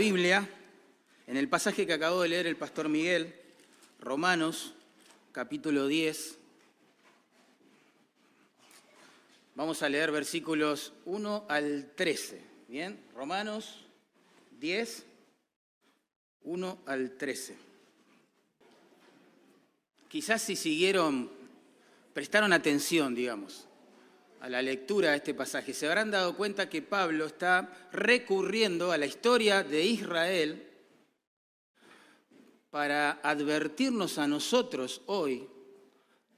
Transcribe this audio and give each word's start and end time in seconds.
Biblia 0.00 0.48
en 1.26 1.36
el 1.36 1.50
pasaje 1.50 1.86
que 1.86 1.92
acabó 1.92 2.22
de 2.22 2.30
leer 2.30 2.46
el 2.46 2.56
pastor 2.56 2.88
Miguel, 2.88 3.34
Romanos 3.98 4.72
capítulo 5.30 5.88
10. 5.88 6.38
Vamos 9.56 9.82
a 9.82 9.90
leer 9.90 10.10
versículos 10.10 10.94
1 11.04 11.44
al 11.50 11.92
13. 11.94 12.40
Bien, 12.68 12.98
Romanos 13.14 13.84
10, 14.58 15.04
1 16.44 16.78
al 16.86 17.18
13. 17.18 17.58
Quizás 20.08 20.40
si 20.40 20.56
siguieron, 20.56 21.30
prestaron 22.14 22.54
atención, 22.54 23.14
digamos, 23.14 23.68
a 24.40 24.48
la 24.48 24.62
lectura 24.62 25.10
de 25.10 25.18
este 25.18 25.34
pasaje, 25.34 25.74
se 25.74 25.86
habrán 25.86 26.10
dado 26.10 26.36
cuenta 26.36 26.68
que 26.68 26.82
Pablo 26.82 27.26
está 27.26 27.70
recurriendo 27.92 28.90
a 28.90 28.98
la 28.98 29.06
historia 29.06 29.62
de 29.62 29.84
Israel 29.84 30.66
para 32.70 33.20
advertirnos 33.22 34.18
a 34.18 34.26
nosotros 34.26 35.02
hoy 35.06 35.46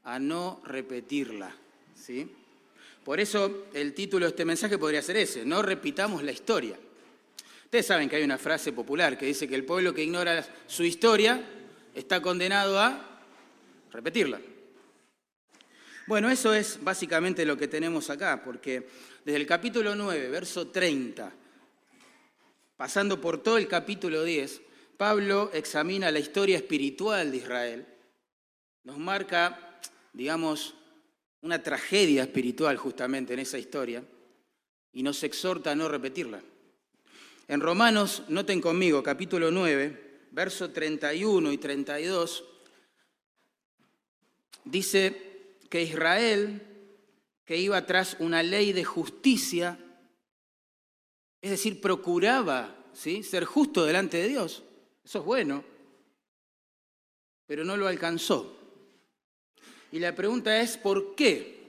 a 0.05 0.19
no 0.19 0.61
repetirla. 0.65 1.55
¿sí? 1.95 2.29
Por 3.05 3.21
eso 3.21 3.67
el 3.73 3.95
título 3.95 4.27
de 4.27 4.31
este 4.31 4.45
mensaje 4.45 4.79
podría 4.79 5.03
ser 5.03 5.17
ese, 5.19 5.45
no 5.45 5.63
repitamos 5.63 6.23
la 6.23 6.33
historia. 6.33 6.77
Ustedes 7.65 7.87
saben 7.87 8.09
que 8.09 8.17
hay 8.17 8.25
una 8.25 8.39
frase 8.39 8.73
popular 8.73 9.17
que 9.17 9.27
dice 9.27 9.49
que 9.49 9.55
el 9.55 9.65
pueblo 9.65 9.95
que 9.95 10.03
ignora 10.03 10.45
su 10.67 10.83
historia 10.83 11.41
está 11.95 12.21
condenado 12.21 12.79
a 12.79 13.21
repetirla. 13.93 14.41
Bueno, 16.07 16.31
eso 16.31 16.53
es 16.53 16.83
básicamente 16.83 17.47
lo 17.47 17.57
que 17.57 17.69
tenemos 17.69 18.11
acá, 18.11 18.43
porque 18.45 18.89
desde 19.25 19.39
el 19.39 19.47
capítulo 19.47 19.95
9, 19.95 20.29
verso 20.31 20.67
30, 20.67 21.33
pasando 22.77 23.21
por 23.21 23.41
todo 23.41 23.57
el 23.57 23.69
capítulo 23.69 24.25
10, 24.25 24.63
Pablo 24.97 25.51
examina 25.53 26.11
la 26.11 26.19
historia 26.19 26.57
espiritual 26.57 27.31
de 27.31 27.37
Israel, 27.37 27.87
nos 28.83 28.99
marca, 28.99 29.81
digamos, 30.13 30.75
una 31.41 31.63
tragedia 31.63 32.25
espiritual 32.25 32.77
justamente 32.77 33.35
en 33.35 33.39
esa 33.39 33.59
historia, 33.59 34.03
y 34.93 35.05
nos 35.05 35.23
exhorta 35.23 35.71
a 35.71 35.77
no 35.77 35.89
repetirla. 35.89 36.43
En 37.47 37.61
Romanos, 37.61 38.25
noten 38.29 38.61
conmigo, 38.61 39.05
capítulo 39.05 39.53
9, 39.53 40.27
verso 40.33 40.73
31 40.73 41.53
y 41.53 41.59
32, 41.59 42.45
dice, 44.65 45.32
que 45.73 45.81
Israel, 45.81 46.61
que 47.47 47.57
iba 47.57 47.87
tras 47.87 48.19
una 48.19 48.43
ley 48.43 48.75
de 48.75 48.85
justicia, 48.85 49.79
es 51.41 51.51
decir, 51.51 51.81
procuraba 51.81 52.77
¿sí? 52.93 53.23
ser 53.23 53.47
justo 53.47 53.87
delante 53.87 54.19
de 54.19 54.29
Dios. 54.29 54.65
Eso 55.03 55.21
es 55.21 55.25
bueno, 55.25 55.65
pero 57.47 57.65
no 57.65 57.79
lo 57.79 57.89
alcanzó. 57.89 58.55
Y 59.91 59.99
la 59.99 60.15
pregunta 60.15 60.61
es, 60.61 60.77
¿por 60.77 61.15
qué? 61.15 61.63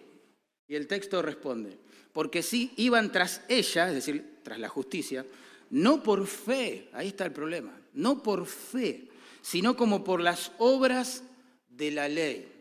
Y 0.67 0.75
el 0.75 0.85
texto 0.85 1.21
responde, 1.21 1.77
porque 2.11 2.43
sí 2.43 2.73
iban 2.75 3.09
tras 3.09 3.45
ella, 3.47 3.87
es 3.87 3.93
decir, 3.93 4.41
tras 4.43 4.59
la 4.59 4.67
justicia, 4.67 5.25
no 5.69 6.03
por 6.03 6.27
fe, 6.27 6.89
ahí 6.91 7.07
está 7.07 7.23
el 7.23 7.31
problema, 7.31 7.79
no 7.93 8.21
por 8.21 8.47
fe, 8.47 9.07
sino 9.41 9.77
como 9.77 10.03
por 10.03 10.19
las 10.19 10.51
obras 10.57 11.23
de 11.69 11.91
la 11.91 12.09
ley. 12.09 12.52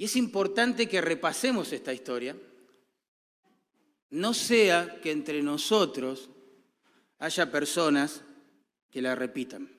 Y 0.00 0.04
es 0.04 0.16
importante 0.16 0.88
que 0.88 1.02
repasemos 1.02 1.74
esta 1.74 1.92
historia. 1.92 2.34
No 4.08 4.32
sea 4.32 4.98
que 5.02 5.10
entre 5.10 5.42
nosotros 5.42 6.30
haya 7.18 7.52
personas 7.52 8.22
que 8.90 9.02
la 9.02 9.14
repitan. 9.14 9.70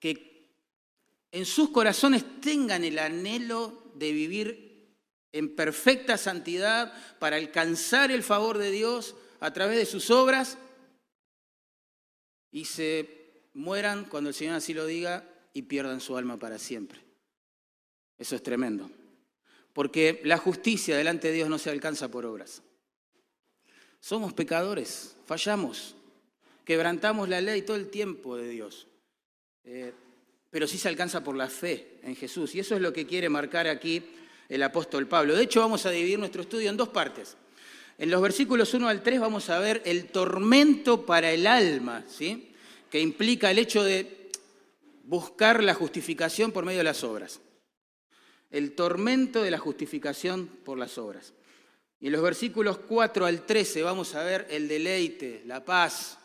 Que 0.00 0.50
en 1.30 1.46
sus 1.46 1.70
corazones 1.70 2.40
tengan 2.40 2.82
el 2.82 2.98
anhelo 2.98 3.92
de 3.94 4.10
vivir 4.10 4.96
en 5.30 5.54
perfecta 5.54 6.18
santidad 6.18 6.92
para 7.20 7.36
alcanzar 7.36 8.10
el 8.10 8.24
favor 8.24 8.58
de 8.58 8.72
Dios 8.72 9.14
a 9.38 9.52
través 9.52 9.78
de 9.78 9.86
sus 9.86 10.10
obras 10.10 10.58
y 12.50 12.64
se 12.64 13.44
mueran 13.54 14.06
cuando 14.06 14.30
el 14.30 14.34
Señor 14.34 14.56
así 14.56 14.74
lo 14.74 14.86
diga 14.86 15.24
y 15.54 15.62
pierdan 15.62 16.00
su 16.00 16.16
alma 16.16 16.36
para 16.36 16.58
siempre. 16.58 17.09
Eso 18.20 18.36
es 18.36 18.42
tremendo. 18.42 18.90
Porque 19.72 20.20
la 20.24 20.36
justicia 20.36 20.96
delante 20.96 21.28
de 21.28 21.34
Dios 21.34 21.48
no 21.48 21.58
se 21.58 21.70
alcanza 21.70 22.08
por 22.10 22.26
obras. 22.26 22.62
Somos 23.98 24.34
pecadores, 24.34 25.16
fallamos, 25.26 25.96
quebrantamos 26.64 27.28
la 27.28 27.40
ley 27.40 27.62
todo 27.62 27.76
el 27.76 27.88
tiempo 27.88 28.36
de 28.36 28.48
Dios. 28.48 28.86
Eh, 29.64 29.92
pero 30.50 30.66
sí 30.66 30.78
se 30.78 30.88
alcanza 30.88 31.24
por 31.24 31.34
la 31.34 31.48
fe 31.48 31.98
en 32.02 32.14
Jesús. 32.14 32.54
Y 32.54 32.60
eso 32.60 32.74
es 32.74 32.82
lo 32.82 32.92
que 32.92 33.06
quiere 33.06 33.28
marcar 33.28 33.66
aquí 33.68 34.02
el 34.48 34.62
apóstol 34.62 35.06
Pablo. 35.06 35.34
De 35.34 35.44
hecho, 35.44 35.60
vamos 35.60 35.86
a 35.86 35.90
dividir 35.90 36.18
nuestro 36.18 36.42
estudio 36.42 36.68
en 36.68 36.76
dos 36.76 36.88
partes. 36.90 37.36
En 37.96 38.10
los 38.10 38.20
versículos 38.20 38.74
1 38.74 38.88
al 38.88 39.02
3 39.02 39.20
vamos 39.20 39.48
a 39.48 39.58
ver 39.58 39.82
el 39.84 40.06
tormento 40.06 41.06
para 41.06 41.30
el 41.32 41.46
alma, 41.46 42.04
¿sí? 42.08 42.52
que 42.90 43.00
implica 43.00 43.50
el 43.50 43.58
hecho 43.58 43.84
de 43.84 44.30
buscar 45.04 45.62
la 45.62 45.74
justificación 45.74 46.50
por 46.50 46.64
medio 46.64 46.78
de 46.78 46.84
las 46.84 47.04
obras 47.04 47.40
el 48.50 48.72
tormento 48.72 49.42
de 49.42 49.50
la 49.50 49.58
justificación 49.58 50.46
por 50.46 50.78
las 50.78 50.98
obras. 50.98 51.32
Y 52.00 52.06
en 52.06 52.12
los 52.12 52.22
versículos 52.22 52.78
4 52.78 53.26
al 53.26 53.46
13 53.46 53.82
vamos 53.82 54.14
a 54.14 54.24
ver 54.24 54.46
el 54.50 54.68
deleite, 54.68 55.42
la 55.46 55.64
paz, 55.64 56.18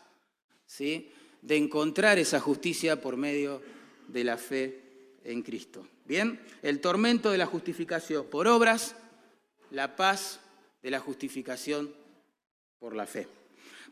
¿sí? 0.66 1.12
de 1.42 1.56
encontrar 1.56 2.18
esa 2.18 2.40
justicia 2.40 3.00
por 3.00 3.16
medio 3.16 3.62
de 4.08 4.24
la 4.24 4.36
fe 4.36 4.80
en 5.24 5.42
Cristo. 5.42 5.86
Bien, 6.04 6.40
el 6.62 6.80
tormento 6.80 7.30
de 7.30 7.38
la 7.38 7.46
justificación 7.46 8.26
por 8.26 8.46
obras, 8.46 8.96
la 9.70 9.96
paz 9.96 10.40
de 10.82 10.90
la 10.90 11.00
justificación 11.00 11.94
por 12.78 12.94
la 12.94 13.06
fe. 13.06 13.28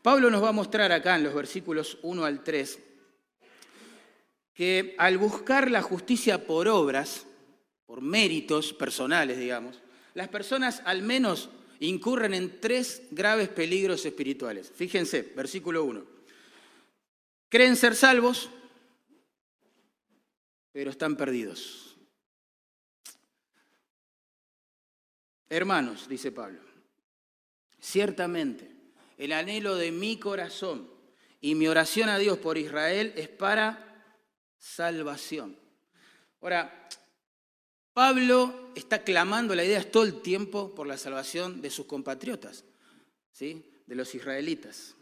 Pablo 0.02 0.30
nos 0.30 0.42
va 0.42 0.50
a 0.50 0.52
mostrar 0.52 0.92
acá 0.92 1.16
en 1.16 1.24
los 1.24 1.34
versículos 1.34 1.98
1 2.02 2.24
al 2.24 2.42
3 2.42 2.78
que 4.54 4.94
al 4.98 5.18
buscar 5.18 5.70
la 5.70 5.82
justicia 5.82 6.46
por 6.46 6.68
obras, 6.68 7.26
por 7.86 8.00
méritos 8.00 8.72
personales, 8.72 9.38
digamos, 9.38 9.80
las 10.14 10.28
personas 10.28 10.82
al 10.84 11.02
menos 11.02 11.50
incurren 11.80 12.34
en 12.34 12.60
tres 12.60 13.02
graves 13.10 13.48
peligros 13.48 14.04
espirituales. 14.06 14.70
Fíjense, 14.74 15.22
versículo 15.22 15.84
1. 15.84 16.04
Creen 17.48 17.76
ser 17.76 17.94
salvos, 17.94 18.50
pero 20.72 20.90
están 20.90 21.16
perdidos. 21.16 21.96
Hermanos, 25.48 26.08
dice 26.08 26.32
Pablo, 26.32 26.60
ciertamente 27.78 28.70
el 29.18 29.32
anhelo 29.32 29.76
de 29.76 29.92
mi 29.92 30.18
corazón 30.18 30.90
y 31.40 31.54
mi 31.54 31.68
oración 31.68 32.08
a 32.08 32.18
Dios 32.18 32.38
por 32.38 32.58
Israel 32.58 33.12
es 33.16 33.28
para 33.28 34.04
salvación. 34.58 35.56
Ahora, 36.40 36.88
Pablo 37.94 38.72
está 38.74 39.04
clamando 39.04 39.54
la 39.54 39.64
idea 39.64 39.90
todo 39.90 40.02
el 40.02 40.20
tiempo 40.20 40.74
por 40.74 40.86
la 40.88 40.98
salvación 40.98 41.62
de 41.62 41.70
sus 41.70 41.86
compatriotas, 41.86 42.64
¿sí? 43.32 43.64
de 43.86 43.94
los 43.94 44.14
israelitas. 44.16 44.96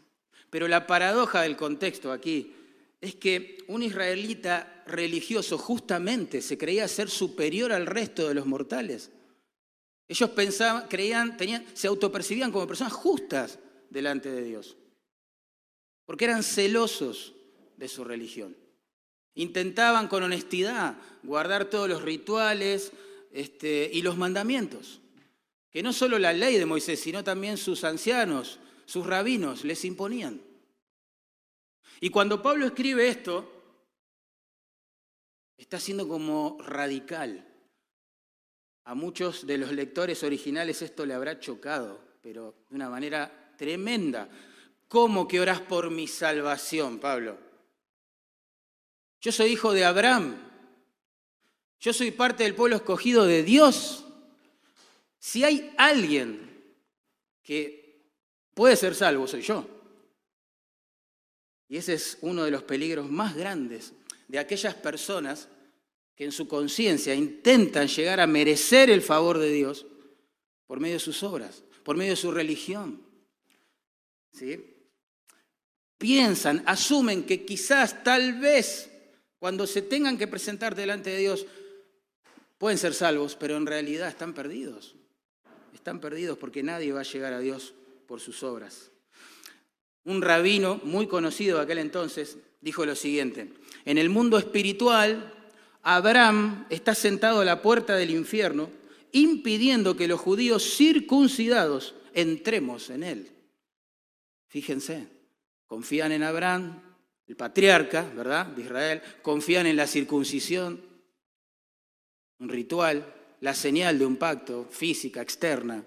Pero 0.51 0.67
la 0.67 0.85
paradoja 0.85 1.41
del 1.41 1.57
contexto 1.57 2.11
aquí 2.11 2.53
es 3.01 3.15
que 3.15 3.57
un 3.67 3.81
israelita 3.81 4.83
religioso 4.85 5.57
justamente 5.57 6.41
se 6.43 6.57
creía 6.57 6.87
ser 6.87 7.09
superior 7.09 7.73
al 7.73 7.87
resto 7.87 8.27
de 8.27 8.35
los 8.35 8.45
mortales. 8.45 9.09
Ellos 10.07 10.29
pensaban, 10.29 10.87
creían, 10.87 11.35
tenían, 11.35 11.65
se 11.73 11.87
autopercibían 11.87 12.51
como 12.51 12.67
personas 12.67 12.93
justas 12.93 13.57
delante 13.89 14.31
de 14.31 14.43
Dios, 14.43 14.77
porque 16.05 16.25
eran 16.25 16.43
celosos 16.43 17.33
de 17.75 17.87
su 17.87 18.03
religión. 18.03 18.55
Intentaban 19.35 20.07
con 20.07 20.23
honestidad 20.23 20.97
guardar 21.23 21.65
todos 21.65 21.89
los 21.89 22.01
rituales 22.01 22.91
este, 23.31 23.89
y 23.91 24.01
los 24.01 24.17
mandamientos, 24.17 25.01
que 25.71 25.81
no 25.81 25.91
solo 25.91 26.19
la 26.19 26.33
ley 26.33 26.57
de 26.57 26.65
Moisés, 26.65 26.99
sino 26.99 27.23
también 27.23 27.57
sus 27.57 27.83
ancianos, 27.83 28.59
sus 28.85 29.07
rabinos 29.07 29.63
les 29.63 29.85
imponían. 29.85 30.41
Y 31.99 32.09
cuando 32.09 32.41
Pablo 32.41 32.65
escribe 32.67 33.07
esto, 33.07 33.49
está 35.57 35.79
siendo 35.79 36.07
como 36.07 36.57
radical. 36.61 37.47
A 38.85 38.95
muchos 38.95 39.47
de 39.47 39.57
los 39.57 39.71
lectores 39.71 40.21
originales 40.23 40.81
esto 40.81 41.05
le 41.05 41.13
habrá 41.13 41.39
chocado, 41.39 42.03
pero 42.21 42.65
de 42.69 42.75
una 42.75 42.89
manera 42.89 43.53
tremenda. 43.57 44.29
¿Cómo 44.89 45.27
que 45.27 45.39
oras 45.39 45.61
por 45.61 45.89
mi 45.89 46.07
salvación, 46.07 46.99
Pablo? 46.99 47.52
Yo 49.23 49.31
soy 49.31 49.51
hijo 49.51 49.71
de 49.71 49.85
Abraham. 49.85 50.35
Yo 51.79 51.93
soy 51.93 52.11
parte 52.11 52.43
del 52.43 52.55
pueblo 52.55 52.75
escogido 52.75 53.25
de 53.25 53.41
Dios. 53.41 54.03
Si 55.17 55.45
hay 55.45 55.73
alguien 55.77 56.61
que 57.41 58.03
puede 58.53 58.75
ser 58.75 58.93
salvo, 58.93 59.25
soy 59.25 59.41
yo. 59.41 59.65
Y 61.69 61.77
ese 61.77 61.93
es 61.93 62.17
uno 62.19 62.43
de 62.43 62.51
los 62.51 62.63
peligros 62.63 63.09
más 63.09 63.33
grandes 63.33 63.93
de 64.27 64.39
aquellas 64.39 64.75
personas 64.75 65.47
que 66.17 66.25
en 66.25 66.33
su 66.33 66.45
conciencia 66.45 67.15
intentan 67.15 67.87
llegar 67.87 68.19
a 68.19 68.27
merecer 68.27 68.89
el 68.89 69.01
favor 69.01 69.37
de 69.37 69.53
Dios 69.53 69.85
por 70.67 70.81
medio 70.81 70.95
de 70.95 70.99
sus 70.99 71.23
obras, 71.23 71.63
por 71.83 71.95
medio 71.95 72.11
de 72.11 72.17
su 72.17 72.29
religión. 72.29 73.01
¿Sí? 74.33 74.65
Piensan, 75.97 76.61
asumen 76.65 77.23
que 77.23 77.45
quizás, 77.45 78.03
tal 78.03 78.39
vez, 78.39 78.89
cuando 79.43 79.67
se 79.67 79.81
tengan 79.81 80.17
que 80.17 80.25
presentar 80.25 80.73
delante 80.73 81.09
de 81.09 81.17
Dios, 81.17 81.45
pueden 82.57 82.77
ser 82.77 82.93
salvos, 82.93 83.35
pero 83.35 83.57
en 83.57 83.65
realidad 83.65 84.07
están 84.07 84.33
perdidos. 84.33 84.95
Están 85.73 85.99
perdidos 85.99 86.37
porque 86.37 86.63
nadie 86.63 86.93
va 86.93 87.01
a 87.01 87.03
llegar 87.03 87.33
a 87.33 87.41
Dios 87.41 87.73
por 88.07 88.21
sus 88.21 88.41
obras. 88.41 88.89
Un 90.05 90.21
rabino 90.21 90.79
muy 90.85 91.07
conocido 91.07 91.57
de 91.57 91.63
aquel 91.65 91.79
entonces 91.79 92.37
dijo 92.61 92.85
lo 92.85 92.95
siguiente, 92.95 93.51
en 93.83 93.97
el 93.97 94.07
mundo 94.09 94.37
espiritual, 94.37 95.33
Abraham 95.81 96.65
está 96.69 96.95
sentado 96.95 97.41
a 97.41 97.45
la 97.45 97.61
puerta 97.61 97.97
del 97.97 98.11
infierno, 98.11 98.69
impidiendo 99.11 99.97
que 99.97 100.07
los 100.07 100.21
judíos 100.21 100.63
circuncidados 100.77 101.95
entremos 102.13 102.89
en 102.89 103.03
él. 103.03 103.31
Fíjense, 104.47 105.09
confían 105.67 106.13
en 106.13 106.23
Abraham, 106.23 106.92
el 107.27 107.35
patriarca, 107.35 108.03
¿verdad?, 108.15 108.47
de 108.47 108.63
Israel, 108.63 109.01
confían 109.21 109.65
en 109.65 109.75
la 109.75 109.87
circuncisión, 109.87 110.81
un 112.39 112.49
ritual, 112.49 113.13
la 113.41 113.53
señal 113.53 113.99
de 113.99 114.05
un 114.05 114.17
pacto 114.17 114.65
física, 114.65 115.21
externa. 115.21 115.83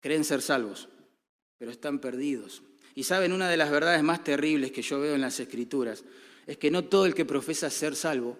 Creen 0.00 0.24
ser 0.24 0.42
salvos, 0.42 0.88
pero 1.58 1.70
están 1.70 1.98
perdidos. 1.98 2.62
Y 2.94 3.04
saben, 3.04 3.32
una 3.32 3.48
de 3.48 3.56
las 3.56 3.70
verdades 3.70 4.02
más 4.02 4.24
terribles 4.24 4.72
que 4.72 4.82
yo 4.82 5.00
veo 5.00 5.14
en 5.14 5.20
las 5.20 5.38
escrituras 5.40 6.04
es 6.46 6.56
que 6.56 6.70
no 6.70 6.84
todo 6.84 7.06
el 7.06 7.14
que 7.14 7.24
profesa 7.24 7.68
ser 7.70 7.96
salvo, 7.96 8.38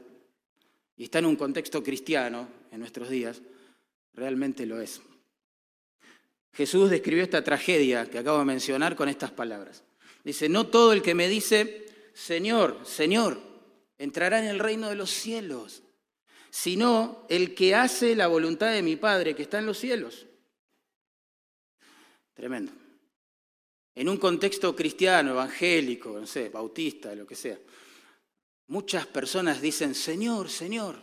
y 0.96 1.04
está 1.04 1.18
en 1.18 1.26
un 1.26 1.36
contexto 1.36 1.82
cristiano 1.82 2.48
en 2.70 2.80
nuestros 2.80 3.10
días, 3.10 3.42
realmente 4.14 4.64
lo 4.64 4.80
es. 4.80 5.02
Jesús 6.54 6.88
describió 6.88 7.22
esta 7.22 7.44
tragedia 7.44 8.08
que 8.08 8.18
acabo 8.18 8.38
de 8.38 8.46
mencionar 8.46 8.96
con 8.96 9.10
estas 9.10 9.30
palabras. 9.30 9.84
Dice, 10.26 10.48
no 10.48 10.66
todo 10.66 10.92
el 10.92 11.02
que 11.02 11.14
me 11.14 11.28
dice, 11.28 11.86
Señor, 12.12 12.84
Señor, 12.84 13.40
entrará 13.96 14.40
en 14.40 14.46
el 14.46 14.58
reino 14.58 14.88
de 14.88 14.96
los 14.96 15.08
cielos, 15.08 15.84
sino 16.50 17.24
el 17.28 17.54
que 17.54 17.76
hace 17.76 18.16
la 18.16 18.26
voluntad 18.26 18.72
de 18.72 18.82
mi 18.82 18.96
Padre 18.96 19.36
que 19.36 19.44
está 19.44 19.60
en 19.60 19.66
los 19.66 19.78
cielos. 19.78 20.26
Tremendo. 22.34 22.72
En 23.94 24.08
un 24.08 24.16
contexto 24.16 24.74
cristiano, 24.74 25.30
evangélico, 25.30 26.18
no 26.18 26.26
sé, 26.26 26.48
bautista, 26.48 27.14
lo 27.14 27.24
que 27.24 27.36
sea, 27.36 27.60
muchas 28.66 29.06
personas 29.06 29.60
dicen, 29.60 29.94
Señor, 29.94 30.50
Señor. 30.50 31.00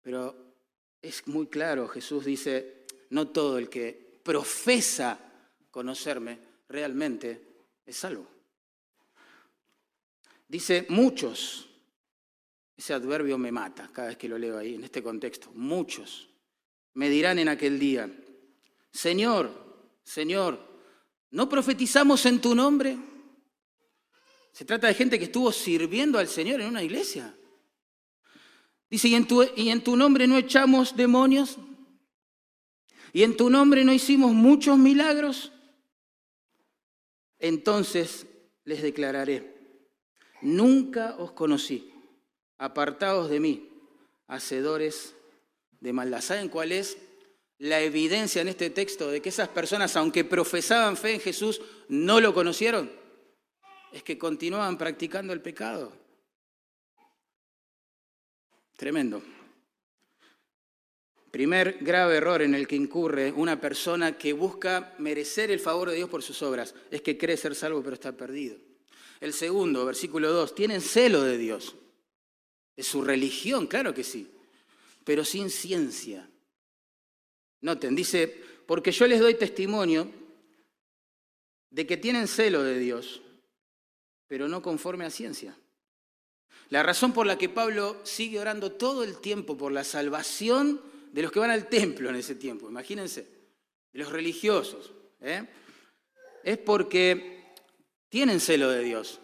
Pero 0.00 0.54
es 1.02 1.28
muy 1.28 1.48
claro, 1.48 1.86
Jesús 1.86 2.24
dice, 2.24 2.86
no 3.10 3.28
todo 3.28 3.58
el 3.58 3.68
que 3.68 4.18
profesa 4.22 5.26
conocerme 5.70 6.38
realmente 6.68 7.64
es 7.86 7.96
salvo. 7.96 8.26
Dice 10.48 10.86
muchos, 10.88 11.68
ese 12.76 12.94
adverbio 12.94 13.38
me 13.38 13.52
mata 13.52 13.88
cada 13.92 14.08
vez 14.08 14.16
que 14.16 14.28
lo 14.28 14.38
leo 14.38 14.58
ahí, 14.58 14.74
en 14.74 14.84
este 14.84 15.02
contexto. 15.02 15.50
Muchos 15.54 16.28
me 16.94 17.08
dirán 17.08 17.38
en 17.38 17.48
aquel 17.48 17.78
día, 17.78 18.10
Señor, 18.90 19.50
Señor, 20.02 20.58
¿no 21.30 21.48
profetizamos 21.48 22.26
en 22.26 22.40
tu 22.40 22.54
nombre? 22.54 22.98
Se 24.52 24.64
trata 24.64 24.88
de 24.88 24.94
gente 24.94 25.18
que 25.18 25.26
estuvo 25.26 25.52
sirviendo 25.52 26.18
al 26.18 26.26
Señor 26.26 26.60
en 26.60 26.68
una 26.68 26.82
iglesia. 26.82 27.34
Dice, 28.90 29.06
¿y 29.08 29.14
en 29.14 29.26
tu, 29.26 29.44
y 29.56 29.68
en 29.68 29.84
tu 29.84 29.96
nombre 29.96 30.26
no 30.26 30.36
echamos 30.36 30.96
demonios? 30.96 31.58
¿Y 33.12 33.22
en 33.22 33.36
tu 33.36 33.50
nombre 33.50 33.84
no 33.84 33.92
hicimos 33.92 34.32
muchos 34.32 34.76
milagros? 34.78 35.52
Entonces 37.40 38.26
les 38.64 38.82
declararé, 38.82 39.54
nunca 40.42 41.16
os 41.16 41.32
conocí 41.32 41.92
apartados 42.58 43.30
de 43.30 43.40
mí, 43.40 43.68
hacedores 44.28 45.14
de 45.80 45.92
maldad. 45.92 46.20
¿Saben 46.20 46.50
cuál 46.50 46.72
es 46.72 46.98
la 47.58 47.80
evidencia 47.80 48.42
en 48.42 48.48
este 48.48 48.70
texto 48.70 49.10
de 49.10 49.22
que 49.22 49.30
esas 49.30 49.48
personas, 49.48 49.96
aunque 49.96 50.24
profesaban 50.24 50.96
fe 50.96 51.14
en 51.14 51.20
Jesús, 51.20 51.60
no 51.88 52.20
lo 52.20 52.34
conocieron? 52.34 52.92
Es 53.92 54.02
que 54.02 54.18
continuaban 54.18 54.78
practicando 54.78 55.32
el 55.32 55.40
pecado. 55.40 55.92
Tremendo. 58.76 59.22
Primer 61.30 61.78
grave 61.80 62.16
error 62.16 62.42
en 62.42 62.54
el 62.54 62.66
que 62.66 62.74
incurre 62.74 63.30
una 63.30 63.60
persona 63.60 64.18
que 64.18 64.32
busca 64.32 64.94
merecer 64.98 65.50
el 65.50 65.60
favor 65.60 65.90
de 65.90 65.96
Dios 65.96 66.10
por 66.10 66.22
sus 66.22 66.42
obras 66.42 66.74
es 66.90 67.02
que 67.02 67.16
cree 67.16 67.36
ser 67.36 67.54
salvo 67.54 67.82
pero 67.82 67.94
está 67.94 68.12
perdido. 68.12 68.56
El 69.20 69.32
segundo, 69.32 69.84
versículo 69.84 70.32
2, 70.32 70.54
tienen 70.54 70.80
celo 70.80 71.22
de 71.22 71.38
Dios. 71.38 71.76
Es 72.74 72.86
su 72.86 73.02
religión, 73.02 73.66
claro 73.66 73.94
que 73.94 74.02
sí, 74.02 74.28
pero 75.04 75.24
sin 75.24 75.50
ciencia. 75.50 76.28
Noten, 77.60 77.94
dice, 77.94 78.42
porque 78.66 78.90
yo 78.90 79.06
les 79.06 79.20
doy 79.20 79.34
testimonio 79.34 80.10
de 81.70 81.86
que 81.86 81.96
tienen 81.96 82.26
celo 82.26 82.62
de 82.64 82.78
Dios, 82.78 83.20
pero 84.26 84.48
no 84.48 84.62
conforme 84.62 85.04
a 85.04 85.10
ciencia. 85.10 85.56
La 86.70 86.82
razón 86.82 87.12
por 87.12 87.26
la 87.26 87.38
que 87.38 87.48
Pablo 87.48 88.00
sigue 88.04 88.40
orando 88.40 88.72
todo 88.72 89.04
el 89.04 89.18
tiempo 89.18 89.56
por 89.56 89.70
la 89.70 89.84
salvación 89.84 90.80
de 91.12 91.22
los 91.22 91.32
que 91.32 91.40
van 91.40 91.50
al 91.50 91.68
templo 91.68 92.08
en 92.08 92.16
ese 92.16 92.34
tiempo, 92.34 92.68
imagínense, 92.68 93.22
de 93.92 93.98
los 93.98 94.10
religiosos, 94.10 94.92
¿eh? 95.20 95.46
es 96.44 96.58
porque 96.58 97.54
tienen 98.08 98.40
celo 98.40 98.70
de 98.70 98.82
Dios, 98.82 99.20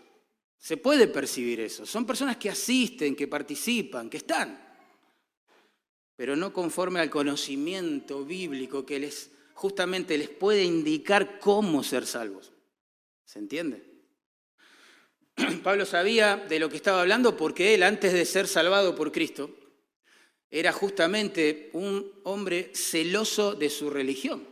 se 0.59 0.77
puede 0.77 1.07
percibir 1.07 1.61
eso. 1.61 1.87
Son 1.87 2.05
personas 2.05 2.39
que 2.39 2.51
asisten, 2.51 3.15
que 3.15 3.29
participan, 3.29 4.11
que 4.11 4.17
están, 4.17 4.61
pero 6.17 6.35
no 6.35 6.53
conforme 6.53 7.01
al 7.01 7.11
conocimiento 7.11 8.25
bíblico 8.25 8.85
que 8.85 8.99
les 8.99 9.31
justamente 9.57 10.19
les 10.19 10.29
puede 10.29 10.65
indicar 10.65 11.39
cómo 11.39 11.83
ser 11.83 12.07
salvos. 12.07 12.53
¿Se 13.25 13.39
entiende? 13.39 13.83
Pablo 15.63 15.87
sabía 15.87 16.37
de 16.37 16.59
lo 16.59 16.69
que 16.69 16.77
estaba 16.77 17.01
hablando 17.01 17.37
porque 17.37 17.75
él, 17.75 17.83
antes 17.83 18.13
de 18.13 18.25
ser 18.25 18.49
salvado 18.49 18.95
por 18.95 19.13
Cristo, 19.13 19.51
era 20.51 20.73
justamente 20.73 21.71
un 21.73 22.13
hombre 22.25 22.71
celoso 22.75 23.55
de 23.55 23.71
su 23.71 23.91
religión. 23.91 24.47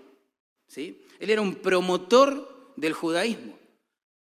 ¿sí? 0.66 1.02
Él 1.18 1.30
era 1.30 1.40
un 1.40 1.56
promotor 1.56 2.72
del 2.76 2.92
judaísmo 2.92 3.58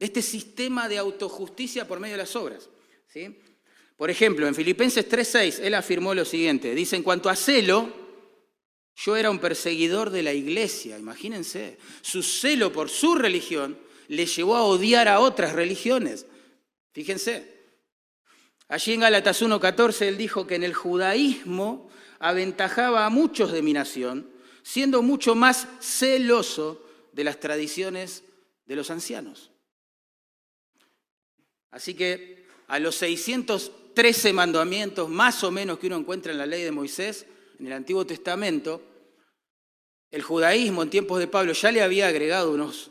este 0.03 0.21
sistema 0.21 0.89
de 0.89 0.99
autojusticia 0.99 1.87
por 1.87 2.01
medio 2.01 2.15
de 2.15 2.23
las 2.23 2.35
obras. 2.35 2.69
¿sí? 3.07 3.39
Por 3.97 4.11
ejemplo, 4.11 4.49
en 4.49 4.55
Filipenses 4.55 5.09
3.6, 5.09 5.61
él 5.63 5.75
afirmó 5.75 6.13
lo 6.13 6.25
siguiente, 6.25 6.75
dice, 6.75 6.97
en 6.97 7.05
cuanto 7.05 7.31
a 7.31 7.37
celo, 7.37 7.89
yo 8.97 9.17
era 9.17 9.31
un 9.31 9.39
perseguidor 9.39 10.11
de 10.11 10.25
la 10.25 10.35
iglesia, 10.35 10.99
imagínense, 10.99 11.79
su 12.01 12.25
celo 12.25 12.73
por 12.73 12.91
su 12.91 13.15
religión 13.15 13.79
le 14.09 14.27
llevó 14.27 14.57
a 14.57 14.65
odiar 14.65 15.07
a 15.07 15.21
otras 15.21 15.53
religiones. 15.53 16.27
Fíjense, 16.93 17.62
allí 18.69 18.95
en 18.95 19.01
Gálatas 19.01 19.43
1.14 19.43 20.07
él 20.07 20.17
dijo 20.17 20.47
que 20.47 20.57
en 20.57 20.65
el 20.65 20.75
judaísmo 20.75 21.91
aventajaba 22.19 23.05
a 23.05 23.11
muchos 23.11 23.53
de 23.53 23.63
mi 23.63 23.73
nación, 23.73 24.31
siendo 24.63 25.03
mucho 25.03 25.35
más 25.35 25.67
celoso 25.81 26.87
de 27.13 27.25
las 27.25 27.41
tradiciones 27.41 28.23
de 28.65 28.77
los 28.77 28.91
ancianos. 28.91 29.51
Así 31.71 31.95
que 31.95 32.47
a 32.69 32.79
los 32.79 32.95
613 32.97 34.33
mandamientos 34.33 35.09
más 35.09 35.43
o 35.43 35.51
menos 35.51 35.79
que 35.79 35.89
uno 35.89 35.97
encuentra 35.97 36.33
en 36.33 36.39
la 36.39 36.47
ley 36.47 36.63
de 36.63 36.71
Moisés, 36.71 37.27
en 37.59 37.67
el 37.67 37.73
Antiguo 37.73 38.07
Testamento, 38.07 38.83
el 40.11 40.23
judaísmo 40.23 40.83
en 40.83 40.91
tiempos 40.91 41.19
de 41.19 41.27
Pablo 41.27 41.55
ya 41.55 41.73
le 41.73 41.83
había 41.83 42.07
agregado 42.07 42.53
unos 42.53 42.91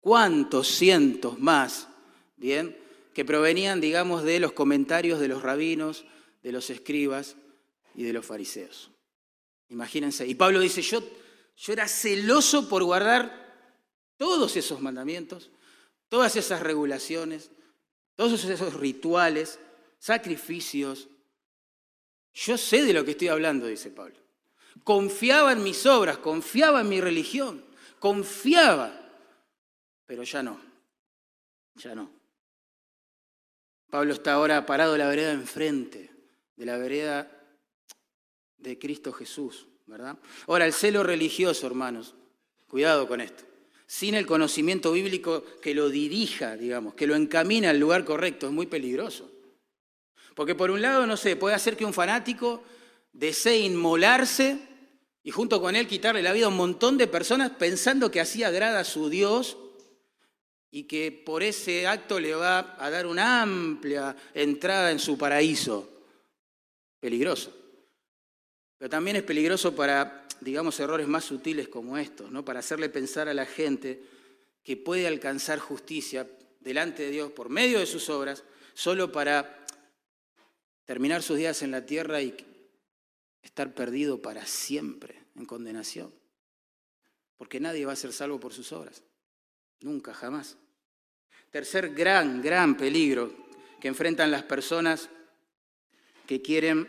cuantos 0.00 0.68
cientos 0.68 1.38
más, 1.38 1.88
¿bien? 2.36 2.76
Que 3.14 3.24
provenían, 3.24 3.80
digamos, 3.80 4.22
de 4.22 4.40
los 4.40 4.52
comentarios 4.52 5.20
de 5.20 5.28
los 5.28 5.42
rabinos, 5.42 6.04
de 6.42 6.52
los 6.52 6.70
escribas 6.70 7.36
y 7.94 8.04
de 8.04 8.12
los 8.12 8.24
fariseos. 8.24 8.90
Imagínense. 9.68 10.26
Y 10.26 10.34
Pablo 10.34 10.60
dice, 10.60 10.82
yo, 10.82 11.02
yo 11.56 11.72
era 11.72 11.88
celoso 11.88 12.68
por 12.68 12.84
guardar 12.84 13.48
todos 14.16 14.56
esos 14.56 14.80
mandamientos, 14.80 15.50
todas 16.08 16.36
esas 16.36 16.62
regulaciones, 16.62 17.50
todos 18.14 18.44
esos 18.44 18.74
rituales, 18.74 19.58
sacrificios. 19.98 21.08
Yo 22.34 22.56
sé 22.56 22.84
de 22.84 22.92
lo 22.92 23.04
que 23.04 23.12
estoy 23.12 23.28
hablando, 23.28 23.66
dice 23.66 23.90
Pablo. 23.90 24.16
Confiaba 24.84 25.52
en 25.52 25.62
mis 25.62 25.84
obras, 25.86 26.18
confiaba 26.18 26.80
en 26.80 26.88
mi 26.88 27.00
religión, 27.00 27.64
confiaba 27.98 28.98
pero 30.08 30.22
ya 30.22 30.42
no, 30.42 30.58
ya 31.74 31.94
no. 31.94 32.10
Pablo 33.90 34.12
está 34.12 34.34
ahora 34.34 34.66
parado 34.66 34.94
en 34.94 34.98
la 35.00 35.08
vereda 35.08 35.32
enfrente, 35.32 36.10
de 36.56 36.66
la 36.66 36.76
vereda 36.76 37.30
de 38.58 38.78
Cristo 38.78 39.12
Jesús, 39.12 39.66
¿verdad? 39.86 40.18
Ahora, 40.46 40.66
el 40.66 40.72
celo 40.72 41.02
religioso, 41.02 41.66
hermanos, 41.66 42.14
cuidado 42.66 43.08
con 43.08 43.20
esto, 43.20 43.44
sin 43.86 44.14
el 44.14 44.26
conocimiento 44.26 44.92
bíblico 44.92 45.44
que 45.62 45.74
lo 45.74 45.88
dirija, 45.88 46.56
digamos, 46.56 46.94
que 46.94 47.06
lo 47.06 47.14
encamina 47.14 47.70
al 47.70 47.78
lugar 47.78 48.04
correcto, 48.04 48.46
es 48.46 48.52
muy 48.52 48.66
peligroso. 48.66 49.30
Porque 50.34 50.54
por 50.54 50.70
un 50.70 50.82
lado, 50.82 51.06
no 51.06 51.16
sé, 51.16 51.36
puede 51.36 51.54
hacer 51.54 51.76
que 51.76 51.84
un 51.84 51.94
fanático 51.94 52.62
desee 53.12 53.58
inmolarse 53.58 54.58
y 55.22 55.30
junto 55.30 55.60
con 55.60 55.74
él 55.74 55.88
quitarle 55.88 56.22
la 56.22 56.32
vida 56.32 56.46
a 56.46 56.50
un 56.50 56.56
montón 56.56 56.98
de 56.98 57.06
personas 57.06 57.50
pensando 57.50 58.10
que 58.10 58.20
así 58.20 58.44
agrada 58.44 58.80
a 58.80 58.84
su 58.84 59.08
Dios 59.08 59.56
y 60.70 60.84
que 60.84 61.12
por 61.12 61.42
ese 61.42 61.86
acto 61.86 62.20
le 62.20 62.34
va 62.34 62.76
a 62.78 62.90
dar 62.90 63.06
una 63.06 63.42
amplia 63.42 64.14
entrada 64.34 64.90
en 64.90 64.98
su 64.98 65.16
paraíso. 65.16 65.88
Peligroso. 67.00 67.54
Pero 68.76 68.90
también 68.90 69.16
es 69.16 69.22
peligroso 69.22 69.74
para, 69.74 70.26
digamos, 70.40 70.78
errores 70.78 71.08
más 71.08 71.24
sutiles 71.24 71.68
como 71.68 71.96
estos, 71.96 72.30
¿no? 72.30 72.44
Para 72.44 72.60
hacerle 72.60 72.88
pensar 72.88 73.28
a 73.28 73.34
la 73.34 73.46
gente 73.46 74.02
que 74.62 74.76
puede 74.76 75.06
alcanzar 75.06 75.58
justicia 75.58 76.28
delante 76.60 77.04
de 77.04 77.10
Dios 77.10 77.32
por 77.32 77.48
medio 77.48 77.78
de 77.78 77.86
sus 77.86 78.10
obras, 78.10 78.44
solo 78.74 79.10
para 79.10 79.64
terminar 80.84 81.22
sus 81.22 81.38
días 81.38 81.62
en 81.62 81.70
la 81.70 81.86
tierra 81.86 82.20
y 82.20 82.34
estar 83.42 83.74
perdido 83.74 84.20
para 84.20 84.44
siempre 84.46 85.24
en 85.34 85.46
condenación. 85.46 86.12
Porque 87.36 87.60
nadie 87.60 87.86
va 87.86 87.92
a 87.92 87.96
ser 87.96 88.12
salvo 88.12 88.38
por 88.38 88.52
sus 88.52 88.72
obras. 88.72 89.02
Nunca, 89.80 90.12
jamás. 90.12 90.56
Tercer 91.50 91.94
gran, 91.94 92.42
gran 92.42 92.76
peligro 92.76 93.32
que 93.80 93.88
enfrentan 93.88 94.30
las 94.30 94.42
personas 94.42 95.08
que 96.26 96.42
quieren 96.42 96.88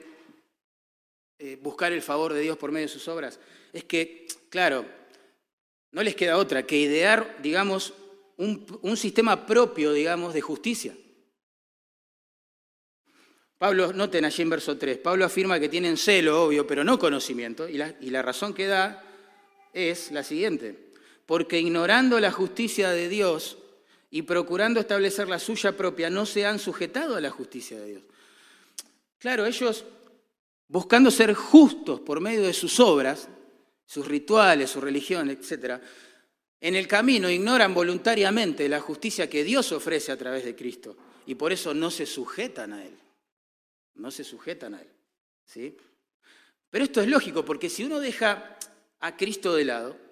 eh, 1.37 1.57
buscar 1.61 1.93
el 1.93 2.01
favor 2.01 2.33
de 2.33 2.41
Dios 2.41 2.57
por 2.57 2.71
medio 2.71 2.87
de 2.87 2.93
sus 2.93 3.07
obras 3.07 3.39
es 3.71 3.83
que, 3.85 4.27
claro, 4.49 4.85
no 5.91 6.03
les 6.03 6.15
queda 6.15 6.37
otra 6.37 6.65
que 6.65 6.77
idear, 6.77 7.37
digamos, 7.41 7.93
un, 8.37 8.97
sistema 8.97 9.45
propio, 9.45 9.93
digamos, 9.93 10.33
de 10.33 10.41
justicia. 10.41 10.95
Pablo, 13.57 13.91
noten 13.91 14.23
allí 14.23 14.41
en 14.41 14.49
verso 14.49 14.77
3, 14.77 14.97
Pablo 14.99 15.25
afirma 15.25 15.59
que 15.59 15.67
tienen 15.67 15.97
celo, 15.97 16.45
obvio, 16.45 16.65
pero 16.65 16.83
no 16.83 16.97
conocimiento, 16.97 17.67
y 17.67 17.77
la 17.77 18.21
razón 18.21 18.53
que 18.53 18.67
da 18.67 19.03
es 19.73 20.11
la 20.11 20.23
siguiente 20.23 20.88
porque 21.29 21.59
ignorando 21.59 22.19
la 22.19 22.31
justicia 22.31 22.89
de 22.89 23.07
Dios 23.07 23.59
y 24.09 24.23
procurando 24.23 24.79
establecer 24.79 25.27
la 25.27 25.37
suya 25.37 25.77
propia, 25.77 26.09
no 26.09 26.25
se 26.25 26.43
han 26.43 26.57
sujetado 26.57 27.15
a 27.15 27.21
la 27.21 27.29
justicia 27.29 27.79
de 27.79 27.85
Dios. 27.85 28.03
Claro, 29.19 29.45
ellos, 29.45 29.85
buscando 30.67 31.11
ser 31.11 31.35
justos 31.35 31.99
por 31.99 32.19
medio 32.19 32.41
de 32.41 32.53
sus 32.53 32.79
obras, 32.79 33.29
sus 33.85 34.07
rituales, 34.07 34.71
su 34.71 34.81
religión, 34.81 35.29
etc., 35.29 35.79
en 36.61 36.75
el 36.75 36.87
camino 36.87 37.29
ignoran 37.29 37.75
voluntariamente 37.75 38.67
la 38.67 38.79
justicia 38.79 39.29
que 39.29 39.43
Dios 39.43 39.71
ofrece 39.71 40.11
a 40.11 40.17
través 40.17 40.43
de 40.43 40.55
Cristo 40.55 40.97
y 41.27 41.35
por 41.35 41.53
eso 41.53 41.75
no 41.75 41.91
se 41.91 42.07
sujetan 42.07 42.73
a 42.73 42.83
Él. 42.83 42.97
No 43.93 44.09
se 44.09 44.23
sujetan 44.23 44.73
a 44.73 44.81
Él. 44.81 44.89
¿sí? 45.45 45.77
Pero 46.71 46.85
esto 46.85 47.01
es 47.01 47.07
lógico, 47.07 47.45
porque 47.45 47.69
si 47.69 47.83
uno 47.83 47.99
deja 47.99 48.57
a 48.99 49.15
Cristo 49.15 49.53
de 49.53 49.65
lado, 49.65 50.08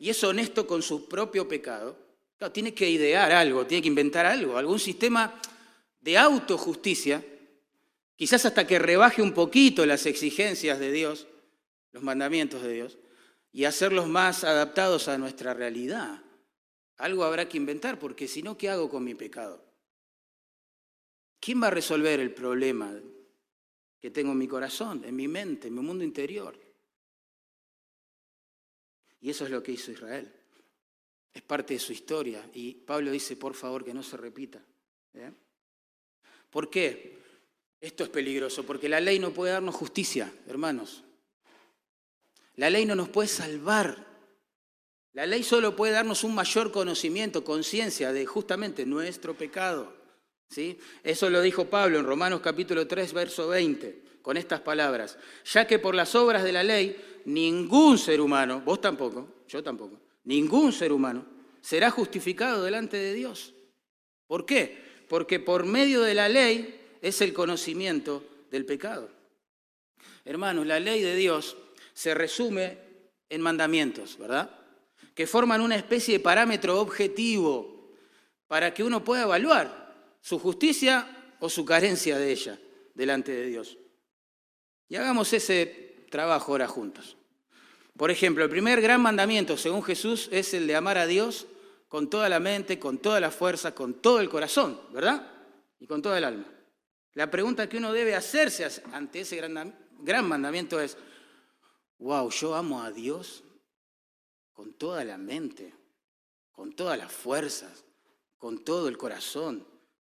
y 0.00 0.08
es 0.08 0.24
honesto 0.24 0.66
con 0.66 0.82
su 0.82 1.06
propio 1.06 1.46
pecado, 1.46 1.94
tiene 2.54 2.72
que 2.72 2.88
idear 2.88 3.32
algo, 3.32 3.66
tiene 3.66 3.82
que 3.82 3.88
inventar 3.88 4.24
algo, 4.24 4.56
algún 4.56 4.80
sistema 4.80 5.38
de 6.00 6.16
autojusticia, 6.16 7.22
quizás 8.16 8.46
hasta 8.46 8.66
que 8.66 8.78
rebaje 8.78 9.20
un 9.20 9.34
poquito 9.34 9.84
las 9.84 10.06
exigencias 10.06 10.78
de 10.78 10.90
Dios, 10.90 11.26
los 11.92 12.02
mandamientos 12.02 12.62
de 12.62 12.72
Dios, 12.72 12.98
y 13.52 13.64
hacerlos 13.64 14.08
más 14.08 14.42
adaptados 14.42 15.06
a 15.08 15.18
nuestra 15.18 15.52
realidad. 15.52 16.22
Algo 16.96 17.24
habrá 17.24 17.46
que 17.46 17.58
inventar, 17.58 17.98
porque 17.98 18.26
si 18.26 18.42
no, 18.42 18.56
¿qué 18.56 18.70
hago 18.70 18.88
con 18.88 19.04
mi 19.04 19.14
pecado? 19.14 19.62
¿Quién 21.40 21.62
va 21.62 21.66
a 21.66 21.72
resolver 21.72 22.20
el 22.20 22.32
problema 22.32 22.98
que 24.00 24.10
tengo 24.10 24.32
en 24.32 24.38
mi 24.38 24.48
corazón, 24.48 25.04
en 25.04 25.14
mi 25.14 25.28
mente, 25.28 25.68
en 25.68 25.74
mi 25.74 25.82
mundo 25.82 26.04
interior? 26.04 26.69
Y 29.20 29.30
eso 29.30 29.44
es 29.44 29.50
lo 29.50 29.62
que 29.62 29.72
hizo 29.72 29.92
Israel. 29.92 30.32
Es 31.32 31.42
parte 31.42 31.74
de 31.74 31.80
su 31.80 31.92
historia. 31.92 32.48
Y 32.54 32.74
Pablo 32.74 33.10
dice, 33.10 33.36
por 33.36 33.54
favor, 33.54 33.84
que 33.84 33.94
no 33.94 34.02
se 34.02 34.16
repita. 34.16 34.60
¿eh? 35.14 35.32
¿Por 36.50 36.70
qué? 36.70 37.18
Esto 37.80 38.04
es 38.04 38.10
peligroso, 38.10 38.64
porque 38.64 38.88
la 38.88 39.00
ley 39.00 39.18
no 39.18 39.32
puede 39.32 39.52
darnos 39.52 39.74
justicia, 39.74 40.32
hermanos. 40.46 41.04
La 42.56 42.68
ley 42.68 42.84
no 42.84 42.94
nos 42.94 43.08
puede 43.08 43.28
salvar. 43.28 44.06
La 45.12 45.26
ley 45.26 45.42
solo 45.42 45.74
puede 45.74 45.92
darnos 45.92 46.24
un 46.24 46.34
mayor 46.34 46.70
conocimiento, 46.70 47.42
conciencia 47.42 48.12
de 48.12 48.26
justamente 48.26 48.84
nuestro 48.84 49.34
pecado. 49.34 49.92
¿sí? 50.48 50.78
Eso 51.02 51.30
lo 51.30 51.40
dijo 51.40 51.66
Pablo 51.66 51.98
en 51.98 52.04
Romanos 52.04 52.40
capítulo 52.42 52.86
3, 52.86 53.12
verso 53.12 53.48
20, 53.48 54.02
con 54.22 54.36
estas 54.36 54.60
palabras. 54.60 55.18
Ya 55.44 55.66
que 55.66 55.78
por 55.78 55.94
las 55.94 56.14
obras 56.14 56.42
de 56.44 56.52
la 56.52 56.62
ley 56.62 56.96
ningún 57.24 57.98
ser 57.98 58.20
humano, 58.20 58.62
vos 58.64 58.80
tampoco, 58.80 59.44
yo 59.48 59.62
tampoco, 59.62 60.00
ningún 60.24 60.72
ser 60.72 60.92
humano 60.92 61.24
será 61.60 61.90
justificado 61.90 62.64
delante 62.64 62.96
de 62.96 63.14
Dios. 63.14 63.54
¿Por 64.26 64.46
qué? 64.46 64.78
Porque 65.08 65.40
por 65.40 65.64
medio 65.64 66.02
de 66.02 66.14
la 66.14 66.28
ley 66.28 66.80
es 67.02 67.20
el 67.20 67.32
conocimiento 67.32 68.24
del 68.50 68.64
pecado. 68.64 69.10
Hermanos, 70.24 70.66
la 70.66 70.80
ley 70.80 71.02
de 71.02 71.16
Dios 71.16 71.56
se 71.92 72.14
resume 72.14 72.78
en 73.28 73.40
mandamientos, 73.40 74.18
¿verdad? 74.18 74.50
Que 75.14 75.26
forman 75.26 75.60
una 75.60 75.76
especie 75.76 76.18
de 76.18 76.24
parámetro 76.24 76.80
objetivo 76.80 77.94
para 78.46 78.72
que 78.72 78.84
uno 78.84 79.04
pueda 79.04 79.22
evaluar 79.22 80.16
su 80.20 80.38
justicia 80.38 81.34
o 81.40 81.48
su 81.48 81.64
carencia 81.64 82.18
de 82.18 82.32
ella 82.32 82.58
delante 82.94 83.32
de 83.32 83.46
Dios. 83.46 83.78
Y 84.90 84.96
hagamos 84.96 85.32
ese 85.32 86.04
trabajo 86.10 86.52
ahora 86.52 86.66
juntos. 86.66 87.16
Por 87.96 88.10
ejemplo, 88.10 88.42
el 88.42 88.50
primer 88.50 88.80
gran 88.80 89.00
mandamiento, 89.00 89.56
según 89.56 89.84
Jesús, 89.84 90.28
es 90.32 90.52
el 90.52 90.66
de 90.66 90.74
amar 90.74 90.98
a 90.98 91.06
Dios 91.06 91.46
con 91.86 92.10
toda 92.10 92.28
la 92.28 92.40
mente, 92.40 92.80
con 92.80 92.98
toda 92.98 93.20
la 93.20 93.30
fuerza, 93.30 93.72
con 93.72 93.94
todo 93.94 94.20
el 94.20 94.28
corazón, 94.28 94.80
¿verdad? 94.92 95.30
Y 95.78 95.86
con 95.86 96.02
toda 96.02 96.18
el 96.18 96.24
alma. 96.24 96.46
La 97.14 97.30
pregunta 97.30 97.68
que 97.68 97.76
uno 97.76 97.92
debe 97.92 98.16
hacerse 98.16 98.82
ante 98.92 99.20
ese 99.20 99.36
gran, 99.36 99.78
gran 100.00 100.28
mandamiento 100.28 100.80
es, 100.80 100.96
wow, 101.98 102.28
yo 102.30 102.56
amo 102.56 102.82
a 102.82 102.90
Dios 102.90 103.44
con 104.52 104.72
toda 104.74 105.04
la 105.04 105.18
mente, 105.18 105.72
con 106.50 106.72
todas 106.74 106.98
las 106.98 107.12
fuerzas, 107.12 107.84
con 108.38 108.64
todo 108.64 108.88
el 108.88 108.98
corazón, 108.98 109.64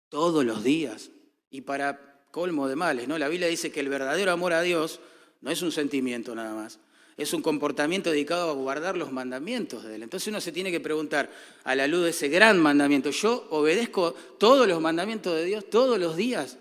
todos 0.09 0.43
los 0.43 0.61
días. 0.61 1.09
Y 1.49 1.61
para 1.61 2.12
colmo 2.33 2.67
de 2.67 2.75
males, 2.75 3.07
¿no? 3.07 3.19
La 3.19 3.29
Biblia 3.29 3.47
dice 3.47 3.71
que 3.71 3.79
el 3.79 3.89
verdadero 3.89 4.31
amor 4.31 4.53
a 4.53 4.63
Dios 4.63 4.99
no 5.41 5.51
es 5.51 5.61
un 5.61 5.71
sentimiento 5.71 6.33
nada 6.33 6.55
más. 6.55 6.79
Es 7.15 7.31
un 7.31 7.43
comportamiento 7.43 8.09
dedicado 8.09 8.49
a 8.49 8.53
guardar 8.53 8.97
los 8.97 9.11
mandamientos 9.11 9.83
de 9.83 9.93
Él. 9.93 10.01
Entonces 10.01 10.29
uno 10.29 10.41
se 10.41 10.51
tiene 10.51 10.71
que 10.71 10.79
preguntar, 10.79 11.29
a 11.63 11.75
la 11.75 11.85
luz 11.85 12.05
de 12.05 12.09
ese 12.09 12.29
gran 12.29 12.59
mandamiento, 12.59 13.11
¿yo 13.11 13.45
obedezco 13.51 14.13
todos 14.39 14.67
los 14.67 14.81
mandamientos 14.81 15.35
de 15.35 15.45
Dios 15.45 15.69
todos 15.69 15.99
los 15.99 16.15
días 16.15 16.57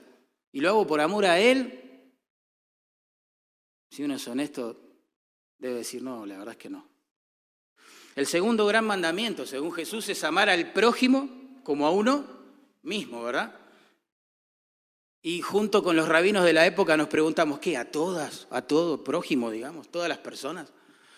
y 0.53 0.61
lo 0.61 0.69
hago 0.69 0.87
por 0.87 1.01
amor 1.01 1.25
a 1.25 1.41
Él? 1.41 2.13
Si 3.91 4.05
uno 4.05 4.17
es 4.17 4.29
honesto, 4.29 4.79
debe 5.57 5.77
decir, 5.77 6.03
no, 6.03 6.27
la 6.27 6.37
verdad 6.37 6.53
es 6.53 6.59
que 6.59 6.69
no. 6.69 6.87
El 8.15 8.27
segundo 8.27 8.67
gran 8.67 8.85
mandamiento, 8.85 9.47
según 9.47 9.73
Jesús, 9.73 10.07
es 10.11 10.23
amar 10.23 10.51
al 10.51 10.75
prójimo 10.75 11.31
como 11.65 11.87
a 11.87 11.91
uno 11.93 12.27
mismo, 12.83 13.23
¿verdad? 13.23 13.62
Y 15.23 15.41
junto 15.41 15.85
con 15.85 15.95
los 15.95 16.09
rabinos 16.09 16.45
de 16.45 16.53
la 16.53 16.67
época 16.67 16.97
nos 16.97 17.09
preguntamos, 17.09 17.61
¿qué? 17.61 17.77
¿A 17.77 17.91
todas? 17.91 18.49
¿A 18.51 18.63
todo 18.63 19.05
prójimo, 19.05 19.53
digamos? 19.53 19.89
¿Todas 19.89 20.09
las 20.09 20.19
personas? 20.19 20.73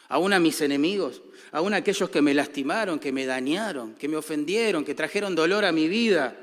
¿Aún 0.09 0.35
a 0.35 0.41
mis 0.41 0.61
enemigos? 0.61 1.23
¿Aún 1.53 1.73
a 1.73 1.79
aquellos 1.79 2.11
que 2.11 2.21
me 2.21 2.35
lastimaron, 2.35 2.99
que 2.99 3.13
me 3.13 3.25
dañaron, 3.25 3.95
que 3.95 4.07
me 4.07 4.17
ofendieron, 4.17 4.85
que 4.85 4.95
trajeron 4.95 5.35
dolor 5.35 5.65
a 5.65 5.73
mi 5.73 5.89
vida? 5.89 6.37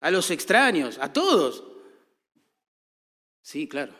¿A 0.00 0.10
los 0.12 0.30
extraños? 0.30 0.98
¿A 1.00 1.12
todos? 1.12 1.64
Sí, 3.42 3.66
claro, 3.66 3.92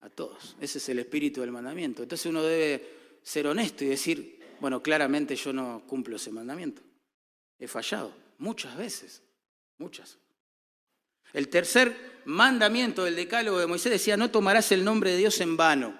a 0.00 0.08
todos. 0.08 0.56
Ese 0.60 0.78
es 0.78 0.88
el 0.88 1.00
espíritu 1.00 1.42
del 1.42 1.50
mandamiento. 1.50 2.02
Entonces 2.02 2.24
uno 2.24 2.42
debe 2.42 3.18
ser 3.22 3.46
honesto 3.46 3.84
y 3.84 3.88
decir, 3.88 4.40
bueno, 4.60 4.82
claramente 4.82 5.36
yo 5.36 5.52
no 5.52 5.82
cumplo 5.86 6.16
ese 6.16 6.30
mandamiento. 6.30 6.80
He 7.58 7.68
fallado 7.68 8.14
muchas 8.38 8.76
veces, 8.78 9.22
muchas. 9.76 10.16
El 11.32 11.48
tercer 11.48 12.22
mandamiento 12.24 13.04
del 13.04 13.16
decálogo 13.16 13.58
de 13.58 13.66
Moisés 13.66 13.92
decía, 13.92 14.16
no 14.16 14.30
tomarás 14.30 14.72
el 14.72 14.84
nombre 14.84 15.12
de 15.12 15.16
Dios 15.18 15.40
en 15.40 15.56
vano. 15.56 15.98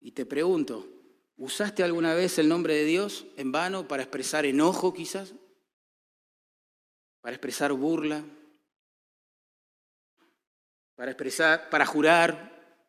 Y 0.00 0.12
te 0.12 0.26
pregunto, 0.26 0.98
¿Usaste 1.38 1.84
alguna 1.84 2.14
vez 2.14 2.36
el 2.40 2.48
nombre 2.48 2.74
de 2.74 2.84
Dios 2.84 3.24
en 3.36 3.52
vano 3.52 3.86
para 3.86 4.02
expresar 4.02 4.44
enojo 4.44 4.92
quizás? 4.92 5.34
¿Para 7.20 7.36
expresar 7.36 7.72
burla? 7.72 8.24
¿Para 10.96 11.12
expresar, 11.12 11.70
para 11.70 11.86
jurar? 11.86 12.82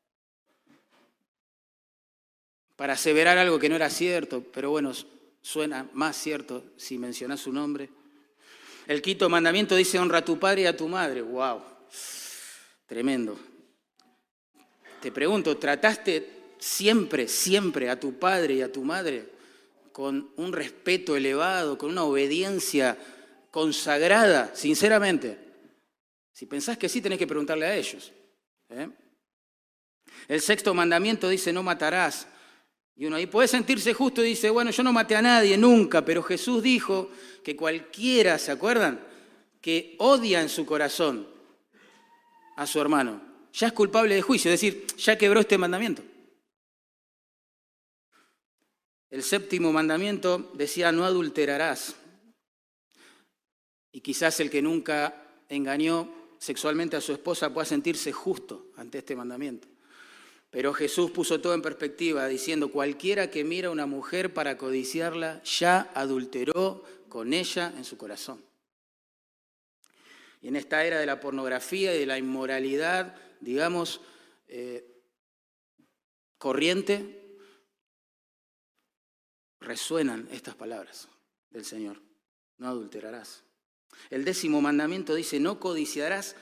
¿Para 2.75 2.93
aseverar 2.93 3.37
algo 3.37 3.59
que 3.59 3.69
no 3.69 3.75
era 3.75 3.91
cierto? 3.91 4.43
Pero 4.51 4.71
bueno, 4.71 4.93
suena 5.41 5.87
más 5.93 6.15
cierto 6.17 6.63
si 6.75 6.97
mencionas 6.97 7.41
su 7.41 7.53
nombre. 7.53 7.91
El 8.89 9.03
quinto 9.03 9.29
mandamiento 9.29 9.75
dice 9.75 9.99
honra 9.99 10.17
a 10.17 10.25
tu 10.25 10.39
padre 10.39 10.63
y 10.63 10.65
a 10.65 10.75
tu 10.75 10.87
madre. 10.87 11.21
¡Wow! 11.21 11.61
Tremendo. 12.87 13.39
Te 14.99 15.11
pregunto, 15.11 15.55
¿trataste 15.57 16.55
siempre, 16.57 17.27
siempre 17.27 17.87
a 17.91 17.99
tu 17.99 18.17
padre 18.17 18.55
y 18.55 18.61
a 18.63 18.71
tu 18.71 18.83
madre 18.83 19.29
con 19.91 20.31
un 20.37 20.51
respeto 20.51 21.15
elevado, 21.15 21.77
con 21.77 21.91
una 21.91 22.03
obediencia 22.03 22.97
consagrada, 23.51 24.55
sinceramente? 24.55 25.37
Si 26.33 26.47
pensás 26.47 26.75
que 26.75 26.89
sí, 26.89 26.99
tenés 26.99 27.19
que 27.19 27.27
preguntarle 27.27 27.67
a 27.67 27.75
ellos. 27.75 28.11
¿eh? 28.69 28.89
El 30.27 30.41
sexto 30.41 30.73
mandamiento 30.73 31.29
dice, 31.29 31.53
no 31.53 31.61
matarás. 31.61 32.27
Y 32.95 33.05
uno 33.05 33.17
ahí 33.17 33.27
puede 33.27 33.47
sentirse 33.47 33.93
justo 33.93 34.23
y 34.23 34.29
dice, 34.29 34.49
bueno, 34.49 34.71
yo 34.71 34.81
no 34.81 34.91
maté 34.91 35.15
a 35.15 35.21
nadie 35.21 35.59
nunca, 35.59 36.03
pero 36.03 36.23
Jesús 36.23 36.63
dijo 36.63 37.11
que 37.43 37.55
cualquiera, 37.55 38.37
¿se 38.37 38.51
acuerdan? 38.51 38.99
Que 39.61 39.95
odia 39.99 40.41
en 40.41 40.49
su 40.49 40.65
corazón 40.65 41.27
a 42.55 42.67
su 42.67 42.79
hermano, 42.79 43.21
ya 43.53 43.67
es 43.67 43.73
culpable 43.73 44.15
de 44.15 44.21
juicio, 44.21 44.51
es 44.51 44.59
decir, 44.59 44.85
ya 44.97 45.17
quebró 45.17 45.39
este 45.39 45.57
mandamiento. 45.57 46.03
El 49.09 49.23
séptimo 49.23 49.71
mandamiento 49.71 50.51
decía, 50.53 50.91
no 50.91 51.03
adulterarás. 51.03 51.95
Y 53.91 54.01
quizás 54.01 54.39
el 54.39 54.51
que 54.51 54.61
nunca 54.61 55.23
engañó 55.49 56.13
sexualmente 56.37 56.95
a 56.95 57.01
su 57.01 57.11
esposa 57.11 57.53
pueda 57.53 57.65
sentirse 57.65 58.11
justo 58.11 58.67
ante 58.77 58.99
este 58.99 59.15
mandamiento. 59.15 59.67
Pero 60.51 60.73
Jesús 60.73 61.11
puso 61.11 61.41
todo 61.41 61.53
en 61.53 61.61
perspectiva, 61.61 62.27
diciendo, 62.27 62.71
cualquiera 62.71 63.29
que 63.29 63.43
mira 63.43 63.69
a 63.69 63.71
una 63.71 63.85
mujer 63.85 64.33
para 64.33 64.57
codiciarla, 64.57 65.43
ya 65.43 65.91
adulteró 65.93 66.83
con 67.09 67.33
ella 67.33 67.73
en 67.75 67.83
su 67.83 67.97
corazón. 67.97 68.43
Y 70.41 70.47
en 70.47 70.55
esta 70.55 70.85
era 70.85 70.99
de 70.99 71.05
la 71.05 71.19
pornografía 71.19 71.93
y 71.93 71.99
de 71.99 72.05
la 72.05 72.17
inmoralidad, 72.17 73.15
digamos, 73.41 74.01
eh, 74.47 74.85
corriente, 76.37 77.37
resuenan 79.59 80.29
estas 80.31 80.55
palabras 80.55 81.09
del 81.49 81.65
Señor. 81.65 82.01
No 82.57 82.67
adulterarás. 82.67 83.43
El 84.09 84.23
décimo 84.23 84.61
mandamiento 84.61 85.15
dice, 85.15 85.39
no 85.39 85.59
codiciarás, 85.59 86.35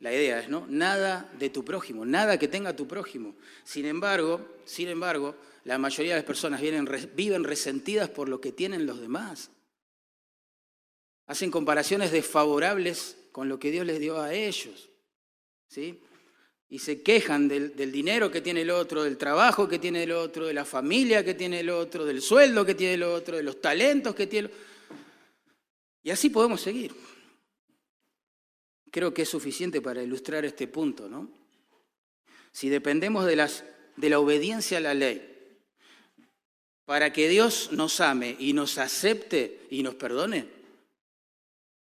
la 0.00 0.12
idea 0.12 0.40
es, 0.40 0.48
¿no? 0.48 0.66
Nada 0.68 1.30
de 1.38 1.50
tu 1.50 1.64
prójimo, 1.64 2.04
nada 2.04 2.38
que 2.38 2.48
tenga 2.48 2.74
tu 2.74 2.88
prójimo. 2.88 3.36
Sin 3.62 3.86
embargo, 3.86 4.58
sin 4.64 4.88
embargo, 4.88 5.36
la 5.64 5.78
mayoría 5.78 6.12
de 6.12 6.18
las 6.18 6.26
personas 6.26 6.60
vienen, 6.60 6.88
viven 7.14 7.44
resentidas 7.44 8.10
por 8.10 8.28
lo 8.28 8.40
que 8.40 8.52
tienen 8.52 8.86
los 8.86 9.00
demás. 9.00 9.50
Hacen 11.26 11.50
comparaciones 11.50 12.12
desfavorables 12.12 13.16
con 13.32 13.48
lo 13.48 13.58
que 13.58 13.70
Dios 13.70 13.86
les 13.86 14.00
dio 14.00 14.20
a 14.20 14.34
ellos. 14.34 14.90
¿Sí? 15.68 16.00
y 16.74 16.80
se 16.80 17.02
quejan 17.02 17.46
del, 17.46 17.92
dinero 17.92 18.32
que 18.32 18.40
tiene 18.40 18.62
el 18.62 18.70
otro, 18.70 19.04
del 19.04 19.16
trabajo 19.16 19.68
que 19.68 19.78
tiene 19.78 20.02
el 20.02 20.10
otro, 20.10 20.46
de 20.46 20.54
la 20.54 20.64
familia 20.64 21.24
que 21.24 21.34
tiene 21.34 21.60
el 21.60 21.70
otro, 21.70 22.04
del 22.04 22.20
sueldo 22.20 22.66
que 22.66 22.74
tiene 22.74 22.94
el 22.94 23.04
otro, 23.04 23.36
de 23.36 23.44
los 23.44 23.60
talentos 23.60 24.12
que 24.12 24.26
tiene 24.26 24.48
el 24.48 24.52
otro. 24.52 24.66
Y 26.02 26.10
así 26.10 26.30
podemos 26.30 26.60
seguir. 26.60 26.92
Creo 28.90 29.14
que 29.14 29.22
es 29.22 29.28
suficiente 29.28 29.80
para 29.80 30.02
ilustrar 30.02 30.44
este 30.44 30.66
punto, 30.66 31.08
¿no? 31.08 31.30
Si 32.50 32.68
dependemos 32.68 33.24
de, 33.24 33.36
las, 33.36 33.64
de 33.96 34.10
la 34.10 34.18
obediencia 34.18 34.78
a 34.78 34.80
la 34.80 34.94
ley, 34.94 35.30
para 36.84 37.12
que 37.12 37.28
Dios 37.28 37.70
nos 37.70 38.00
ame 38.00 38.34
y 38.40 38.52
nos 38.52 38.78
acepte 38.78 39.60
y 39.70 39.84
nos 39.84 39.94
perdone, 39.94 40.48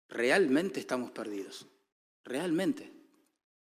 realmente 0.09 0.79
estamos 0.79 1.11
perdidos. 1.11 1.65
Realmente. 2.23 2.91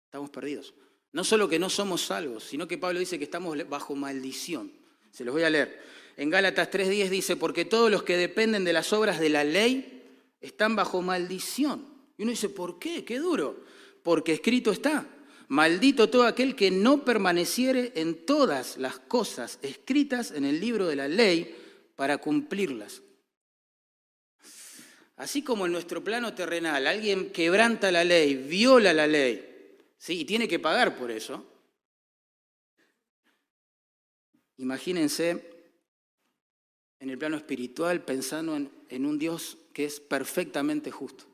Estamos 0.06 0.30
perdidos. 0.30 0.74
No 1.12 1.24
solo 1.24 1.48
que 1.48 1.58
no 1.58 1.70
somos 1.70 2.02
salvos, 2.02 2.44
sino 2.44 2.68
que 2.68 2.78
Pablo 2.78 3.00
dice 3.00 3.18
que 3.18 3.24
estamos 3.24 3.56
bajo 3.68 3.94
maldición. 3.96 4.72
Se 5.10 5.24
los 5.24 5.34
voy 5.34 5.42
a 5.42 5.50
leer. 5.50 5.80
En 6.16 6.30
Gálatas 6.30 6.70
3.10 6.70 7.08
dice, 7.08 7.36
porque 7.36 7.64
todos 7.64 7.90
los 7.90 8.02
que 8.02 8.16
dependen 8.16 8.64
de 8.64 8.72
las 8.72 8.92
obras 8.92 9.18
de 9.18 9.28
la 9.28 9.44
ley 9.44 10.02
están 10.40 10.76
bajo 10.76 11.02
maldición. 11.02 11.86
Y 12.16 12.22
uno 12.22 12.30
dice, 12.30 12.48
¿por 12.48 12.78
qué? 12.78 13.04
Qué 13.04 13.18
duro. 13.18 13.64
Porque 14.02 14.32
escrito 14.32 14.70
está, 14.70 15.06
maldito 15.48 16.08
todo 16.08 16.24
aquel 16.24 16.54
que 16.54 16.70
no 16.70 17.04
permaneciere 17.04 17.92
en 17.96 18.24
todas 18.24 18.76
las 18.78 18.98
cosas 18.98 19.58
escritas 19.62 20.30
en 20.30 20.44
el 20.44 20.60
libro 20.60 20.86
de 20.86 20.96
la 20.96 21.08
ley 21.08 21.56
para 21.96 22.18
cumplirlas. 22.18 23.02
Así 25.20 25.42
como 25.42 25.66
en 25.66 25.72
nuestro 25.72 26.02
plano 26.02 26.32
terrenal 26.32 26.86
alguien 26.86 27.30
quebranta 27.30 27.92
la 27.92 28.04
ley, 28.04 28.36
viola 28.36 28.94
la 28.94 29.06
ley, 29.06 29.76
¿sí? 29.98 30.20
y 30.20 30.24
tiene 30.24 30.48
que 30.48 30.58
pagar 30.58 30.96
por 30.96 31.10
eso. 31.10 31.44
Imagínense 34.56 35.44
en 37.00 37.10
el 37.10 37.18
plano 37.18 37.36
espiritual 37.36 38.02
pensando 38.02 38.56
en, 38.56 38.72
en 38.88 39.04
un 39.04 39.18
Dios 39.18 39.58
que 39.74 39.84
es 39.84 40.00
perfectamente 40.00 40.90
justo, 40.90 41.26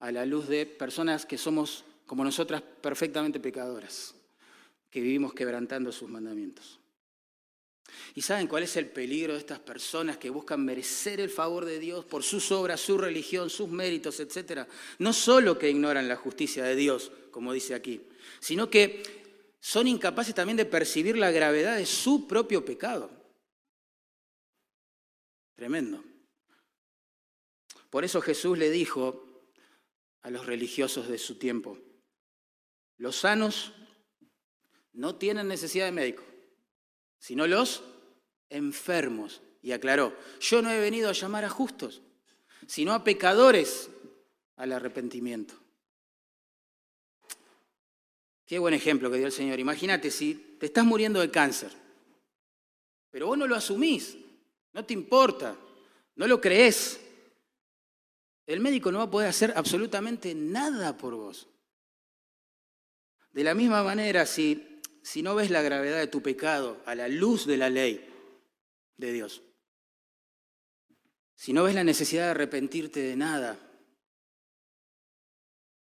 a 0.00 0.10
la 0.10 0.26
luz 0.26 0.48
de 0.48 0.66
personas 0.66 1.24
que 1.24 1.38
somos, 1.38 1.84
como 2.06 2.24
nosotras, 2.24 2.60
perfectamente 2.60 3.38
pecadoras, 3.38 4.16
que 4.90 5.00
vivimos 5.00 5.32
quebrantando 5.32 5.92
sus 5.92 6.10
mandamientos. 6.10 6.79
¿Y 8.14 8.22
saben 8.22 8.46
cuál 8.46 8.64
es 8.64 8.76
el 8.76 8.86
peligro 8.86 9.34
de 9.34 9.38
estas 9.38 9.58
personas 9.58 10.16
que 10.16 10.30
buscan 10.30 10.64
merecer 10.64 11.20
el 11.20 11.30
favor 11.30 11.64
de 11.64 11.78
Dios 11.78 12.04
por 12.04 12.22
sus 12.22 12.50
obras, 12.52 12.80
su 12.80 12.98
religión, 12.98 13.50
sus 13.50 13.68
méritos, 13.68 14.20
etcétera? 14.20 14.66
No 14.98 15.12
solo 15.12 15.58
que 15.58 15.70
ignoran 15.70 16.08
la 16.08 16.16
justicia 16.16 16.64
de 16.64 16.76
Dios, 16.76 17.12
como 17.30 17.52
dice 17.52 17.74
aquí, 17.74 18.02
sino 18.40 18.68
que 18.68 19.02
son 19.60 19.86
incapaces 19.86 20.34
también 20.34 20.56
de 20.56 20.64
percibir 20.64 21.16
la 21.16 21.30
gravedad 21.30 21.76
de 21.76 21.86
su 21.86 22.26
propio 22.26 22.64
pecado. 22.64 23.10
Tremendo. 25.54 26.02
Por 27.90 28.04
eso 28.04 28.20
Jesús 28.22 28.56
le 28.56 28.70
dijo 28.70 29.44
a 30.22 30.30
los 30.30 30.46
religiosos 30.46 31.08
de 31.08 31.18
su 31.18 31.38
tiempo, 31.38 31.78
los 32.96 33.16
sanos 33.16 33.72
no 34.92 35.16
tienen 35.16 35.48
necesidad 35.48 35.86
de 35.86 35.92
médico, 35.92 36.22
sino 37.20 37.46
los 37.46 37.84
enfermos. 38.48 39.40
Y 39.62 39.72
aclaró, 39.72 40.16
yo 40.40 40.62
no 40.62 40.70
he 40.70 40.80
venido 40.80 41.10
a 41.10 41.12
llamar 41.12 41.44
a 41.44 41.50
justos, 41.50 42.00
sino 42.66 42.92
a 42.92 43.04
pecadores 43.04 43.90
al 44.56 44.72
arrepentimiento. 44.72 45.54
Qué 48.46 48.58
buen 48.58 48.74
ejemplo 48.74 49.10
que 49.10 49.18
dio 49.18 49.26
el 49.26 49.32
Señor. 49.32 49.60
Imagínate 49.60 50.10
si 50.10 50.56
te 50.58 50.66
estás 50.66 50.84
muriendo 50.84 51.20
de 51.20 51.30
cáncer, 51.30 51.70
pero 53.10 53.28
vos 53.28 53.38
no 53.38 53.46
lo 53.46 53.54
asumís, 53.54 54.16
no 54.72 54.84
te 54.84 54.94
importa, 54.94 55.56
no 56.16 56.26
lo 56.26 56.40
crees. 56.40 57.00
El 58.46 58.60
médico 58.60 58.90
no 58.90 58.98
va 58.98 59.04
a 59.04 59.10
poder 59.10 59.28
hacer 59.28 59.52
absolutamente 59.54 60.34
nada 60.34 60.96
por 60.96 61.14
vos. 61.14 61.48
De 63.30 63.44
la 63.44 63.54
misma 63.54 63.84
manera, 63.84 64.26
si 64.26 64.69
si 65.02 65.22
no 65.22 65.34
ves 65.34 65.50
la 65.50 65.62
gravedad 65.62 65.98
de 65.98 66.06
tu 66.06 66.22
pecado 66.22 66.82
a 66.86 66.94
la 66.94 67.08
luz 67.08 67.46
de 67.46 67.56
la 67.56 67.70
ley 67.70 68.06
de 68.96 69.12
Dios, 69.12 69.42
si 71.34 71.52
no 71.52 71.64
ves 71.64 71.74
la 71.74 71.84
necesidad 71.84 72.24
de 72.24 72.30
arrepentirte 72.32 73.00
de 73.00 73.16
nada, 73.16 73.58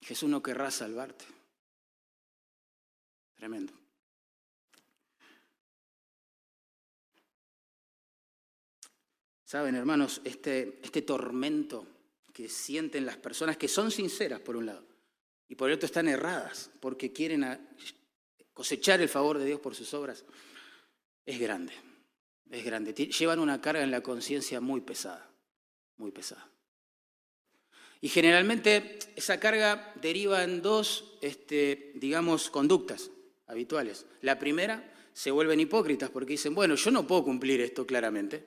Jesús 0.02 0.30
no 0.30 0.43
querrá 0.43 0.69
salvarte. 0.69 1.26
Tremendo. 3.36 3.74
Saben, 9.43 9.74
hermanos, 9.74 10.22
este, 10.24 10.80
este 10.84 11.02
tormento 11.02 11.88
que 12.32 12.48
sienten 12.48 13.08
las 13.08 13.17
personas 13.17 13.58
que 13.58 13.67
son 13.67 13.89
sinceras, 13.89 14.41
por 14.41 14.56
un 14.56 14.67
lado, 14.67 14.86
y 15.48 15.56
por 15.56 15.69
el 15.69 15.76
otro 15.78 15.88
están 15.88 16.08
erradas, 16.08 16.69
porque 16.80 17.12
quieren 17.12 17.43
cosechar 18.60 19.00
el 19.00 19.08
favor 19.08 19.38
de 19.38 19.45
Dios 19.45 19.62
por 19.62 19.74
sus 19.74 19.93
obras, 19.93 20.26
es 21.26 21.39
grande, 21.39 21.72
es 22.52 22.65
grande. 22.65 22.93
Llevan 22.93 23.39
una 23.39 23.62
carga 23.62 23.82
en 23.82 23.89
la 23.89 24.02
conciencia 24.02 24.60
muy 24.60 24.82
pesada, 24.82 25.32
muy 25.95 26.12
pesada. 26.12 26.45
Y 28.02 28.10
generalmente 28.10 29.00
esa 29.15 29.39
carga 29.39 29.93
deriva 30.02 30.43
en 30.43 30.62
dos, 30.62 31.17
este, 31.22 31.93
digamos, 31.95 32.50
conductas 32.50 33.12
habituales. 33.48 34.06
La 34.24 34.38
primera 34.38 34.93
se 35.13 35.32
vuelven 35.32 35.62
hipócritas 35.62 36.10
porque 36.10 36.32
dicen, 36.32 36.54
bueno, 36.54 36.76
yo 36.76 36.91
no 36.91 37.08
puedo 37.08 37.24
cumplir 37.24 37.62
esto 37.62 37.88
claramente, 37.88 38.43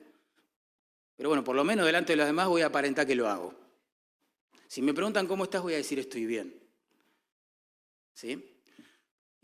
pero 1.15 1.29
bueno, 1.29 1.43
por 1.43 1.55
lo 1.55 1.63
menos 1.63 1.87
delante 1.87 2.13
de 2.13 2.17
los 2.17 2.27
demás 2.27 2.49
voy 2.49 2.61
a 2.61 2.67
aparentar 2.67 3.07
que 3.07 3.15
lo 3.15 3.27
hago. 3.27 3.55
Si 4.67 4.83
me 4.83 4.93
preguntan 4.93 5.25
cómo 5.25 5.45
estás, 5.45 5.63
voy 5.63 5.73
a 5.73 5.77
decir 5.77 5.97
estoy 5.97 6.27
bien. 6.27 6.61
¿Sí? 8.13 8.52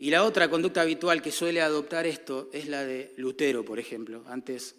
Y 0.02 0.08
la 0.08 0.24
otra 0.24 0.48
conducta 0.48 0.80
habitual 0.80 1.20
que 1.20 1.30
suele 1.30 1.60
adoptar 1.60 2.06
esto 2.06 2.48
es 2.54 2.68
la 2.68 2.86
de 2.86 3.12
Lutero, 3.18 3.66
por 3.66 3.78
ejemplo, 3.78 4.24
antes 4.28 4.74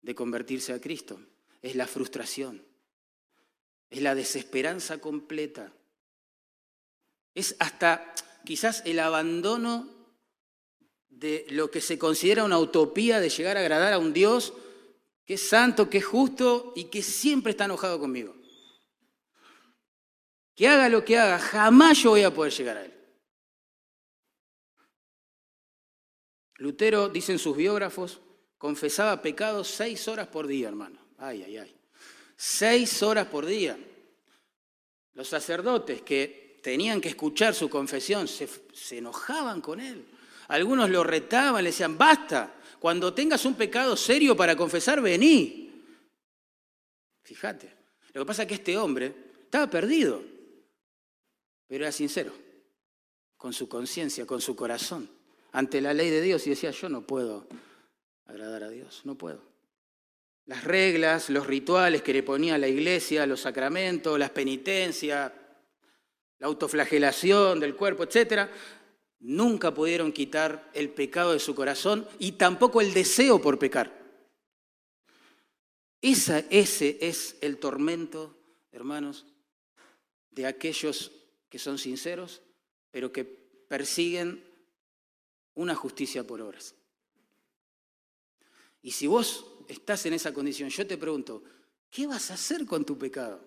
de 0.00 0.14
convertirse 0.14 0.72
a 0.72 0.80
Cristo. 0.80 1.20
Es 1.60 1.76
la 1.76 1.86
frustración, 1.86 2.64
es 3.90 4.00
la 4.00 4.14
desesperanza 4.14 4.98
completa, 4.98 5.74
es 7.34 7.54
hasta 7.58 8.14
quizás 8.46 8.82
el 8.86 8.98
abandono 9.00 9.90
de 11.10 11.44
lo 11.50 11.70
que 11.70 11.82
se 11.82 11.98
considera 11.98 12.42
una 12.42 12.58
utopía 12.58 13.20
de 13.20 13.28
llegar 13.28 13.58
a 13.58 13.60
agradar 13.60 13.92
a 13.92 13.98
un 13.98 14.14
Dios 14.14 14.54
que 15.26 15.34
es 15.34 15.46
santo, 15.46 15.90
que 15.90 15.98
es 15.98 16.06
justo 16.06 16.72
y 16.74 16.84
que 16.84 17.02
siempre 17.02 17.50
está 17.50 17.66
enojado 17.66 18.00
conmigo. 18.00 18.34
Que 20.54 20.66
haga 20.66 20.88
lo 20.88 21.04
que 21.04 21.18
haga, 21.18 21.38
jamás 21.38 22.02
yo 22.02 22.10
voy 22.10 22.22
a 22.22 22.32
poder 22.32 22.54
llegar 22.54 22.78
a 22.78 22.84
él. 22.86 23.01
Lutero, 26.62 27.08
dicen 27.08 27.40
sus 27.40 27.56
biógrafos, 27.56 28.20
confesaba 28.56 29.20
pecados 29.20 29.66
seis 29.66 30.06
horas 30.06 30.28
por 30.28 30.46
día, 30.46 30.68
hermano. 30.68 30.96
Ay, 31.18 31.42
ay, 31.42 31.56
ay. 31.56 31.76
Seis 32.36 33.02
horas 33.02 33.26
por 33.26 33.44
día. 33.44 33.76
Los 35.14 35.26
sacerdotes 35.26 36.02
que 36.02 36.60
tenían 36.62 37.00
que 37.00 37.08
escuchar 37.08 37.52
su 37.56 37.68
confesión 37.68 38.28
se, 38.28 38.48
se 38.72 38.98
enojaban 38.98 39.60
con 39.60 39.80
él. 39.80 40.06
Algunos 40.46 40.88
lo 40.88 41.02
retaban, 41.02 41.64
le 41.64 41.70
decían, 41.70 41.98
basta, 41.98 42.54
cuando 42.78 43.12
tengas 43.12 43.44
un 43.44 43.54
pecado 43.54 43.96
serio 43.96 44.36
para 44.36 44.54
confesar, 44.54 45.00
vení. 45.00 45.82
Fíjate. 47.24 47.74
Lo 48.12 48.20
que 48.20 48.26
pasa 48.26 48.42
es 48.42 48.48
que 48.48 48.54
este 48.54 48.78
hombre 48.78 49.12
estaba 49.42 49.68
perdido, 49.68 50.22
pero 51.66 51.82
era 51.82 51.90
sincero, 51.90 52.32
con 53.36 53.52
su 53.52 53.68
conciencia, 53.68 54.24
con 54.24 54.40
su 54.40 54.54
corazón 54.54 55.21
ante 55.52 55.80
la 55.80 55.94
ley 55.94 56.10
de 56.10 56.22
Dios 56.22 56.46
y 56.46 56.50
decía, 56.50 56.70
yo 56.70 56.88
no 56.88 57.02
puedo 57.02 57.46
agradar 58.26 58.64
a 58.64 58.70
Dios, 58.70 59.02
no 59.04 59.16
puedo. 59.16 59.42
Las 60.46 60.64
reglas, 60.64 61.30
los 61.30 61.46
rituales 61.46 62.02
que 62.02 62.14
le 62.14 62.22
ponía 62.22 62.58
la 62.58 62.68
iglesia, 62.68 63.26
los 63.26 63.42
sacramentos, 63.42 64.18
las 64.18 64.30
penitencias, 64.30 65.30
la 66.38 66.46
autoflagelación 66.46 67.60
del 67.60 67.76
cuerpo, 67.76 68.02
etcétera, 68.02 68.50
nunca 69.20 69.72
pudieron 69.72 70.10
quitar 70.10 70.70
el 70.74 70.90
pecado 70.90 71.32
de 71.32 71.38
su 71.38 71.54
corazón 71.54 72.08
y 72.18 72.32
tampoco 72.32 72.80
el 72.80 72.92
deseo 72.92 73.40
por 73.40 73.58
pecar. 73.58 73.92
ese 76.00 76.98
es 77.00 77.36
el 77.40 77.58
tormento, 77.58 78.36
hermanos, 78.72 79.26
de 80.30 80.46
aquellos 80.46 81.12
que 81.48 81.58
son 81.58 81.78
sinceros, 81.78 82.42
pero 82.90 83.12
que 83.12 83.24
persiguen 83.24 84.51
una 85.54 85.74
justicia 85.74 86.26
por 86.26 86.40
obras. 86.40 86.74
Y 88.82 88.90
si 88.90 89.06
vos 89.06 89.46
estás 89.68 90.04
en 90.06 90.14
esa 90.14 90.34
condición, 90.34 90.68
yo 90.68 90.86
te 90.86 90.98
pregunto, 90.98 91.44
¿qué 91.90 92.06
vas 92.06 92.30
a 92.30 92.34
hacer 92.34 92.66
con 92.66 92.84
tu 92.84 92.98
pecado? 92.98 93.40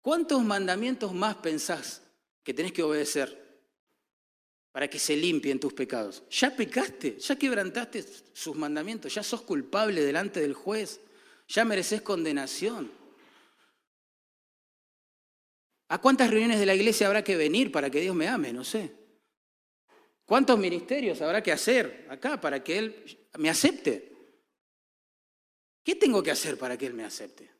¿Cuántos 0.00 0.42
mandamientos 0.42 1.12
más 1.12 1.36
pensás 1.36 2.02
que 2.42 2.54
tenés 2.54 2.72
que 2.72 2.82
obedecer 2.82 3.40
para 4.72 4.88
que 4.88 4.98
se 4.98 5.16
limpien 5.16 5.60
tus 5.60 5.72
pecados? 5.72 6.22
¿Ya 6.30 6.54
pecaste? 6.54 7.18
¿Ya 7.18 7.36
quebrantaste 7.36 8.04
sus 8.32 8.56
mandamientos? 8.56 9.14
¿Ya 9.14 9.22
sos 9.22 9.42
culpable 9.42 10.02
delante 10.02 10.40
del 10.40 10.54
juez? 10.54 11.00
¿Ya 11.48 11.64
mereces 11.64 12.02
condenación? 12.02 12.90
¿A 15.88 15.98
cuántas 16.00 16.30
reuniones 16.30 16.58
de 16.58 16.66
la 16.66 16.74
iglesia 16.74 17.06
habrá 17.06 17.22
que 17.22 17.36
venir 17.36 17.70
para 17.70 17.90
que 17.90 18.00
Dios 18.00 18.16
me 18.16 18.26
ame? 18.26 18.52
No 18.52 18.64
sé. 18.64 19.01
¿Cuántos 20.24 20.58
ministerios 20.58 21.20
habrá 21.20 21.42
que 21.42 21.52
hacer 21.52 22.06
acá 22.08 22.40
para 22.40 22.62
que 22.62 22.78
Él 22.78 23.28
me 23.38 23.50
acepte? 23.50 24.12
¿Qué 25.82 25.96
tengo 25.96 26.22
que 26.22 26.30
hacer 26.30 26.56
para 26.56 26.78
que 26.78 26.86
Él 26.86 26.94
me 26.94 27.04
acepte? 27.04 27.50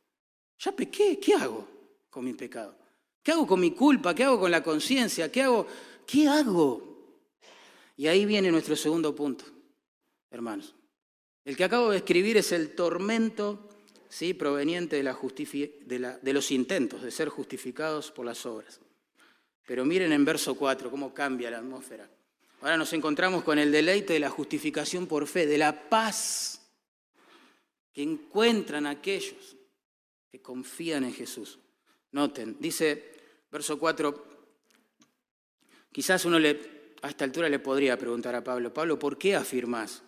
Ya 0.59 0.73
pequé, 0.73 1.19
¿qué 1.19 1.35
hago 1.35 1.67
con 2.09 2.25
mi 2.25 2.35
pecado? 2.35 2.77
¿Qué 3.23 3.33
hago 3.33 3.47
con 3.47 3.61
mi 3.61 3.73
culpa? 3.73 4.15
¿Qué 4.15 4.25
hago 4.25 4.39
con 4.41 4.51
la 4.51 4.63
conciencia? 4.63 5.31
¿Qué 5.31 5.43
hago? 5.43 5.67
¿Qué 6.07 6.29
hago? 6.29 6.93
Y 7.97 8.07
ahí 8.07 8.25
viene 8.25 8.51
nuestro 8.51 8.77
segundo 8.77 9.15
punto, 9.15 9.45
hermanos. 10.31 10.75
El 11.45 11.57
que 11.57 11.65
acabo 11.65 11.91
de 11.91 11.99
escribir 11.99 12.37
es 12.37 12.53
el 12.53 12.75
tormento 12.75 13.69
¿sí? 14.09 14.35
proveniente 14.35 15.03
de, 15.03 16.19
de 16.23 16.33
los 16.33 16.51
intentos 16.53 17.03
de 17.03 17.11
ser 17.11 17.29
justificados 17.29 18.11
por 18.13 18.25
las 18.25 18.47
obras. 18.47 18.81
Pero 19.67 19.85
miren 19.85 20.13
en 20.13 20.25
verso 20.25 20.55
4 20.55 20.91
cómo 20.91 21.13
cambia 21.13 21.51
la 21.51 21.59
atmósfera. 21.59 22.09
Ahora 22.63 22.77
nos 22.77 22.93
encontramos 22.93 23.43
con 23.43 23.59
el 23.59 23.73
deleite 23.73 24.13
de 24.13 24.21
la 24.21 24.31
justificación 24.31 25.09
por 25.09 25.27
fe, 25.27 25.47
de 25.47 25.59
la 25.59 25.89
paz 25.89 26.61
que 27.93 28.03
encuentran 28.05 28.87
aquellos 28.87 29.57
que 30.31 30.41
confían 30.41 31.03
en 31.03 31.13
Jesús. 31.13 31.59
Noten, 32.13 32.57
dice 32.61 33.15
verso 33.51 33.81
4, 33.81 34.27
quizás 35.91 36.25
uno 36.25 36.39
a 37.03 37.09
esta 37.09 37.25
altura 37.25 37.49
le 37.49 37.59
podría 37.59 37.99
preguntar 37.99 38.37
a 38.37 38.45
Pablo, 38.45 38.73
Pablo, 38.73 38.97
¿por 38.97 39.19
qué 39.19 39.35
afirmas 39.35 40.05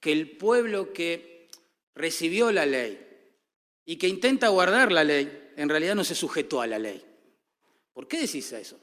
que 0.00 0.10
el 0.10 0.36
pueblo 0.36 0.92
que 0.92 1.48
recibió 1.94 2.50
la 2.50 2.66
ley 2.66 2.98
y 3.84 3.96
que 3.96 4.08
intenta 4.08 4.48
guardar 4.48 4.90
la 4.90 5.04
ley, 5.04 5.52
en 5.56 5.68
realidad 5.68 5.94
no 5.94 6.02
se 6.02 6.16
sujetó 6.16 6.60
a 6.60 6.66
la 6.66 6.80
ley? 6.80 7.00
¿Por 7.92 8.08
qué 8.08 8.22
decís 8.22 8.50
eso? 8.52 8.80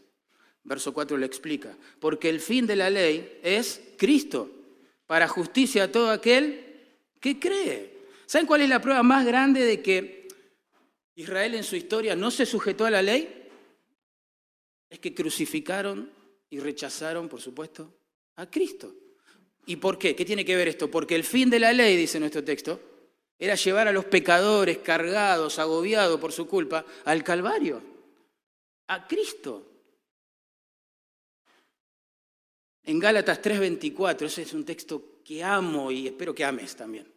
Verso 0.63 0.93
4 0.93 1.17
le 1.17 1.25
explica, 1.25 1.75
porque 1.99 2.29
el 2.29 2.39
fin 2.39 2.67
de 2.67 2.75
la 2.75 2.89
ley 2.89 3.39
es 3.43 3.81
Cristo, 3.97 4.49
para 5.07 5.27
justicia 5.27 5.85
a 5.85 5.91
todo 5.91 6.11
aquel 6.11 6.71
que 7.19 7.39
cree. 7.39 8.01
¿Saben 8.25 8.47
cuál 8.47 8.61
es 8.61 8.69
la 8.69 8.81
prueba 8.81 9.03
más 9.03 9.25
grande 9.25 9.61
de 9.63 9.81
que 9.81 10.27
Israel 11.15 11.55
en 11.55 11.63
su 11.63 11.75
historia 11.75 12.15
no 12.15 12.31
se 12.31 12.45
sujetó 12.45 12.85
a 12.85 12.91
la 12.91 13.01
ley? 13.01 13.49
Es 14.89 14.99
que 14.99 15.13
crucificaron 15.13 16.11
y 16.49 16.59
rechazaron, 16.59 17.27
por 17.27 17.41
supuesto, 17.41 17.93
a 18.35 18.49
Cristo. 18.49 18.93
¿Y 19.65 19.77
por 19.77 19.97
qué? 19.97 20.15
¿Qué 20.15 20.25
tiene 20.25 20.45
que 20.45 20.55
ver 20.55 20.67
esto? 20.67 20.89
Porque 20.89 21.15
el 21.15 21.23
fin 21.23 21.49
de 21.49 21.59
la 21.59 21.73
ley, 21.73 21.97
dice 21.97 22.19
nuestro 22.19 22.43
texto, 22.43 22.79
era 23.37 23.55
llevar 23.55 23.87
a 23.87 23.91
los 23.91 24.05
pecadores 24.05 24.77
cargados, 24.79 25.59
agobiados 25.59 26.19
por 26.19 26.31
su 26.31 26.47
culpa, 26.47 26.85
al 27.05 27.23
Calvario, 27.23 27.81
a 28.87 29.07
Cristo. 29.07 29.70
En 32.83 32.99
Gálatas 32.99 33.41
3:24, 33.41 34.25
ese 34.25 34.41
es 34.41 34.53
un 34.53 34.65
texto 34.65 35.19
que 35.23 35.43
amo 35.43 35.91
y 35.91 36.07
espero 36.07 36.33
que 36.33 36.43
ames 36.43 36.75
también. 36.75 37.07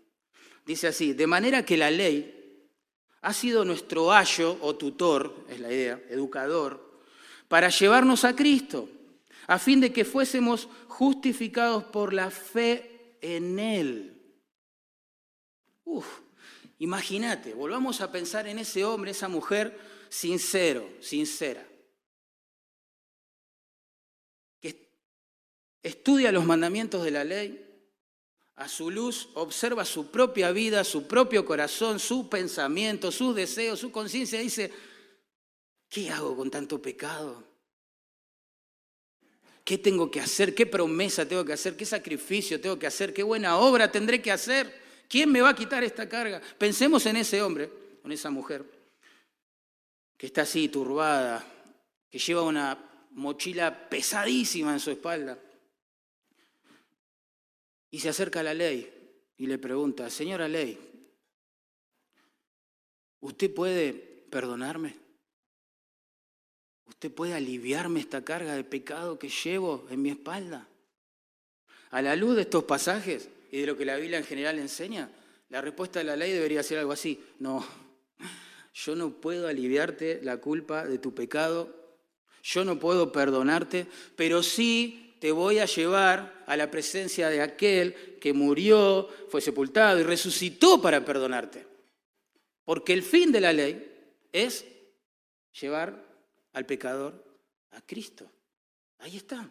Dice 0.65 0.89
así, 0.89 1.13
de 1.13 1.27
manera 1.27 1.65
que 1.65 1.77
la 1.77 1.91
ley 1.91 2.69
ha 3.23 3.33
sido 3.33 3.65
nuestro 3.65 4.13
ayo 4.13 4.59
o 4.61 4.77
tutor, 4.77 5.47
es 5.49 5.61
la 5.61 5.73
idea, 5.73 6.03
educador, 6.11 7.03
para 7.49 7.71
llevarnos 7.71 8.25
a 8.25 8.37
Cristo, 8.37 8.89
a 9.47 9.59
fin 9.59 9.81
de 9.81 9.93
que 9.93 10.05
fuésemos 10.05 10.69
justificados 10.89 11.85
por 11.85 12.13
la 12.13 12.31
fe 12.31 13.17
en 13.21 13.59
Él. 13.59 14.23
Uf, 15.85 16.07
imagínate, 16.79 17.55
volvamos 17.55 18.01
a 18.01 18.13
pensar 18.13 18.47
en 18.47 18.59
ese 18.59 18.85
hombre, 18.85 19.13
esa 19.13 19.29
mujer 19.29 19.79
sincero, 20.09 20.87
sincera 21.01 21.67
estudia 25.85 26.33
los 26.33 26.47
mandamientos 26.47 27.05
de 27.05 27.11
la 27.11 27.23
ley, 27.23 27.61
a 28.57 28.69
su 28.69 28.91
luz 28.91 29.29
observa 29.35 29.85
su 29.85 30.11
propia 30.11 30.51
vida, 30.51 30.83
su 30.83 31.07
propio 31.07 31.45
corazón, 31.45 32.01
su 32.01 32.29
pensamiento, 32.29 33.13
sus 33.13 33.37
deseos, 33.37 33.81
su 33.81 33.93
conciencia, 33.93 34.41
dice, 34.41 34.73
¿qué 35.89 36.11
hago 36.11 36.37
con 36.37 36.51
tanto 36.51 36.81
pecado? 36.81 37.45
¿Qué 39.63 39.79
tengo 39.79 40.11
que 40.11 40.21
hacer? 40.21 40.55
¿Qué 40.55 40.67
promesa 40.67 41.29
tengo 41.29 41.45
que 41.45 41.53
hacer? 41.53 41.77
¿Qué 41.77 41.85
sacrificio 41.85 42.61
tengo 42.61 42.79
que 42.79 42.87
hacer? 42.87 43.13
¿Qué 43.13 43.23
buena 43.23 43.59
obra 43.59 43.91
tendré 43.91 44.23
que 44.23 44.33
hacer? 44.33 44.83
¿Quién 45.09 45.31
me 45.31 45.43
va 45.43 45.51
a 45.51 45.55
quitar 45.55 45.85
esta 45.85 46.09
carga? 46.09 46.41
Pensemos 46.57 47.05
en 47.07 47.17
ese 47.17 47.43
hombre, 47.43 47.71
en 48.05 48.13
esa 48.13 48.31
mujer, 48.31 48.65
que 50.17 50.27
está 50.27 50.43
así 50.43 50.69
turbada, 50.69 51.45
que 52.09 52.19
lleva 52.19 52.43
una 52.43 52.79
mochila 53.11 53.89
pesadísima 53.89 54.73
en 54.73 54.81
su 54.81 54.91
espalda 54.91 55.39
y 57.95 58.01
se 58.01 58.09
acerca 58.09 58.41
a 58.41 58.43
la 58.43 58.55
ley 58.55 58.93
y 59.39 59.47
le 59.47 59.57
pregunta, 59.57 60.11
señora 60.11 60.49
ley, 60.49 60.77
¿usted 63.21 63.55
puede 63.55 63.93
perdonarme? 63.93 64.97
¿Usted 66.87 67.13
puede 67.13 67.35
aliviarme 67.35 68.01
esta 68.01 68.25
carga 68.25 68.57
de 68.57 68.65
pecado 68.65 69.17
que 69.17 69.29
llevo 69.29 69.87
en 69.91 70.03
mi 70.03 70.11
espalda? 70.11 70.67
A 71.91 72.03
la 72.03 72.17
luz 72.17 72.35
de 72.35 72.43
estos 72.43 72.65
pasajes 72.65 73.29
y 73.53 73.61
de 73.61 73.67
lo 73.69 73.77
que 73.77 73.85
la 73.85 73.95
Biblia 73.95 74.19
en 74.19 74.25
general 74.25 74.59
enseña, 74.59 75.09
la 75.49 75.61
respuesta 75.61 76.01
de 76.01 76.07
la 76.07 76.17
ley 76.17 76.33
debería 76.33 76.65
ser 76.65 76.81
algo 76.81 76.91
así. 76.91 77.25
No, 77.39 77.65
yo 78.75 78.97
no 78.97 79.11
puedo 79.11 79.47
aliviarte 79.47 80.19
la 80.21 80.39
culpa 80.39 80.85
de 80.85 80.99
tu 80.99 81.15
pecado, 81.15 81.73
yo 82.43 82.65
no 82.65 82.77
puedo 82.81 83.13
perdonarte, 83.13 83.87
pero 84.17 84.43
sí 84.43 85.04
te 85.25 85.33
voy 85.33 85.59
a 85.59 85.65
llevar 85.65 86.45
a 86.47 86.55
la 86.55 86.71
presencia 86.71 87.31
de 87.31 87.41
aquel 87.41 88.19
que 88.21 88.35
murió, 88.35 89.09
fue 89.31 89.41
sepultado 89.41 89.99
y 89.99 90.03
resucitó 90.03 90.83
para 90.83 91.03
perdonarte. 91.03 91.67
Porque 92.63 92.93
el 92.93 93.03
fin 93.03 93.33
de 93.33 93.41
la 93.41 93.51
ley 93.51 93.91
es 94.31 94.67
llevar 95.59 95.99
al 96.53 96.67
pecador 96.67 97.25
a 97.71 97.81
Cristo. 97.81 98.31
Ahí 98.99 99.17
está. 99.17 99.49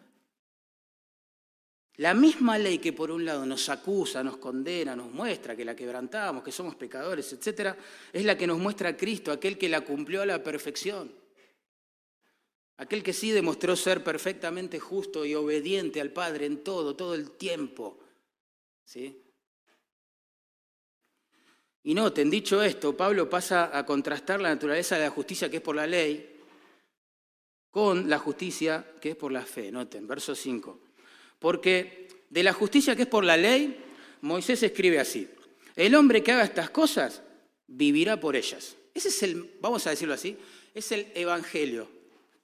La 1.96 2.14
misma 2.14 2.56
ley 2.56 2.78
que 2.78 2.92
por 2.92 3.10
un 3.10 3.24
lado 3.24 3.44
nos 3.44 3.68
acusa, 3.68 4.22
nos 4.22 4.36
condena, 4.36 4.94
nos 4.94 5.10
muestra 5.10 5.56
que 5.56 5.64
la 5.64 5.74
quebrantamos, 5.74 6.44
que 6.44 6.52
somos 6.52 6.76
pecadores, 6.76 7.32
etc., 7.32 7.74
es 8.12 8.24
la 8.24 8.38
que 8.38 8.46
nos 8.46 8.60
muestra 8.60 8.90
a 8.90 8.96
Cristo, 8.96 9.32
aquel 9.32 9.58
que 9.58 9.68
la 9.68 9.80
cumplió 9.80 10.22
a 10.22 10.26
la 10.26 10.40
perfección. 10.40 11.23
Aquel 12.76 13.02
que 13.02 13.12
sí 13.12 13.30
demostró 13.30 13.76
ser 13.76 14.02
perfectamente 14.02 14.80
justo 14.80 15.24
y 15.24 15.34
obediente 15.34 16.00
al 16.00 16.10
Padre 16.10 16.46
en 16.46 16.64
todo, 16.64 16.96
todo 16.96 17.14
el 17.14 17.30
tiempo. 17.32 17.98
¿Sí? 18.84 19.20
Y 21.84 21.94
noten, 21.94 22.30
dicho 22.30 22.62
esto, 22.62 22.96
Pablo 22.96 23.28
pasa 23.28 23.76
a 23.76 23.86
contrastar 23.86 24.40
la 24.40 24.48
naturaleza 24.48 24.96
de 24.96 25.02
la 25.04 25.10
justicia 25.10 25.50
que 25.50 25.58
es 25.58 25.62
por 25.62 25.76
la 25.76 25.86
ley 25.86 26.30
con 27.70 28.08
la 28.08 28.20
justicia 28.20 28.86
que 29.00 29.10
es 29.10 29.16
por 29.16 29.32
la 29.32 29.44
fe. 29.44 29.72
Noten, 29.72 30.06
verso 30.06 30.34
5. 30.34 30.80
Porque 31.40 32.06
de 32.30 32.42
la 32.44 32.52
justicia 32.52 32.94
que 32.94 33.02
es 33.02 33.08
por 33.08 33.24
la 33.24 33.36
ley, 33.36 33.76
Moisés 34.20 34.62
escribe 34.62 35.00
así, 35.00 35.28
el 35.74 35.94
hombre 35.96 36.22
que 36.22 36.30
haga 36.30 36.44
estas 36.44 36.70
cosas 36.70 37.22
vivirá 37.66 38.20
por 38.20 38.36
ellas. 38.36 38.76
Ese 38.94 39.08
es 39.08 39.22
el, 39.24 39.56
vamos 39.60 39.86
a 39.86 39.90
decirlo 39.90 40.14
así, 40.14 40.36
es 40.72 40.92
el 40.92 41.08
evangelio 41.16 41.88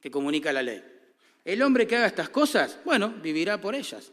que 0.01 0.11
comunica 0.11 0.53
la 0.53 0.63
ley. 0.63 0.83
El 1.45 1.63
hombre 1.63 1.87
que 1.87 1.97
haga 1.97 2.07
estas 2.07 2.29
cosas, 2.29 2.79
bueno, 2.85 3.11
vivirá 3.23 3.61
por 3.61 3.75
ellas. 3.75 4.13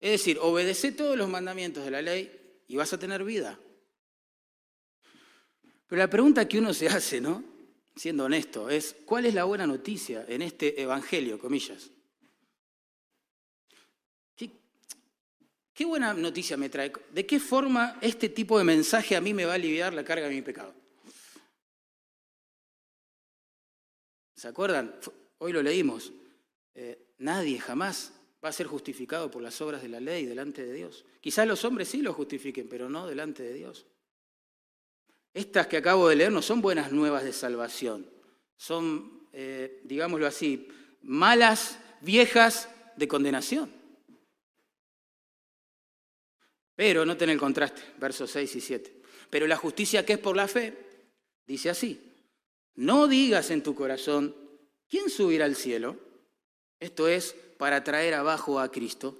Es 0.00 0.10
decir, 0.10 0.38
obedece 0.40 0.92
todos 0.92 1.16
los 1.16 1.28
mandamientos 1.28 1.84
de 1.84 1.90
la 1.90 2.02
ley 2.02 2.30
y 2.68 2.76
vas 2.76 2.92
a 2.92 2.98
tener 2.98 3.24
vida. 3.24 3.58
Pero 5.86 5.98
la 5.98 6.08
pregunta 6.08 6.48
que 6.48 6.58
uno 6.58 6.72
se 6.72 6.88
hace, 6.88 7.20
¿no? 7.20 7.44
Siendo 7.94 8.24
honesto, 8.24 8.70
es 8.70 8.96
¿cuál 9.04 9.26
es 9.26 9.34
la 9.34 9.44
buena 9.44 9.66
noticia 9.66 10.24
en 10.28 10.42
este 10.42 10.80
evangelio, 10.80 11.38
comillas? 11.38 11.90
¿Qué 15.74 15.86
buena 15.86 16.12
noticia 16.12 16.56
me 16.56 16.68
trae? 16.68 16.92
¿De 17.12 17.24
qué 17.24 17.40
forma 17.40 17.96
este 18.02 18.28
tipo 18.28 18.58
de 18.58 18.64
mensaje 18.64 19.16
a 19.16 19.20
mí 19.20 19.32
me 19.32 19.46
va 19.46 19.52
a 19.52 19.54
aliviar 19.54 19.94
la 19.94 20.04
carga 20.04 20.28
de 20.28 20.34
mi 20.34 20.42
pecado? 20.42 20.74
¿Se 24.42 24.48
acuerdan? 24.48 24.92
Hoy 25.38 25.52
lo 25.52 25.62
leímos. 25.62 26.12
Eh, 26.74 27.14
nadie 27.18 27.60
jamás 27.60 28.12
va 28.44 28.48
a 28.48 28.52
ser 28.52 28.66
justificado 28.66 29.30
por 29.30 29.40
las 29.40 29.60
obras 29.60 29.82
de 29.82 29.88
la 29.88 30.00
ley 30.00 30.26
delante 30.26 30.66
de 30.66 30.72
Dios. 30.72 31.04
Quizás 31.20 31.46
los 31.46 31.64
hombres 31.64 31.86
sí 31.86 32.02
lo 32.02 32.12
justifiquen, 32.12 32.68
pero 32.68 32.88
no 32.88 33.06
delante 33.06 33.44
de 33.44 33.54
Dios. 33.54 33.86
Estas 35.32 35.68
que 35.68 35.76
acabo 35.76 36.08
de 36.08 36.16
leer 36.16 36.32
no 36.32 36.42
son 36.42 36.60
buenas 36.60 36.90
nuevas 36.90 37.22
de 37.22 37.32
salvación, 37.32 38.10
son, 38.56 39.28
eh, 39.32 39.80
digámoslo 39.84 40.26
así, 40.26 40.66
malas, 41.02 41.78
viejas 42.00 42.68
de 42.96 43.06
condenación. 43.06 43.72
Pero 46.74 47.06
no 47.06 47.12
el 47.12 47.38
contraste, 47.38 47.82
versos 48.00 48.32
6 48.32 48.56
y 48.56 48.60
7. 48.60 49.02
Pero 49.30 49.46
la 49.46 49.56
justicia 49.56 50.04
que 50.04 50.14
es 50.14 50.18
por 50.18 50.34
la 50.34 50.48
fe, 50.48 50.76
dice 51.46 51.70
así, 51.70 52.11
no 52.74 53.08
digas 53.08 53.50
en 53.50 53.62
tu 53.62 53.74
corazón, 53.74 54.34
¿quién 54.88 55.10
subirá 55.10 55.44
al 55.44 55.56
cielo? 55.56 55.96
Esto 56.80 57.08
es, 57.08 57.34
para 57.58 57.84
traer 57.84 58.14
abajo 58.14 58.58
a 58.58 58.70
Cristo. 58.70 59.16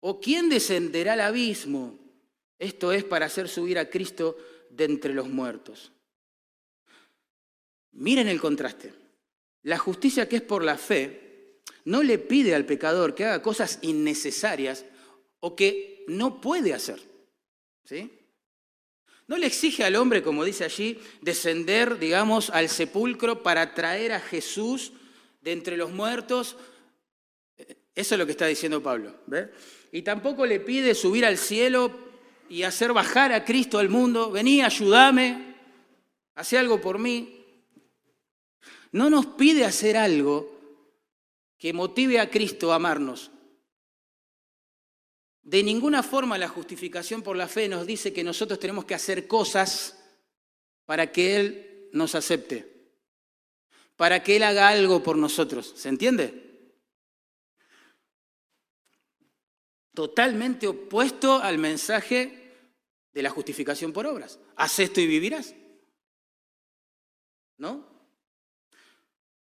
¿O 0.00 0.20
quién 0.20 0.48
descenderá 0.48 1.14
al 1.14 1.20
abismo? 1.20 1.98
Esto 2.58 2.92
es, 2.92 3.04
para 3.04 3.26
hacer 3.26 3.48
subir 3.48 3.78
a 3.78 3.90
Cristo 3.90 4.36
de 4.70 4.84
entre 4.84 5.12
los 5.12 5.28
muertos. 5.28 5.92
Miren 7.92 8.28
el 8.28 8.40
contraste. 8.40 8.94
La 9.62 9.76
justicia 9.76 10.28
que 10.28 10.36
es 10.36 10.42
por 10.42 10.64
la 10.64 10.78
fe 10.78 11.62
no 11.84 12.02
le 12.02 12.18
pide 12.18 12.54
al 12.54 12.64
pecador 12.64 13.14
que 13.14 13.24
haga 13.24 13.42
cosas 13.42 13.78
innecesarias 13.82 14.84
o 15.40 15.56
que 15.56 16.04
no 16.06 16.40
puede 16.40 16.74
hacer. 16.74 17.00
¿Sí? 17.84 18.17
No 19.28 19.36
le 19.36 19.46
exige 19.46 19.84
al 19.84 19.94
hombre, 19.94 20.22
como 20.22 20.42
dice 20.42 20.64
allí, 20.64 20.98
descender, 21.20 21.98
digamos, 21.98 22.48
al 22.48 22.70
sepulcro 22.70 23.42
para 23.42 23.74
traer 23.74 24.12
a 24.12 24.20
Jesús 24.20 24.92
de 25.42 25.52
entre 25.52 25.76
los 25.76 25.92
muertos. 25.92 26.56
Eso 27.94 28.14
es 28.14 28.18
lo 28.18 28.24
que 28.24 28.32
está 28.32 28.46
diciendo 28.46 28.82
Pablo. 28.82 29.14
Y 29.92 30.00
tampoco 30.00 30.46
le 30.46 30.60
pide 30.60 30.94
subir 30.94 31.26
al 31.26 31.36
cielo 31.36 31.92
y 32.48 32.62
hacer 32.62 32.94
bajar 32.94 33.34
a 33.34 33.44
Cristo 33.44 33.78
al 33.78 33.90
mundo. 33.90 34.30
Vení, 34.30 34.62
ayúdame, 34.62 35.56
hace 36.34 36.56
algo 36.56 36.80
por 36.80 36.98
mí. 36.98 37.44
No 38.92 39.10
nos 39.10 39.26
pide 39.26 39.66
hacer 39.66 39.98
algo 39.98 40.58
que 41.58 41.74
motive 41.74 42.18
a 42.18 42.30
Cristo 42.30 42.72
a 42.72 42.76
amarnos. 42.76 43.30
De 45.42 45.62
ninguna 45.62 46.02
forma 46.02 46.36
la 46.36 46.48
justificación 46.48 47.22
por 47.22 47.36
la 47.36 47.48
fe 47.48 47.68
nos 47.68 47.86
dice 47.86 48.12
que 48.12 48.24
nosotros 48.24 48.58
tenemos 48.58 48.84
que 48.84 48.94
hacer 48.94 49.26
cosas 49.26 49.98
para 50.84 51.10
que 51.10 51.36
Él 51.36 51.88
nos 51.92 52.14
acepte, 52.14 52.92
para 53.96 54.22
que 54.22 54.36
Él 54.36 54.42
haga 54.42 54.68
algo 54.68 55.02
por 55.02 55.16
nosotros. 55.16 55.72
¿Se 55.76 55.88
entiende? 55.88 56.74
Totalmente 59.94 60.66
opuesto 60.66 61.42
al 61.42 61.58
mensaje 61.58 62.54
de 63.12 63.22
la 63.22 63.30
justificación 63.30 63.92
por 63.92 64.06
obras. 64.06 64.38
Haz 64.56 64.78
esto 64.78 65.00
y 65.00 65.06
vivirás. 65.06 65.54
¿No? 67.56 67.84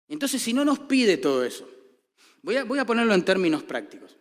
Entonces, 0.07 0.41
si 0.41 0.51
no 0.51 0.65
nos 0.65 0.79
pide 0.79 1.17
todo 1.17 1.43
eso, 1.45 1.69
voy 2.41 2.57
a, 2.57 2.63
voy 2.63 2.79
a 2.79 2.85
ponerlo 2.85 3.13
en 3.13 3.23
términos 3.23 3.63
prácticos. 3.63 4.17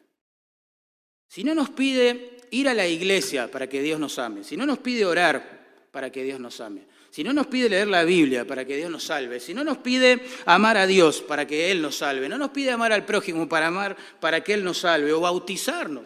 Si 1.31 1.45
no 1.45 1.55
nos 1.55 1.71
pide 1.71 2.39
ir 2.51 2.69
a 2.69 2.75
la 2.75 2.89
iglesia 2.89 3.49
para 3.49 3.69
que 3.69 3.81
Dios 3.81 4.01
nos 4.01 4.19
ame, 4.19 4.43
si 4.43 4.57
no 4.57 4.67
nos 4.67 4.79
pide 4.79 5.07
orar 5.07 5.87
para 5.93 6.11
que 6.11 6.25
Dios 6.25 6.41
nos 6.41 6.61
ame, 6.61 6.89
si 7.09 7.23
no 7.23 7.33
nos 7.33 7.47
pide 7.47 7.69
leer 7.69 7.87
la 7.87 8.03
Biblia 8.03 8.45
para 8.45 8.65
que 8.65 8.77
Dios 8.77 8.91
nos 8.91 9.05
salve, 9.05 9.39
si 9.39 9.55
no 9.55 9.63
nos 9.63 9.79
pide 9.79 10.21
amar 10.45 10.77
a 10.77 10.89
Dios 10.89 11.23
para 11.23 11.47
que 11.47 11.71
Él 11.71 11.83
nos 11.83 11.99
salve, 11.99 12.29
no 12.29 12.37
nos 12.37 12.51
pide 12.51 12.73
amar 12.73 12.93
al 12.93 13.05
prójimo 13.05 13.49
para 13.49 13.69
amar 13.69 13.97
para 14.19 14.43
que 14.43 14.55
Él 14.55 14.65
nos 14.65 14.79
salve, 14.79 15.13
o 15.13 15.21
bautizarnos 15.21 16.05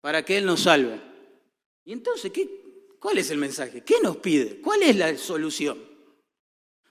para 0.00 0.24
que 0.24 0.36
Él 0.36 0.46
nos 0.46 0.62
salve. 0.62 1.00
Y 1.84 1.92
entonces, 1.92 2.32
¿qué, 2.32 2.48
¿cuál 2.98 3.18
es 3.18 3.30
el 3.30 3.38
mensaje? 3.38 3.84
¿Qué 3.84 4.00
nos 4.02 4.16
pide? 4.16 4.60
¿Cuál 4.60 4.82
es 4.82 4.96
la 4.96 5.16
solución? 5.16 5.78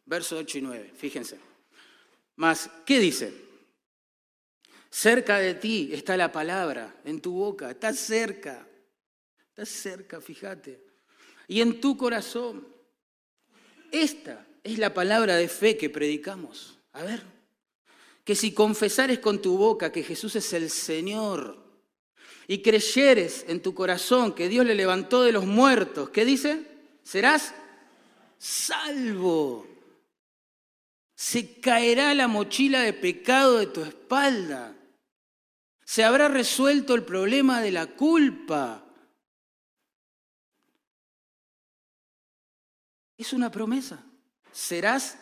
Verso 0.05 0.37
8 0.37 0.59
y 0.59 0.61
9, 0.61 0.93
fíjense. 0.95 1.37
Más, 2.37 2.69
¿qué 2.85 2.99
dice? 2.99 3.33
Cerca 4.93 5.39
de 5.39 5.55
ti 5.55 5.89
está 5.91 6.15
la 6.15 6.31
palabra, 6.31 6.95
en 7.03 7.19
tu 7.19 7.33
boca, 7.33 7.71
está 7.71 7.93
cerca, 7.93 8.67
está 9.49 9.65
cerca, 9.65 10.21
fíjate. 10.21 10.85
Y 11.47 11.61
en 11.61 11.81
tu 11.81 11.97
corazón. 11.97 12.67
Esta 13.91 14.45
es 14.63 14.77
la 14.77 14.93
palabra 14.93 15.35
de 15.35 15.47
fe 15.47 15.77
que 15.77 15.89
predicamos. 15.89 16.77
A 16.91 17.01
ver, 17.01 17.23
que 18.23 18.35
si 18.35 18.53
confesares 18.53 19.17
con 19.17 19.41
tu 19.41 19.57
boca 19.57 19.91
que 19.91 20.03
Jesús 20.03 20.35
es 20.35 20.53
el 20.53 20.69
Señor 20.69 21.57
y 22.47 22.61
creyeres 22.61 23.45
en 23.47 23.63
tu 23.63 23.73
corazón 23.73 24.35
que 24.35 24.47
Dios 24.47 24.63
le 24.63 24.75
levantó 24.75 25.23
de 25.23 25.31
los 25.31 25.47
muertos, 25.47 26.11
¿qué 26.11 26.23
dice? 26.23 26.67
Serás 27.01 27.55
salvo. 28.37 29.65
Se 31.15 31.59
caerá 31.59 32.13
la 32.13 32.27
mochila 32.27 32.81
de 32.81 32.93
pecado 32.93 33.57
de 33.57 33.65
tu 33.65 33.81
espalda. 33.81 34.77
Se 35.85 36.03
habrá 36.03 36.27
resuelto 36.27 36.95
el 36.95 37.03
problema 37.03 37.61
de 37.61 37.71
la 37.71 37.87
culpa. 37.87 38.85
Es 43.17 43.33
una 43.33 43.51
promesa. 43.51 44.03
Serás 44.51 45.17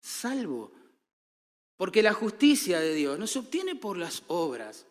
salvo. 0.00 0.72
Porque 1.76 2.02
la 2.02 2.14
justicia 2.14 2.80
de 2.80 2.94
Dios 2.94 3.18
no 3.18 3.26
se 3.26 3.38
obtiene 3.38 3.74
por 3.74 3.98
las 3.98 4.22
obras, 4.28 4.86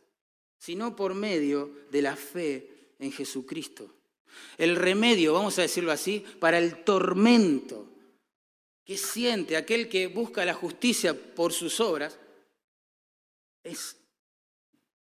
sino 0.58 0.96
por 0.96 1.14
medio 1.14 1.88
de 1.92 2.02
la 2.02 2.16
fe 2.16 2.94
en 3.00 3.12
Jesucristo. 3.12 3.94
El 4.58 4.76
remedio, 4.76 5.34
vamos 5.34 5.58
a 5.58 5.64
decirlo 5.64 5.92
así, 5.92 6.24
para 6.40 6.60
el 6.60 6.84
tormento 6.84 7.88
que 8.86 8.98
siente 8.98 9.58
aquel 9.58 9.90
que 9.90 10.08
busca 10.08 10.46
la 10.46 10.54
justicia 10.54 11.14
por 11.36 11.52
sus 11.52 11.80
obras 11.80 12.20
es 13.64 13.98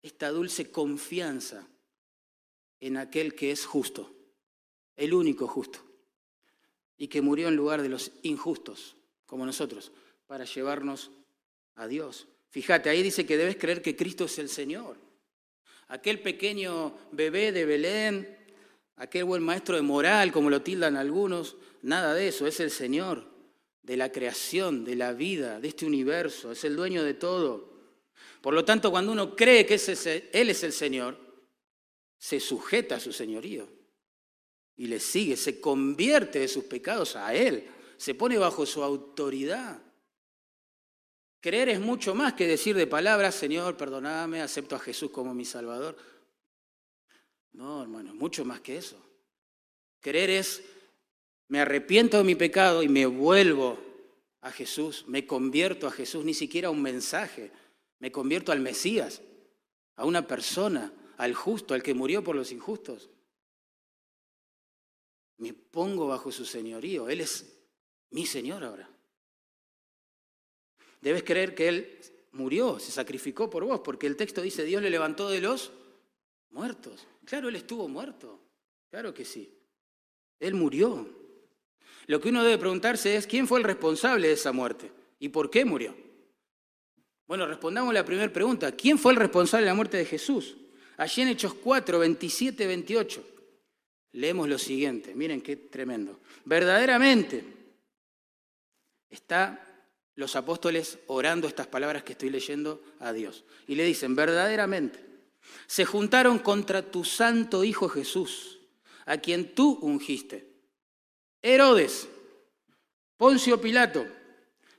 esta 0.04 0.30
dulce 0.30 0.70
confianza 0.70 1.68
en 2.80 2.98
aquel 2.98 3.34
que 3.34 3.52
es 3.52 3.66
justo, 3.66 4.13
el 4.98 5.13
único 5.13 5.48
justo, 5.48 5.80
y 6.98 7.08
que 7.08 7.22
murió 7.22 7.48
en 7.48 7.56
lugar 7.56 7.82
de 7.82 7.89
los 7.89 8.12
injustos, 8.22 8.98
como 9.26 9.46
nosotros, 9.46 9.92
para 10.28 10.44
llevarnos 10.44 11.10
a 11.76 11.88
Dios. 11.88 12.28
Fíjate, 12.50 12.89
ahí 12.89 13.02
dice 13.02 13.26
que 13.26 13.38
debes 13.38 13.56
creer 13.56 13.82
que 13.82 13.96
Cristo 13.96 14.26
es 14.26 14.38
el 14.38 14.50
Señor. 14.50 14.98
Aquel 15.88 16.20
pequeño 16.20 16.96
bebé 17.12 17.52
de 17.52 17.66
Belén, 17.66 18.38
aquel 18.98 19.24
buen 19.24 19.42
maestro 19.42 19.76
de 19.76 19.82
moral, 19.82 20.32
como 20.32 20.50
lo 20.50 20.62
tildan 20.62 20.98
algunos, 20.98 21.56
nada 21.82 22.13
de 22.13 22.28
eso, 22.28 22.46
es 22.46 22.60
el 22.60 22.70
Señor 22.70 23.34
de 23.82 23.98
la 23.98 24.12
creación, 24.12 24.86
de 24.86 24.96
la 24.96 25.13
vida, 25.13 25.60
de 25.60 25.68
este 25.70 25.86
universo, 25.86 26.52
es 26.52 26.63
el 26.63 26.76
dueño 26.76 27.04
de 27.04 27.13
todo. 27.13 27.73
Por 28.42 28.54
lo 28.54 28.66
tanto, 28.66 28.92
cuando 28.92 29.12
uno 29.12 29.36
cree 29.36 29.66
que 29.66 29.76
Él 30.34 30.50
es 30.50 30.64
el 30.64 30.74
Señor, 30.74 31.18
se 32.18 32.40
sujeta 32.40 32.96
a 32.96 33.00
su 33.00 33.12
señorío 33.12 33.68
y 34.76 34.88
le 34.88 35.00
sigue, 35.00 35.36
se 35.38 35.60
convierte 35.60 36.40
de 36.40 36.48
sus 36.48 36.64
pecados 36.64 37.16
a 37.16 37.34
Él, 37.34 37.70
se 37.98 38.16
pone 38.16 38.38
bajo 38.38 38.66
su 38.66 38.84
autoridad. 38.84 39.82
Creer 41.42 41.70
es 41.70 41.80
mucho 41.80 42.16
más 42.16 42.34
que 42.34 42.48
decir 42.48 42.76
de 42.76 42.88
palabras, 42.88 43.36
Señor, 43.36 43.76
perdóname, 43.76 44.42
acepto 44.42 44.76
a 44.76 44.80
Jesús 44.80 45.12
como 45.12 45.34
mi 45.34 45.44
Salvador. 45.44 45.98
No, 47.52 47.82
hermano, 47.82 48.16
mucho 48.16 48.46
más 48.46 48.62
que 48.62 48.78
eso. 48.78 48.98
Creer 50.00 50.30
es, 50.30 50.64
me 51.50 51.60
arrepiento 51.60 52.18
de 52.18 52.24
mi 52.24 52.36
pecado 52.36 52.82
y 52.82 52.88
me 52.88 53.06
vuelvo 53.06 53.78
a 54.42 54.52
Jesús, 54.52 55.06
me 55.08 55.28
convierto 55.28 55.88
a 55.88 55.92
Jesús, 55.92 56.26
ni 56.26 56.34
siquiera 56.34 56.70
un 56.70 56.82
mensaje, 56.82 57.52
me 58.04 58.12
convierto 58.12 58.52
al 58.52 58.60
Mesías, 58.60 59.22
a 59.96 60.04
una 60.04 60.28
persona, 60.28 60.92
al 61.16 61.34
justo, 61.34 61.74
al 61.74 61.82
que 61.82 61.94
murió 61.94 62.22
por 62.22 62.36
los 62.36 62.52
injustos. 62.52 63.10
Me 65.38 65.54
pongo 65.54 66.08
bajo 66.08 66.30
su 66.30 66.44
señorío, 66.44 67.08
Él 67.08 67.22
es 67.22 67.63
mi 68.10 68.26
Señor 68.26 68.66
ahora. 68.66 68.89
Debes 71.00 71.24
creer 71.24 71.56
que 71.56 71.70
Él 71.70 72.00
murió, 72.34 72.78
se 72.78 72.92
sacrificó 72.92 73.50
por 73.50 73.63
vos, 73.63 73.80
porque 73.80 74.06
el 74.06 74.18
texto 74.18 74.42
dice, 74.42 74.66
Dios 74.66 74.82
le 74.82 74.89
levantó 74.89 75.30
de 75.30 75.39
los 75.39 75.72
muertos. 76.50 77.08
Claro, 77.24 77.48
Él 77.48 77.56
estuvo 77.56 77.88
muerto, 77.88 78.38
claro 78.89 79.13
que 79.13 79.24
sí. 79.24 79.50
Él 80.42 80.56
murió. 80.56 81.08
Lo 82.08 82.20
que 82.20 82.28
uno 82.28 82.44
debe 82.44 82.58
preguntarse 82.58 83.16
es, 83.16 83.28
¿quién 83.28 83.48
fue 83.48 83.60
el 83.60 83.63
responsable 83.63 84.28
de 84.28 84.34
esa 84.34 84.52
muerte? 84.52 84.92
¿Y 85.20 85.30
por 85.30 85.50
qué 85.50 85.63
murió? 85.63 85.96
Bueno, 87.34 87.48
respondamos 87.48 87.91
la 87.96 88.06
primera 88.06 88.32
pregunta. 88.32 88.72
¿Quién 88.74 89.00
fue 89.00 89.12
el 89.12 89.17
responsable 89.17 89.65
de 89.65 89.72
la 89.72 89.74
muerte 89.74 89.98
de 89.98 90.06
Jesús? 90.06 90.56
Allí 90.98 91.24
en 91.24 91.30
Hechos 91.30 91.56
4, 91.56 91.98
27, 91.98 92.67
28, 92.67 93.24
leemos 94.12 94.48
lo 94.48 94.60
siguiente. 94.60 95.15
Miren 95.15 95.41
qué 95.41 95.56
tremendo. 95.56 96.19
Verdaderamente 96.46 97.43
está 99.10 99.67
los 100.13 100.36
apóstoles 100.36 101.00
orando 101.08 101.48
estas 101.48 101.65
palabras 101.65 102.04
que 102.04 102.12
estoy 102.12 102.30
leyendo 102.30 102.84
a 103.00 103.12
Dios. 103.12 103.46
Y 103.65 103.74
le 103.74 103.84
dicen, 103.84 104.15
verdaderamente, 104.15 105.00
se 105.65 105.86
juntaron 105.86 106.38
contra 106.38 106.84
tu 106.84 107.04
santo 107.04 107.63
Hijo 107.63 107.89
Jesús, 107.89 108.60
a 109.08 109.17
quien 109.17 109.56
tú 109.56 109.80
ungiste. 109.82 110.52
Herodes, 111.41 112.08
Poncio 113.17 113.60
Pilato, 113.60 114.06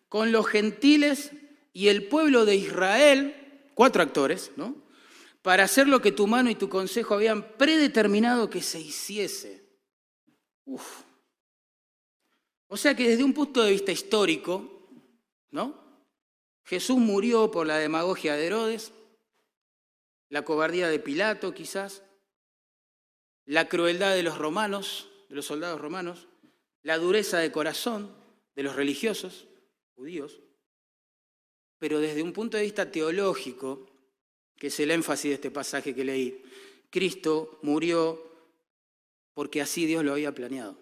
con 0.09 0.31
los 0.31 0.47
gentiles 0.47 1.33
y 1.75 1.89
el 1.89 2.07
pueblo 2.07 2.47
de 2.47 2.55
Israel, 2.55 3.69
cuatro 3.75 4.01
actores, 4.01 4.53
¿no? 4.57 4.77
Para 5.43 5.65
hacer 5.65 5.89
lo 5.89 6.01
que 6.01 6.13
tu 6.13 6.27
mano 6.27 6.49
y 6.49 6.55
tu 6.55 6.71
consejo 6.71 7.15
habían 7.15 7.57
predeterminado 7.59 8.49
que 8.49 8.63
se 8.63 8.81
hiciese. 8.81 9.69
Uf. 10.65 11.03
O 12.69 12.77
sea 12.77 12.97
que 12.97 13.11
desde 13.11 13.25
un 13.25 13.35
punto 13.35 13.63
de 13.63 13.73
vista 13.73 13.93
histórico, 13.93 14.89
¿no? 15.51 15.83
Jesús 16.65 16.97
murió 16.97 17.51
por 17.51 17.67
la 17.67 17.77
demagogia 17.77 18.37
de 18.37 18.47
Herodes, 18.47 18.93
la 20.31 20.45
cobardía 20.45 20.89
de 20.89 21.01
Pilato 21.01 21.53
quizás, 21.53 22.03
la 23.45 23.69
crueldad 23.69 24.15
de 24.15 24.23
los 24.23 24.39
romanos, 24.39 25.11
de 25.29 25.35
los 25.35 25.47
soldados 25.47 25.81
romanos, 25.81 26.29
la 26.83 26.99
dureza 26.99 27.39
de 27.39 27.53
corazón 27.53 28.17
de 28.55 28.63
los 28.63 28.77
religiosos 28.77 29.49
judíos, 29.97 30.41
pero 31.79 32.01
desde 32.01 32.23
un 32.23 32.33
punto 32.33 32.57
de 32.57 32.63
vista 32.63 32.91
teológico, 32.91 33.91
que 34.57 34.69
es 34.69 34.81
el 34.81 34.91
énfasis 34.91 35.31
de 35.31 35.35
este 35.35 35.51
pasaje 35.51 35.95
que 35.95 36.05
leí, 36.05 36.43
Cristo 36.91 37.59
murió 37.63 38.35
porque 39.35 39.61
así 39.61 39.85
Dios 39.85 40.05
lo 40.05 40.13
había 40.13 40.33
planeado. 40.33 40.79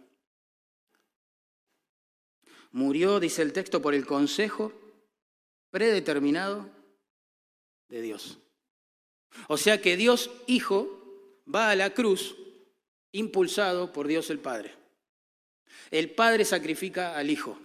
Murió, 2.71 3.21
dice 3.21 3.43
el 3.43 3.53
texto, 3.53 3.83
por 3.83 3.95
el 3.95 4.07
consejo 4.07 4.73
predeterminado 5.71 6.71
de 7.89 8.03
Dios. 8.03 8.39
O 9.49 9.57
sea 9.57 9.81
que 9.81 9.97
Dios 9.97 10.31
Hijo 10.47 11.43
va 11.53 11.71
a 11.71 11.77
la 11.77 11.95
cruz 11.95 12.37
impulsado 13.13 13.93
por 13.93 14.07
Dios 14.07 14.31
el 14.31 14.39
Padre. 14.39 14.75
El 15.91 16.11
Padre 16.11 16.45
sacrifica 16.45 17.17
al 17.17 17.31
Hijo. 17.31 17.59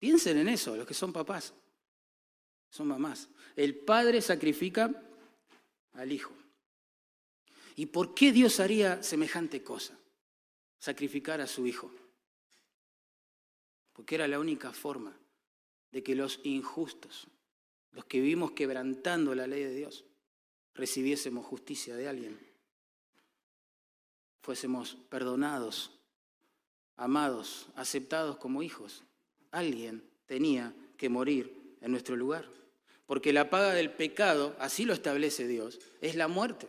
Piensen 0.00 0.38
en 0.38 0.48
eso, 0.48 0.74
los 0.76 0.86
que 0.86 0.94
son 0.94 1.12
papás, 1.12 1.54
son 2.70 2.88
mamás. 2.88 3.28
El 3.54 3.76
Padre 3.76 4.20
sacrifica 4.20 4.90
al 5.92 6.10
Hijo. 6.10 6.32
¿Y 7.76 7.86
por 7.86 8.14
qué 8.14 8.32
Dios 8.32 8.58
haría 8.58 9.00
semejante 9.02 9.62
cosa? 9.62 9.96
sacrificar 10.80 11.40
a 11.40 11.46
su 11.46 11.66
hijo. 11.66 11.92
Porque 13.92 14.16
era 14.16 14.26
la 14.26 14.40
única 14.40 14.72
forma 14.72 15.16
de 15.92 16.02
que 16.02 16.16
los 16.16 16.40
injustos, 16.42 17.28
los 17.92 18.06
que 18.06 18.20
vivimos 18.20 18.52
quebrantando 18.52 19.34
la 19.34 19.46
ley 19.46 19.62
de 19.62 19.74
Dios, 19.74 20.04
recibiésemos 20.74 21.46
justicia 21.46 21.94
de 21.94 22.08
alguien, 22.08 22.38
fuésemos 24.42 24.94
perdonados, 25.10 25.98
amados, 26.96 27.68
aceptados 27.76 28.38
como 28.38 28.62
hijos. 28.62 29.04
Alguien 29.50 30.02
tenía 30.26 30.74
que 30.96 31.08
morir 31.08 31.54
en 31.80 31.90
nuestro 31.90 32.16
lugar. 32.16 32.48
Porque 33.06 33.32
la 33.32 33.50
paga 33.50 33.74
del 33.74 33.90
pecado, 33.90 34.54
así 34.60 34.84
lo 34.84 34.92
establece 34.92 35.48
Dios, 35.48 35.80
es 36.00 36.14
la 36.14 36.28
muerte. 36.28 36.68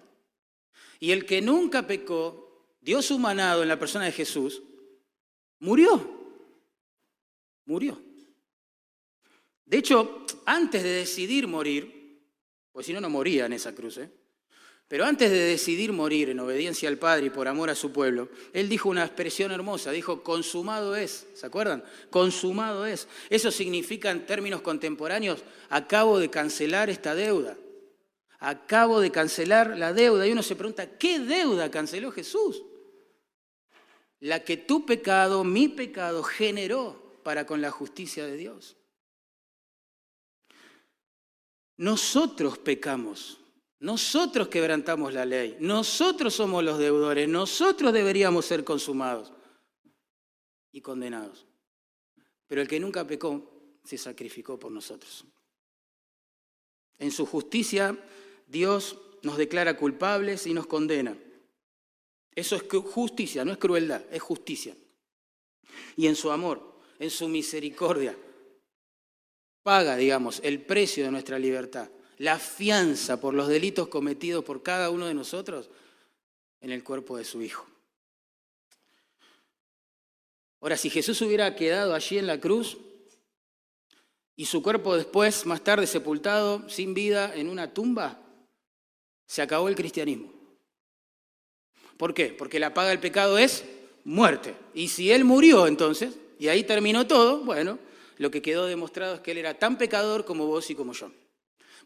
Y 0.99 1.11
el 1.11 1.25
que 1.25 1.41
nunca 1.41 1.85
pecó 1.85 2.75
Dios 2.81 3.11
humanado 3.11 3.61
en 3.61 3.67
la 3.67 3.77
persona 3.77 4.05
de 4.05 4.11
Jesús, 4.11 4.61
murió. 5.59 6.19
Murió. 7.65 8.01
De 9.65 9.77
hecho, 9.77 10.25
antes 10.45 10.83
de 10.83 10.89
decidir 10.89 11.47
morir, 11.47 12.19
pues 12.71 12.85
si 12.85 12.93
no, 12.93 12.99
no 13.01 13.09
moría 13.09 13.45
en 13.45 13.53
esa 13.53 13.73
cruz, 13.73 13.97
¿eh? 13.97 14.09
Pero 14.91 15.05
antes 15.05 15.31
de 15.31 15.39
decidir 15.39 15.91
morir 15.91 16.29
en 16.29 16.39
obediencia 16.39 16.87
al 16.87 16.97
Padre 16.97 17.27
y 17.27 17.29
por 17.31 17.47
amor 17.47 17.71
a 17.71 17.75
su 17.75 17.91
pueblo, 17.91 18.29
Él 18.51 18.69
dijo 18.69 18.89
una 18.89 19.03
expresión 19.03 19.51
hermosa, 19.51 19.89
dijo, 19.89 20.21
consumado 20.21 20.95
es, 20.95 21.25
¿se 21.33 21.47
acuerdan? 21.47 21.83
Consumado 22.09 22.85
es. 22.85 23.07
Eso 23.29 23.49
significa 23.49 24.11
en 24.11 24.25
términos 24.25 24.61
contemporáneos, 24.61 25.43
acabo 25.69 26.19
de 26.19 26.29
cancelar 26.29 26.89
esta 26.89 27.15
deuda 27.15 27.57
acabo 28.43 28.99
de 28.99 29.11
cancelar 29.11 29.77
la 29.77 29.93
deuda. 29.93 30.25
Y 30.25 30.31
uno 30.31 30.41
se 30.41 30.55
pregunta, 30.55 30.97
¿qué 30.97 31.19
deuda 31.19 31.69
canceló 31.69 32.11
Jesús? 32.11 32.63
la 34.21 34.43
que 34.43 34.55
tu 34.55 34.85
pecado, 34.85 35.43
mi 35.43 35.67
pecado, 35.67 36.23
generó 36.23 37.19
para 37.23 37.45
con 37.45 37.59
la 37.59 37.71
justicia 37.71 38.25
de 38.25 38.37
Dios. 38.37 38.77
Nosotros 41.75 42.59
pecamos, 42.59 43.40
nosotros 43.81 44.47
quebrantamos 44.47 45.11
la 45.11 45.25
ley, 45.25 45.57
nosotros 45.59 46.35
somos 46.35 46.63
los 46.63 46.77
deudores, 46.77 47.27
nosotros 47.27 47.91
deberíamos 47.91 48.45
ser 48.45 48.63
consumados 48.63 49.33
y 50.71 50.81
condenados. 50.81 51.47
Pero 52.47 52.61
el 52.61 52.67
que 52.67 52.79
nunca 52.79 53.05
pecó 53.05 53.79
se 53.83 53.97
sacrificó 53.97 54.59
por 54.59 54.71
nosotros. 54.71 55.25
En 56.99 57.09
su 57.09 57.25
justicia, 57.25 57.97
Dios 58.47 58.99
nos 59.23 59.37
declara 59.37 59.75
culpables 59.75 60.45
y 60.45 60.53
nos 60.53 60.67
condena. 60.67 61.17
Eso 62.35 62.55
es 62.55 62.63
justicia, 62.63 63.43
no 63.43 63.51
es 63.51 63.57
crueldad, 63.57 64.03
es 64.11 64.21
justicia. 64.21 64.75
Y 65.95 66.05
en 66.05 66.15
su 66.15 66.29
amor, 66.29 66.79
en 66.99 67.09
su 67.09 67.27
misericordia, 67.27 68.15
paga, 69.63 69.95
digamos, 69.95 70.39
el 70.43 70.61
precio 70.61 71.03
de 71.03 71.11
nuestra 71.11 71.39
libertad, 71.39 71.89
la 72.21 72.37
fianza 72.37 73.19
por 73.19 73.33
los 73.33 73.47
delitos 73.47 73.87
cometidos 73.87 74.45
por 74.45 74.61
cada 74.61 74.91
uno 74.91 75.07
de 75.07 75.15
nosotros 75.15 75.71
en 76.61 76.69
el 76.69 76.83
cuerpo 76.83 77.17
de 77.17 77.25
su 77.25 77.41
Hijo. 77.41 77.65
Ahora, 80.61 80.77
si 80.77 80.91
Jesús 80.91 81.19
hubiera 81.23 81.55
quedado 81.55 81.95
allí 81.95 82.19
en 82.19 82.27
la 82.27 82.39
cruz 82.39 82.77
y 84.35 84.45
su 84.45 84.61
cuerpo 84.61 84.95
después, 84.95 85.47
más 85.47 85.63
tarde 85.63 85.87
sepultado, 85.87 86.69
sin 86.69 86.93
vida, 86.93 87.33
en 87.33 87.49
una 87.49 87.73
tumba, 87.73 88.21
se 89.25 89.41
acabó 89.41 89.67
el 89.67 89.75
cristianismo. 89.75 90.31
¿Por 91.97 92.13
qué? 92.13 92.27
Porque 92.27 92.59
la 92.59 92.71
paga 92.71 92.89
del 92.89 92.99
pecado 92.99 93.39
es 93.39 93.65
muerte. 94.03 94.53
Y 94.75 94.89
si 94.89 95.11
él 95.11 95.25
murió 95.25 95.65
entonces, 95.65 96.13
y 96.37 96.49
ahí 96.49 96.63
terminó 96.63 97.07
todo, 97.07 97.43
bueno, 97.43 97.79
lo 98.19 98.29
que 98.29 98.43
quedó 98.43 98.67
demostrado 98.67 99.15
es 99.15 99.21
que 99.21 99.31
él 99.31 99.39
era 99.39 99.57
tan 99.57 99.79
pecador 99.79 100.23
como 100.23 100.45
vos 100.45 100.69
y 100.69 100.75
como 100.75 100.93
yo. 100.93 101.11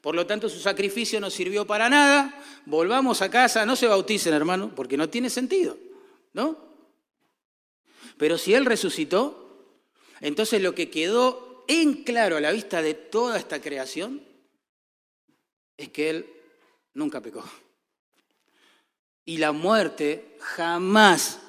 Por 0.06 0.14
lo 0.14 0.28
tanto, 0.28 0.47
su 0.49 0.60
sacrificio 0.60 1.20
no 1.20 1.32
sirvió 1.32 1.66
para 1.66 1.89
nada. 1.89 2.39
Volvamos 2.68 3.24
a 3.24 3.32
casa, 3.32 3.66
no 3.66 3.76
se 3.76 3.88
bauticen, 3.88 4.36
hermano, 4.36 4.72
porque 4.76 4.97
no 4.97 5.10
tiene 5.10 5.32
sentido, 5.32 5.80
¿no? 6.32 6.56
Pero 8.16 8.38
si 8.38 8.53
él 8.53 8.66
resucitó, 8.66 9.82
entonces 10.22 10.62
lo 10.62 10.76
que 10.76 10.91
quedó 10.91 11.66
en 11.68 12.03
claro 12.03 12.38
a 12.38 12.39
la 12.39 12.51
vista 12.51 12.84
de 12.84 12.93
toda 12.93 13.39
esta 13.39 13.60
creación 13.60 14.22
es 15.76 15.89
que 15.89 16.12
él 16.12 16.30
nunca 16.93 17.20
pecó. 17.20 17.43
Y 19.26 19.39
la 19.39 19.53
muerte 19.53 20.38
jamás 20.39 21.39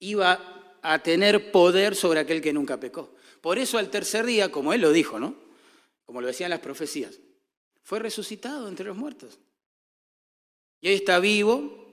iba 0.00 0.80
a 0.82 0.98
tener 1.04 1.52
poder 1.52 1.94
sobre 1.94 2.18
aquel 2.18 2.42
que 2.42 2.52
nunca 2.52 2.80
pecó. 2.80 3.14
Por 3.40 3.60
eso 3.60 3.78
al 3.78 3.90
tercer 3.90 4.26
día, 4.26 4.50
como 4.50 4.72
él 4.72 4.80
lo 4.80 4.90
dijo, 4.90 5.20
¿no? 5.20 5.36
Como 6.04 6.20
lo 6.20 6.26
decían 6.26 6.50
las 6.50 6.58
profecías, 6.58 7.20
fue 7.82 7.98
resucitado 7.98 8.68
entre 8.68 8.86
los 8.86 8.96
muertos. 8.96 9.38
Y 10.80 10.88
hoy 10.88 10.94
está 10.94 11.18
vivo, 11.18 11.86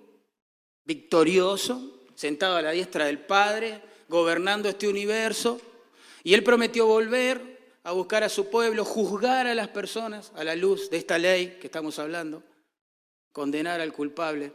victorioso, 0.83 2.05
sentado 2.15 2.57
a 2.57 2.61
la 2.61 2.71
diestra 2.71 3.05
del 3.05 3.19
Padre, 3.19 3.81
gobernando 4.07 4.69
este 4.69 4.87
universo. 4.87 5.61
Y 6.23 6.33
él 6.33 6.43
prometió 6.43 6.85
volver 6.85 7.77
a 7.83 7.91
buscar 7.91 8.23
a 8.23 8.29
su 8.29 8.49
pueblo, 8.49 8.83
juzgar 8.85 9.47
a 9.47 9.55
las 9.55 9.69
personas 9.69 10.31
a 10.35 10.43
la 10.43 10.55
luz 10.55 10.89
de 10.89 10.97
esta 10.97 11.17
ley 11.17 11.57
que 11.59 11.67
estamos 11.67 11.97
hablando, 11.99 12.43
condenar 13.31 13.79
al 13.79 13.93
culpable. 13.93 14.51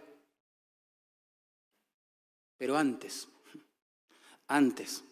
Pero 2.57 2.77
antes, 2.77 3.29
antes 4.49 5.03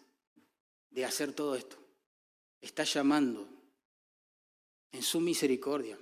de 0.89 1.05
hacer 1.05 1.33
todo 1.33 1.55
esto, 1.55 1.77
está 2.61 2.83
llamando 2.83 3.47
en 4.91 5.01
su 5.01 5.19
misericordia 5.19 5.97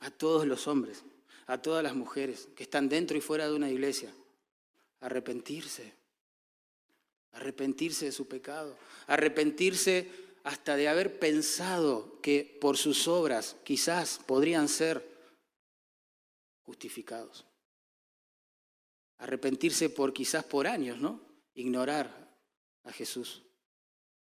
a 0.00 0.10
todos 0.10 0.46
los 0.46 0.66
hombres, 0.66 1.04
a 1.46 1.60
todas 1.60 1.82
las 1.82 1.94
mujeres 1.94 2.48
que 2.54 2.62
están 2.62 2.88
dentro 2.88 3.16
y 3.16 3.20
fuera 3.20 3.48
de 3.48 3.54
una 3.54 3.70
iglesia, 3.70 4.12
arrepentirse, 5.00 5.94
arrepentirse 7.32 8.06
de 8.06 8.12
su 8.12 8.28
pecado, 8.28 8.76
arrepentirse 9.06 10.10
hasta 10.44 10.76
de 10.76 10.88
haber 10.88 11.18
pensado 11.18 12.20
que 12.22 12.58
por 12.60 12.76
sus 12.76 13.08
obras 13.08 13.56
quizás 13.64 14.20
podrían 14.26 14.68
ser 14.68 15.06
justificados. 16.62 17.44
Arrepentirse 19.18 19.90
por 19.90 20.12
quizás 20.12 20.44
por 20.44 20.66
años, 20.66 20.98
¿no? 21.00 21.20
Ignorar 21.54 22.38
a 22.84 22.92
Jesús 22.92 23.42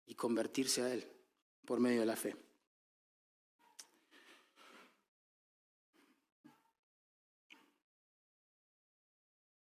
y 0.05 0.15
convertirse 0.15 0.81
a 0.81 0.93
Él 0.93 1.05
por 1.65 1.79
medio 1.79 1.99
de 1.99 2.05
la 2.05 2.15
fe. 2.15 2.35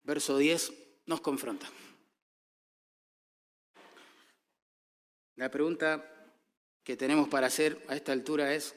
Verso 0.09 0.39
10 0.39 0.73
nos 1.05 1.21
confronta. 1.21 1.69
La 5.37 5.51
pregunta 5.51 6.33
que 6.83 6.97
tenemos 6.97 7.29
para 7.29 7.49
hacer 7.49 7.85
a 7.89 7.95
esta 7.95 8.13
altura 8.13 8.55
es, 8.55 8.75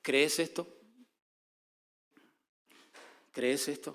¿crees 0.00 0.38
esto? 0.38 0.66
¿Crees 3.30 3.68
esto? 3.68 3.94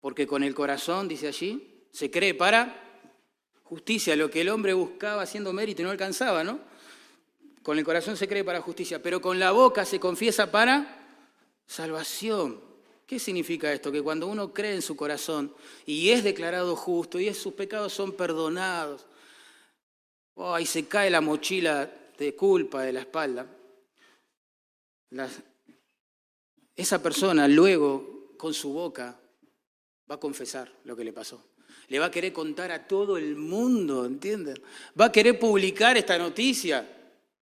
Porque 0.00 0.26
con 0.26 0.42
el 0.42 0.54
corazón, 0.54 1.06
dice 1.06 1.28
allí, 1.28 1.86
se 1.92 2.10
cree 2.10 2.32
para 2.32 3.04
justicia, 3.64 4.16
lo 4.16 4.30
que 4.30 4.40
el 4.40 4.48
hombre 4.48 4.72
buscaba 4.72 5.20
haciendo 5.20 5.52
mérito 5.52 5.82
y 5.82 5.84
no 5.84 5.90
alcanzaba, 5.90 6.44
¿no? 6.44 6.60
Con 7.62 7.78
el 7.78 7.84
corazón 7.84 8.16
se 8.16 8.26
cree 8.26 8.42
para 8.42 8.62
justicia, 8.62 9.02
pero 9.02 9.20
con 9.20 9.38
la 9.38 9.50
boca 9.50 9.84
se 9.84 10.00
confiesa 10.00 10.50
para 10.50 11.28
salvación. 11.66 12.69
¿Qué 13.10 13.18
significa 13.18 13.72
esto? 13.72 13.90
Que 13.90 14.02
cuando 14.02 14.28
uno 14.28 14.54
cree 14.54 14.72
en 14.72 14.82
su 14.82 14.94
corazón 14.94 15.52
y 15.84 16.10
es 16.10 16.22
declarado 16.22 16.76
justo 16.76 17.18
y 17.18 17.34
sus 17.34 17.54
pecados 17.54 17.92
son 17.92 18.12
perdonados, 18.12 19.04
oh, 20.34 20.56
y 20.60 20.64
se 20.64 20.86
cae 20.86 21.10
la 21.10 21.20
mochila 21.20 21.90
de 22.16 22.36
culpa 22.36 22.82
de 22.82 22.92
la 22.92 23.00
espalda, 23.00 23.48
esa 26.76 27.02
persona 27.02 27.48
luego 27.48 28.36
con 28.36 28.54
su 28.54 28.72
boca 28.72 29.20
va 30.08 30.14
a 30.14 30.20
confesar 30.20 30.72
lo 30.84 30.94
que 30.94 31.02
le 31.02 31.12
pasó. 31.12 31.42
Le 31.88 31.98
va 31.98 32.06
a 32.06 32.10
querer 32.12 32.32
contar 32.32 32.70
a 32.70 32.86
todo 32.86 33.16
el 33.16 33.34
mundo, 33.34 34.06
¿entienden? 34.06 34.62
Va 34.98 35.06
a 35.06 35.12
querer 35.12 35.36
publicar 35.36 35.96
esta 35.96 36.16
noticia 36.16 36.99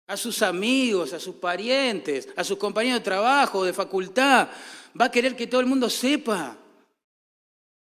a 0.07 0.17
sus 0.17 0.41
amigos, 0.41 1.13
a 1.13 1.19
sus 1.19 1.35
parientes, 1.35 2.29
a 2.35 2.43
sus 2.43 2.57
compañeros 2.57 2.99
de 2.99 3.05
trabajo, 3.05 3.63
de 3.63 3.73
facultad 3.73 4.49
va 4.99 5.05
a 5.05 5.11
querer 5.11 5.35
que 5.35 5.47
todo 5.47 5.61
el 5.61 5.67
mundo 5.67 5.89
sepa. 5.89 6.57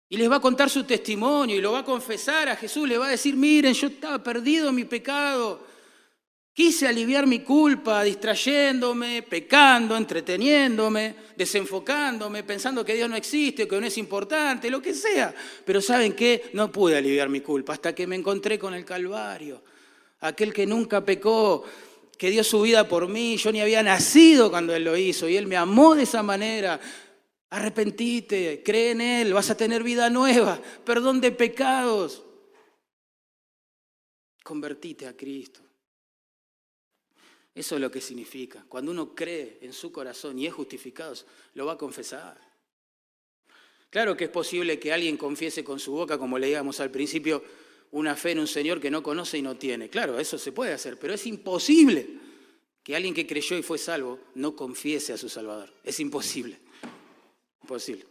Y 0.09 0.17
les 0.17 0.29
va 0.29 0.37
a 0.37 0.41
contar 0.41 0.69
su 0.69 0.83
testimonio 0.83 1.55
y 1.55 1.61
lo 1.61 1.71
va 1.71 1.79
a 1.79 1.85
confesar 1.85 2.49
a 2.49 2.55
Jesús. 2.55 2.87
Le 2.87 2.97
va 2.97 3.07
a 3.07 3.11
decir, 3.11 3.35
miren, 3.35 3.73
yo 3.73 3.87
estaba 3.87 4.21
perdido 4.21 4.69
en 4.69 4.75
mi 4.75 4.83
pecado. 4.83 5.71
Quise 6.53 6.85
aliviar 6.85 7.25
mi 7.25 7.39
culpa 7.39 8.03
distrayéndome, 8.03 9.23
pecando, 9.23 9.95
entreteniéndome, 9.95 11.15
desenfocándome, 11.37 12.43
pensando 12.43 12.83
que 12.83 12.95
Dios 12.95 13.09
no 13.09 13.15
existe, 13.15 13.69
que 13.69 13.79
no 13.79 13.87
es 13.87 13.97
importante, 13.97 14.69
lo 14.69 14.81
que 14.81 14.93
sea. 14.93 15.33
Pero 15.65 15.81
¿saben 15.81 16.11
qué? 16.11 16.49
No 16.51 16.69
pude 16.69 16.97
aliviar 16.97 17.29
mi 17.29 17.39
culpa 17.39 17.73
hasta 17.73 17.95
que 17.95 18.05
me 18.05 18.17
encontré 18.17 18.59
con 18.59 18.73
el 18.73 18.83
Calvario. 18.83 19.63
Aquel 20.19 20.53
que 20.53 20.65
nunca 20.65 21.05
pecó, 21.05 21.63
que 22.21 22.29
dio 22.29 22.43
su 22.43 22.61
vida 22.61 22.87
por 22.87 23.07
mí, 23.07 23.35
yo 23.37 23.51
ni 23.51 23.61
había 23.61 23.81
nacido 23.81 24.51
cuando 24.51 24.75
Él 24.75 24.83
lo 24.83 24.95
hizo 24.95 25.27
y 25.27 25.37
Él 25.37 25.47
me 25.47 25.57
amó 25.57 25.95
de 25.95 26.03
esa 26.03 26.21
manera. 26.21 26.79
Arrepentite, 27.49 28.61
cree 28.63 28.91
en 28.91 29.01
Él, 29.01 29.33
vas 29.33 29.49
a 29.49 29.57
tener 29.57 29.81
vida 29.81 30.07
nueva, 30.11 30.61
perdón 30.85 31.19
de 31.19 31.31
pecados. 31.31 32.23
Convertite 34.43 35.07
a 35.07 35.17
Cristo. 35.17 35.61
Eso 37.55 37.73
es 37.73 37.81
lo 37.81 37.89
que 37.89 37.99
significa. 37.99 38.63
Cuando 38.69 38.91
uno 38.91 39.15
cree 39.15 39.57
en 39.63 39.73
su 39.73 39.91
corazón 39.91 40.37
y 40.37 40.45
es 40.45 40.53
justificado, 40.53 41.15
lo 41.55 41.65
va 41.65 41.73
a 41.73 41.77
confesar. 41.79 42.39
Claro 43.89 44.15
que 44.15 44.25
es 44.25 44.29
posible 44.29 44.79
que 44.79 44.93
alguien 44.93 45.17
confiese 45.17 45.63
con 45.63 45.79
su 45.79 45.93
boca, 45.93 46.19
como 46.19 46.37
leíamos 46.37 46.79
al 46.81 46.91
principio, 46.91 47.43
una 47.91 48.15
fe 48.15 48.31
en 48.31 48.39
un 48.39 48.47
Señor 48.47 48.79
que 48.79 48.91
no 48.91 49.03
conoce 49.03 49.37
y 49.37 49.41
no 49.41 49.57
tiene. 49.57 49.89
Claro, 49.89 50.19
eso 50.19 50.37
se 50.37 50.51
puede 50.51 50.73
hacer, 50.73 50.97
pero 50.97 51.13
es 51.13 51.25
imposible 51.27 52.07
que 52.83 52.95
alguien 52.95 53.13
que 53.13 53.27
creyó 53.27 53.57
y 53.57 53.63
fue 53.63 53.77
salvo 53.77 54.19
no 54.35 54.55
confiese 54.55 55.13
a 55.13 55.17
su 55.17 55.29
Salvador. 55.29 55.73
Es 55.83 55.99
imposible. 55.99 56.59
Imposible. 57.61 58.05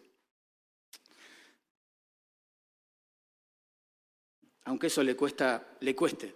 Aunque 4.64 4.86
eso 4.86 5.02
le 5.02 5.16
cuesta, 5.16 5.76
le 5.80 5.96
cueste 5.96 6.34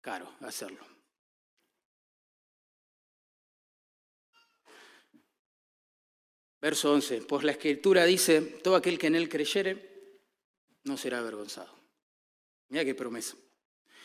caro 0.00 0.36
hacerlo. 0.40 0.86
Verso 6.60 6.92
11. 6.92 7.22
Pues 7.22 7.44
la 7.44 7.52
escritura 7.52 8.04
dice, 8.04 8.40
todo 8.40 8.76
aquel 8.76 8.98
que 8.98 9.08
en 9.08 9.16
él 9.16 9.28
creyere 9.28 9.87
no 10.88 10.96
será 10.96 11.18
avergonzado. 11.18 11.72
Mira 12.68 12.84
qué 12.84 12.94
promesa. 12.94 13.36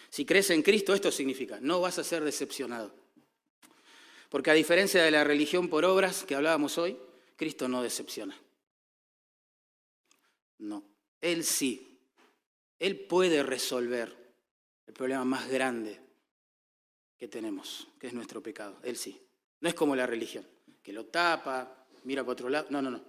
Si 0.10 0.26
crees 0.26 0.50
en 0.52 0.62
Cristo, 0.62 0.94
esto 0.94 1.12
significa, 1.12 1.60
no 1.60 1.82
vas 1.82 1.98
a 1.98 2.04
ser 2.04 2.24
decepcionado. 2.24 2.94
Porque 4.30 4.52
a 4.52 4.54
diferencia 4.54 5.04
de 5.04 5.12
la 5.12 5.24
religión 5.24 5.70
por 5.70 5.86
obras 5.86 6.24
que 6.24 6.36
hablábamos 6.36 6.78
hoy, 6.78 6.98
Cristo 7.36 7.68
no 7.68 7.82
decepciona. 7.84 8.40
No, 10.60 10.84
Él 11.22 11.44
sí. 11.44 12.00
Él 12.80 13.00
puede 13.00 13.44
resolver 13.44 14.16
el 14.86 14.94
problema 14.94 15.24
más 15.24 15.50
grande 15.50 16.00
que 17.18 17.28
tenemos, 17.28 17.88
que 18.00 18.08
es 18.08 18.14
nuestro 18.14 18.42
pecado. 18.42 18.80
Él 18.84 18.98
sí. 18.98 19.20
No 19.62 19.70
es 19.70 19.76
como 19.76 19.96
la 19.96 20.06
religión, 20.06 20.46
que 20.82 20.92
lo 20.92 21.06
tapa, 21.06 21.88
mira 22.04 22.24
para 22.24 22.34
otro 22.34 22.50
lado. 22.50 22.68
No, 22.70 22.82
no, 22.82 22.92
no. 22.92 23.02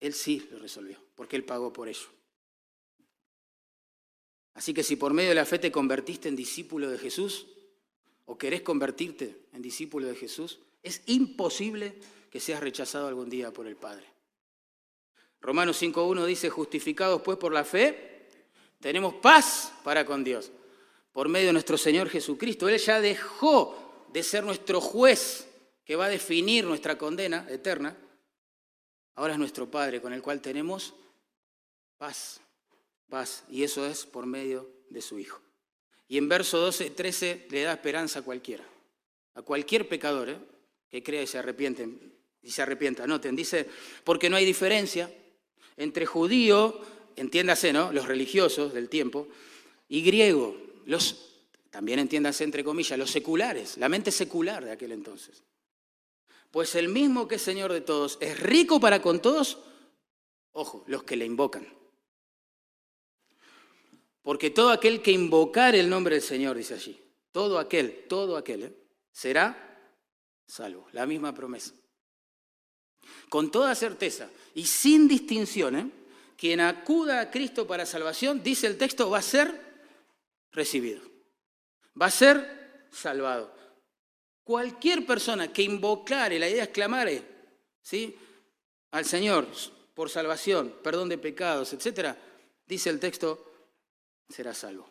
Él 0.00 0.12
sí 0.12 0.48
lo 0.50 0.58
resolvió, 0.58 0.98
porque 1.14 1.36
Él 1.36 1.44
pagó 1.44 1.72
por 1.72 1.88
ello. 1.88 2.08
Así 4.54 4.72
que 4.72 4.82
si 4.82 4.96
por 4.96 5.12
medio 5.12 5.30
de 5.30 5.34
la 5.34 5.44
fe 5.44 5.58
te 5.58 5.72
convertiste 5.72 6.28
en 6.28 6.36
discípulo 6.36 6.88
de 6.88 6.98
Jesús 6.98 7.46
o 8.24 8.38
querés 8.38 8.62
convertirte 8.62 9.46
en 9.52 9.62
discípulo 9.62 10.06
de 10.06 10.14
Jesús, 10.14 10.60
es 10.82 11.02
imposible 11.06 11.94
que 12.30 12.40
seas 12.40 12.60
rechazado 12.60 13.08
algún 13.08 13.28
día 13.28 13.52
por 13.52 13.66
el 13.66 13.76
Padre. 13.76 14.06
Romanos 15.40 15.82
5.1 15.82 16.24
dice, 16.24 16.48
justificados 16.48 17.20
pues 17.22 17.36
por 17.36 17.52
la 17.52 17.64
fe, 17.64 18.28
tenemos 18.80 19.14
paz 19.14 19.72
para 19.82 20.04
con 20.04 20.24
Dios. 20.24 20.50
por 21.12 21.28
medio 21.28 21.46
de 21.46 21.52
nuestro 21.52 21.78
Señor 21.78 22.08
Jesucristo. 22.08 22.68
Él 22.68 22.76
ya 22.78 23.00
dejó 23.00 24.06
de 24.12 24.22
ser 24.22 24.42
nuestro 24.42 24.80
juez 24.80 25.48
que 25.84 25.94
va 25.94 26.06
a 26.06 26.08
definir 26.08 26.64
nuestra 26.64 26.98
condena 26.98 27.46
eterna. 27.48 27.96
Ahora 29.14 29.34
es 29.34 29.38
nuestro 29.38 29.70
Padre 29.70 30.00
con 30.00 30.12
el 30.12 30.20
cual 30.20 30.40
tenemos 30.40 30.92
paz, 31.98 32.40
paz. 33.08 33.44
Y 33.48 33.62
eso 33.62 33.86
es 33.86 34.06
por 34.06 34.26
medio 34.26 34.70
de 34.90 35.00
su 35.00 35.18
Hijo. 35.18 35.40
Y 36.08 36.18
en 36.18 36.28
verso 36.28 36.58
12, 36.58 36.90
13 36.90 37.46
le 37.50 37.62
da 37.62 37.72
esperanza 37.72 38.20
a 38.20 38.22
cualquiera, 38.22 38.64
a 39.34 39.42
cualquier 39.42 39.88
pecador 39.88 40.28
¿eh? 40.28 40.38
que 40.90 41.02
crea 41.02 41.22
y 41.22 41.26
se 41.26 41.38
arrepiente. 41.38 41.88
Y 42.42 42.50
se 42.50 42.62
arrepienta. 42.62 43.06
Noten, 43.06 43.34
dice, 43.34 43.66
porque 44.04 44.28
no 44.28 44.36
hay 44.36 44.44
diferencia 44.44 45.10
entre 45.76 46.06
judío, 46.06 46.78
entiéndase, 47.16 47.72
¿no? 47.72 47.90
Los 47.90 48.06
religiosos 48.06 48.74
del 48.74 48.88
tiempo, 48.88 49.28
y 49.88 50.02
griego, 50.02 50.56
los, 50.86 51.40
también 51.70 51.98
entiéndase 51.98 52.44
entre 52.44 52.62
comillas, 52.62 52.98
los 52.98 53.10
seculares, 53.10 53.76
la 53.78 53.88
mente 53.88 54.10
secular 54.10 54.64
de 54.64 54.72
aquel 54.72 54.92
entonces. 54.92 55.42
Pues 56.50 56.74
el 56.74 56.88
mismo 56.88 57.26
que 57.26 57.36
es 57.36 57.42
Señor 57.42 57.72
de 57.72 57.80
todos 57.80 58.18
es 58.20 58.38
rico 58.38 58.78
para 58.78 59.02
con 59.02 59.20
todos, 59.20 59.58
ojo, 60.52 60.84
los 60.86 61.02
que 61.02 61.16
le 61.16 61.24
invocan. 61.24 61.66
Porque 64.24 64.48
todo 64.48 64.70
aquel 64.70 65.02
que 65.02 65.12
invocar 65.12 65.74
el 65.74 65.90
nombre 65.90 66.14
del 66.14 66.24
Señor, 66.24 66.56
dice 66.56 66.72
allí, 66.72 66.98
todo 67.30 67.58
aquel, 67.58 68.06
todo 68.08 68.38
aquel, 68.38 68.62
¿eh? 68.64 68.76
será 69.12 69.92
salvo. 70.46 70.88
La 70.92 71.04
misma 71.04 71.34
promesa. 71.34 71.74
Con 73.28 73.50
toda 73.50 73.74
certeza 73.74 74.30
y 74.54 74.64
sin 74.64 75.06
distinción, 75.06 75.76
¿eh? 75.76 75.90
quien 76.38 76.60
acuda 76.60 77.20
a 77.20 77.30
Cristo 77.30 77.66
para 77.66 77.84
salvación, 77.84 78.42
dice 78.42 78.66
el 78.66 78.78
texto, 78.78 79.10
va 79.10 79.18
a 79.18 79.22
ser 79.22 79.60
recibido. 80.52 81.02
Va 82.00 82.06
a 82.06 82.10
ser 82.10 82.88
salvado. 82.90 83.54
Cualquier 84.42 85.04
persona 85.04 85.52
que 85.52 85.62
invocare, 85.62 86.38
la 86.38 86.48
idea 86.48 86.64
es 86.64 86.70
clamare, 86.70 87.22
¿sí? 87.82 88.16
al 88.92 89.04
Señor 89.04 89.48
por 89.92 90.08
salvación, 90.08 90.74
perdón 90.82 91.10
de 91.10 91.18
pecados, 91.18 91.74
etc., 91.74 92.16
dice 92.66 92.88
el 92.88 92.98
texto, 92.98 93.53
será 94.28 94.54
salvo. 94.54 94.88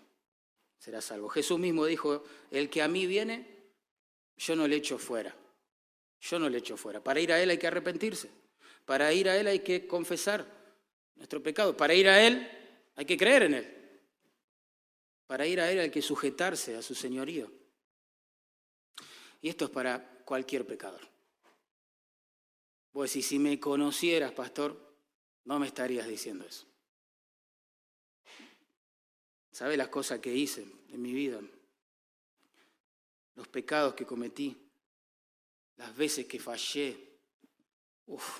Será 0.78 1.02
salvo. 1.02 1.30
Jesús 1.30 1.60
mismo 1.60 1.86
dijo, 1.86 2.24
el 2.52 2.70
que 2.70 2.82
a 2.82 2.88
mí 2.88 3.06
viene, 3.06 3.48
yo 4.38 4.56
no 4.56 4.68
le 4.68 4.78
echo 4.78 4.98
fuera. 4.98 5.36
Yo 6.20 6.40
no 6.40 6.50
le 6.50 6.58
echo 6.60 6.78
fuera. 6.78 7.04
Para 7.04 7.20
ir 7.20 7.32
a 7.32 7.42
Él 7.42 7.50
hay 7.50 7.58
que 7.58 7.68
arrepentirse. 7.68 8.30
Para 8.86 9.12
ir 9.14 9.30
a 9.30 9.38
Él 9.38 9.48
hay 9.48 9.60
que 9.60 9.88
confesar 9.88 10.46
nuestro 11.16 11.42
pecado. 11.42 11.76
Para 11.76 11.94
ir 11.94 12.08
a 12.10 12.26
Él 12.26 12.50
hay 12.96 13.06
que 13.06 13.18
creer 13.18 13.44
en 13.44 13.54
Él. 13.56 14.00
Para 15.28 15.48
ir 15.48 15.60
a 15.60 15.72
Él 15.72 15.80
hay 15.80 15.90
que 15.90 16.02
sujetarse 16.02 16.76
a 16.76 16.82
su 16.82 16.96
señorío. 16.96 17.52
Y 19.42 19.50
esto 19.50 19.66
es 19.66 19.72
para 19.72 20.22
cualquier 20.26 20.66
pecador. 20.66 21.02
Pues 22.92 23.12
si 23.12 23.40
me 23.40 23.60
conocieras, 23.60 24.32
pastor, 24.32 24.78
no 25.46 25.60
me 25.60 25.68
estarías 25.68 26.08
diciendo 26.08 26.46
eso. 26.46 26.66
¿Sabe 29.54 29.78
las 29.78 29.90
cosas 29.90 30.20
que 30.20 30.34
hice 30.34 30.66
en 30.92 31.00
mi 31.00 31.14
vida? 31.14 31.40
Los 33.36 33.48
pecados 33.48 33.94
que 33.94 34.04
cometí, 34.04 34.58
las 35.78 35.96
veces 35.96 36.26
que 36.26 36.40
fallé. 36.40 36.98
Uf. 38.08 38.40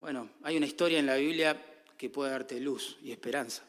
Bueno, 0.00 0.30
hay 0.42 0.56
una 0.56 0.66
historia 0.66 0.98
en 0.98 1.06
la 1.06 1.14
Biblia 1.14 1.64
que 1.96 2.10
puede 2.10 2.32
darte 2.32 2.58
luz 2.58 2.98
y 3.02 3.12
esperanza. 3.12 3.62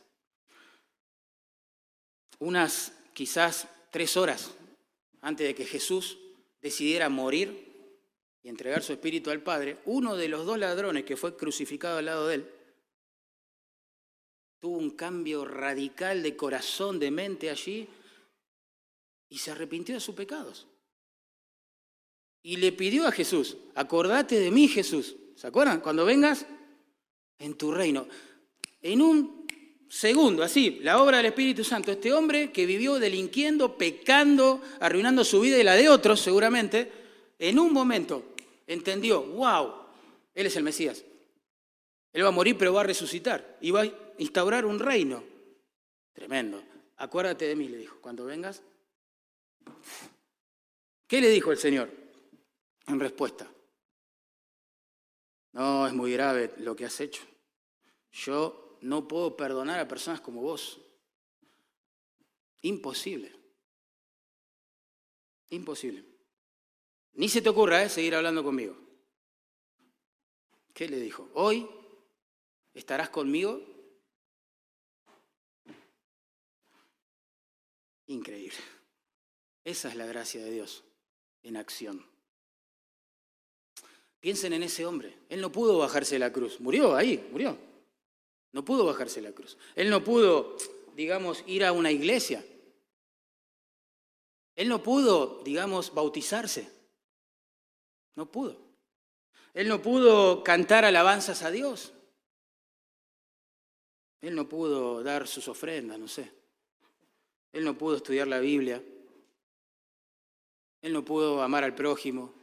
Unas 2.39 2.91
quizás 3.13 3.67
tres 3.91 4.17
horas 4.17 4.49
antes 5.21 5.45
de 5.45 5.53
que 5.53 5.65
Jesús 5.65 6.17
decidiera 6.59 7.07
morir 7.07 8.01
y 8.41 8.49
entregar 8.49 8.81
su 8.81 8.93
espíritu 8.93 9.29
al 9.29 9.43
Padre, 9.43 9.77
uno 9.85 10.15
de 10.15 10.27
los 10.27 10.43
dos 10.43 10.57
ladrones 10.57 11.05
que 11.05 11.17
fue 11.17 11.37
crucificado 11.37 11.99
al 11.99 12.05
lado 12.05 12.27
de 12.27 12.35
él 12.35 12.54
tuvo 14.59 14.77
un 14.77 14.91
cambio 14.91 15.45
radical 15.45 16.23
de 16.23 16.35
corazón, 16.35 16.99
de 16.99 17.11
mente 17.11 17.49
allí, 17.49 17.87
y 19.29 19.37
se 19.37 19.51
arrepintió 19.51 19.95
de 19.95 20.01
sus 20.01 20.15
pecados. 20.15 20.67
Y 22.43 22.57
le 22.57 22.71
pidió 22.71 23.07
a 23.07 23.11
Jesús, 23.11 23.57
acordate 23.73 24.39
de 24.39 24.51
mí 24.51 24.67
Jesús, 24.67 25.15
¿se 25.35 25.47
acuerdan? 25.47 25.81
Cuando 25.81 26.05
vengas 26.05 26.45
en 27.39 27.55
tu 27.55 27.71
reino. 27.71 28.07
En 28.81 29.01
un 29.01 29.45
segundo, 29.89 30.43
así, 30.43 30.79
la 30.81 31.01
obra 31.01 31.17
del 31.17 31.27
Espíritu 31.27 31.63
Santo, 31.63 31.91
este 31.91 32.13
hombre 32.13 32.51
que 32.51 32.65
vivió 32.65 32.99
delinquiendo, 32.99 33.77
pecando, 33.77 34.61
arruinando 34.79 35.23
su 35.23 35.41
vida 35.41 35.57
y 35.57 35.63
la 35.63 35.75
de 35.75 35.89
otros 35.89 36.19
seguramente, 36.19 36.91
en 37.39 37.59
un 37.59 37.73
momento 37.73 38.35
entendió, 38.67 39.23
wow, 39.23 39.73
Él 40.33 40.47
es 40.47 40.55
el 40.55 40.63
Mesías. 40.63 41.03
Él 42.13 42.23
va 42.23 42.29
a 42.29 42.31
morir 42.31 42.57
pero 42.57 42.73
va 42.73 42.81
a 42.81 42.85
resucitar 42.85 43.57
y 43.59 43.71
va 43.71 43.85
instaurar 44.17 44.65
un 44.65 44.79
reino. 44.79 45.23
Tremendo. 46.13 46.63
Acuérdate 46.97 47.45
de 47.45 47.55
mí, 47.55 47.67
le 47.67 47.77
dijo, 47.77 47.99
cuando 48.01 48.25
vengas. 48.25 48.61
¿Qué 51.07 51.21
le 51.21 51.29
dijo 51.29 51.51
el 51.51 51.57
Señor 51.57 51.89
en 52.87 52.99
respuesta? 52.99 53.51
No, 55.51 55.87
es 55.87 55.93
muy 55.93 56.11
grave 56.11 56.53
lo 56.57 56.75
que 56.75 56.85
has 56.85 56.99
hecho. 56.99 57.23
Yo 58.11 58.77
no 58.81 59.07
puedo 59.07 59.35
perdonar 59.35 59.79
a 59.79 59.87
personas 59.87 60.21
como 60.21 60.41
vos. 60.41 60.79
Imposible. 62.61 63.31
Imposible. 65.49 66.03
Ni 67.13 67.29
se 67.29 67.41
te 67.41 67.49
ocurra 67.49 67.83
¿eh? 67.83 67.89
seguir 67.89 68.15
hablando 68.15 68.43
conmigo. 68.43 68.77
¿Qué 70.73 70.89
le 70.89 70.99
dijo? 70.99 71.29
Hoy 71.33 71.67
estarás 72.73 73.09
conmigo 73.09 73.74
Increíble. 78.07 78.57
Esa 79.63 79.89
es 79.89 79.95
la 79.95 80.05
gracia 80.05 80.43
de 80.43 80.51
Dios 80.51 80.83
en 81.43 81.57
acción. 81.57 82.05
Piensen 84.19 84.53
en 84.53 84.63
ese 84.63 84.85
hombre. 84.85 85.17
Él 85.29 85.41
no 85.41 85.51
pudo 85.51 85.77
bajarse 85.77 86.17
la 86.19 86.31
cruz. 86.31 86.59
Murió 86.59 86.95
ahí, 86.95 87.27
murió. 87.31 87.57
No 88.51 88.63
pudo 88.63 88.85
bajarse 88.85 89.21
la 89.21 89.31
cruz. 89.31 89.57
Él 89.75 89.89
no 89.89 90.03
pudo, 90.03 90.57
digamos, 90.95 91.43
ir 91.45 91.65
a 91.65 91.71
una 91.71 91.91
iglesia. 91.91 92.43
Él 94.55 94.69
no 94.69 94.81
pudo, 94.81 95.41
digamos, 95.43 95.93
bautizarse. 95.93 96.71
No 98.15 98.31
pudo. 98.31 98.57
Él 99.53 99.67
no 99.67 99.81
pudo 99.81 100.43
cantar 100.43 100.85
alabanzas 100.85 101.43
a 101.43 101.51
Dios. 101.51 101.93
Él 104.21 104.35
no 104.35 104.49
pudo 104.49 105.03
dar 105.03 105.27
sus 105.27 105.47
ofrendas, 105.47 105.99
no 105.99 106.07
sé. 106.07 106.31
Él 107.55 107.63
no 107.63 107.77
pudo 107.77 107.95
estudiar 107.95 108.27
la 108.27 108.39
Biblia. 108.39 108.83
Él 110.81 110.91
no 110.91 111.05
pudo 111.05 111.41
amar 111.41 111.63
al 111.63 111.73
prójimo. 111.73 112.33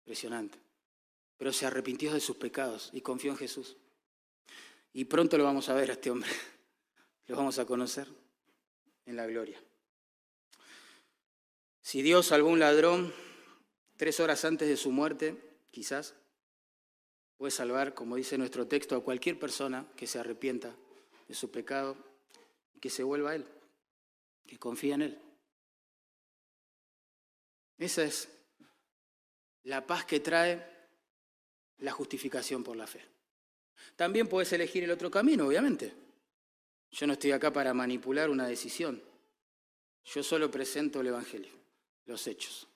Impresionante. 0.00 0.58
Pero 1.38 1.50
se 1.50 1.64
arrepintió 1.64 2.12
de 2.12 2.20
sus 2.20 2.36
pecados 2.36 2.90
y 2.92 3.00
confió 3.00 3.30
en 3.30 3.38
Jesús. 3.38 3.78
Y 4.92 5.06
pronto 5.06 5.38
lo 5.38 5.44
vamos 5.44 5.70
a 5.70 5.74
ver 5.74 5.88
a 5.88 5.94
este 5.94 6.10
hombre. 6.10 6.28
Lo 7.28 7.34
vamos 7.36 7.58
a 7.58 7.64
conocer 7.64 8.06
en 9.06 9.16
la 9.16 9.26
gloria. 9.26 9.60
Si 11.80 12.02
Dios 12.02 12.26
salvó 12.26 12.50
un 12.50 12.60
ladrón 12.60 13.12
tres 13.96 14.20
horas 14.20 14.44
antes 14.44 14.68
de 14.68 14.76
su 14.76 14.92
muerte, 14.92 15.36
quizás, 15.72 16.14
puede 17.36 17.50
salvar, 17.50 17.94
como 17.94 18.14
dice 18.14 18.38
nuestro 18.38 18.68
texto, 18.68 18.94
a 18.94 19.02
cualquier 19.02 19.40
persona 19.40 19.88
que 19.96 20.06
se 20.06 20.20
arrepienta 20.20 20.76
de 21.26 21.34
su 21.34 21.50
pecado 21.50 21.96
que 22.80 22.90
se 22.90 23.02
vuelva 23.02 23.30
a 23.30 23.34
Él, 23.36 23.46
que 24.46 24.58
confía 24.58 24.94
en 24.94 25.02
Él. 25.02 25.22
Esa 27.78 28.04
es 28.04 28.28
la 29.64 29.86
paz 29.86 30.04
que 30.04 30.20
trae 30.20 30.64
la 31.78 31.92
justificación 31.92 32.64
por 32.64 32.76
la 32.76 32.86
fe. 32.86 33.04
También 33.96 34.28
puedes 34.28 34.52
elegir 34.52 34.84
el 34.84 34.90
otro 34.90 35.10
camino, 35.10 35.46
obviamente. 35.46 35.92
Yo 36.90 37.06
no 37.06 37.14
estoy 37.14 37.32
acá 37.32 37.52
para 37.52 37.74
manipular 37.74 38.30
una 38.30 38.46
decisión. 38.46 39.02
Yo 40.04 40.22
solo 40.22 40.50
presento 40.50 41.00
el 41.00 41.08
Evangelio, 41.08 41.52
los 42.06 42.26
hechos. 42.26 42.68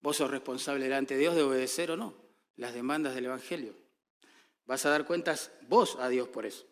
Vos 0.00 0.16
sos 0.16 0.30
responsable 0.30 0.84
delante 0.84 1.14
de 1.14 1.20
Dios 1.20 1.34
de 1.34 1.42
obedecer 1.42 1.90
o 1.90 1.96
no 1.96 2.26
las 2.56 2.74
demandas 2.74 3.14
del 3.14 3.26
Evangelio. 3.26 3.74
Vas 4.64 4.84
a 4.86 4.90
dar 4.90 5.06
cuentas 5.06 5.52
vos 5.68 5.96
a 5.96 6.08
Dios 6.08 6.28
por 6.28 6.46
eso. 6.46 6.66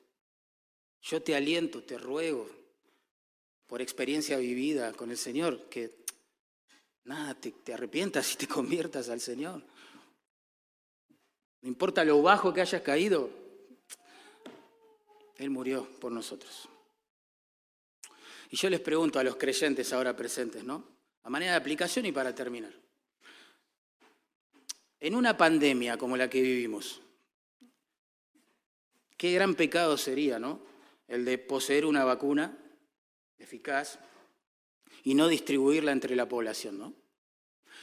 Yo 1.05 1.23
te 1.23 1.35
aliento, 1.35 1.83
te 1.83 1.99
ruego, 1.99 2.49
por 3.67 3.83
experiencia 3.83 4.39
vivida 4.39 4.95
con 4.95 5.11
el 5.11 5.19
Señor, 5.19 5.69
que 5.69 5.91
nada, 7.05 7.35
te, 7.35 7.75
arrepientas 7.75 8.33
y 8.33 8.37
te 8.37 8.49
conviertas 8.49 9.11
al 9.11 9.21
Señor. 9.21 9.63
No 11.61 11.69
importa 11.69 12.05
lo 12.05 12.23
bajo 12.23 12.55
que 12.55 12.63
hayas 12.63 12.81
caído, 12.81 13.29
Él 15.37 15.51
murió 15.51 15.87
por 16.01 16.11
nosotros. 16.11 16.71
Y 18.51 18.57
yo 18.57 18.71
les 18.71 18.81
pregunto 18.81 19.19
a 19.19 19.25
los 19.25 19.37
creyentes 19.37 19.93
ahora 19.93 20.17
presentes, 20.17 20.65
¿no? 20.65 20.89
A 21.23 21.29
manera 21.29 21.53
de 21.53 21.59
aplicación 21.59 22.07
y 22.07 22.13
para 22.13 22.35
terminar. 22.35 22.73
En 25.01 25.15
una 25.15 25.37
pandemia 25.37 25.99
como 25.99 26.17
la 26.17 26.31
que 26.31 26.41
vivimos, 26.41 27.03
qué 29.19 29.33
gran 29.33 29.55
pecado 29.55 29.99
sería, 29.99 30.39
¿no? 30.39 30.74
El 31.15 31.25
de 31.25 31.39
poseer 31.39 31.87
una 31.87 32.03
vacuna 32.03 32.59
eficaz 33.39 34.01
y 35.05 35.15
no 35.15 35.29
distribuirla 35.29 35.93
entre 35.93 36.17
la 36.17 36.29
población, 36.29 36.77
¿no? 36.77 36.93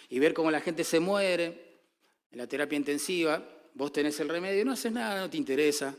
Y 0.09 0.19
ver 0.19 0.33
cómo 0.33 0.51
la 0.51 0.59
gente 0.59 0.83
se 0.83 0.99
muere 0.99 1.79
en 2.29 2.37
la 2.37 2.45
terapia 2.45 2.75
intensiva, 2.75 3.41
vos 3.73 3.93
tenés 3.93 4.19
el 4.19 4.27
remedio 4.27 4.65
no 4.65 4.73
haces 4.73 4.91
nada, 4.91 5.21
no 5.21 5.29
te 5.29 5.37
interesa, 5.37 5.95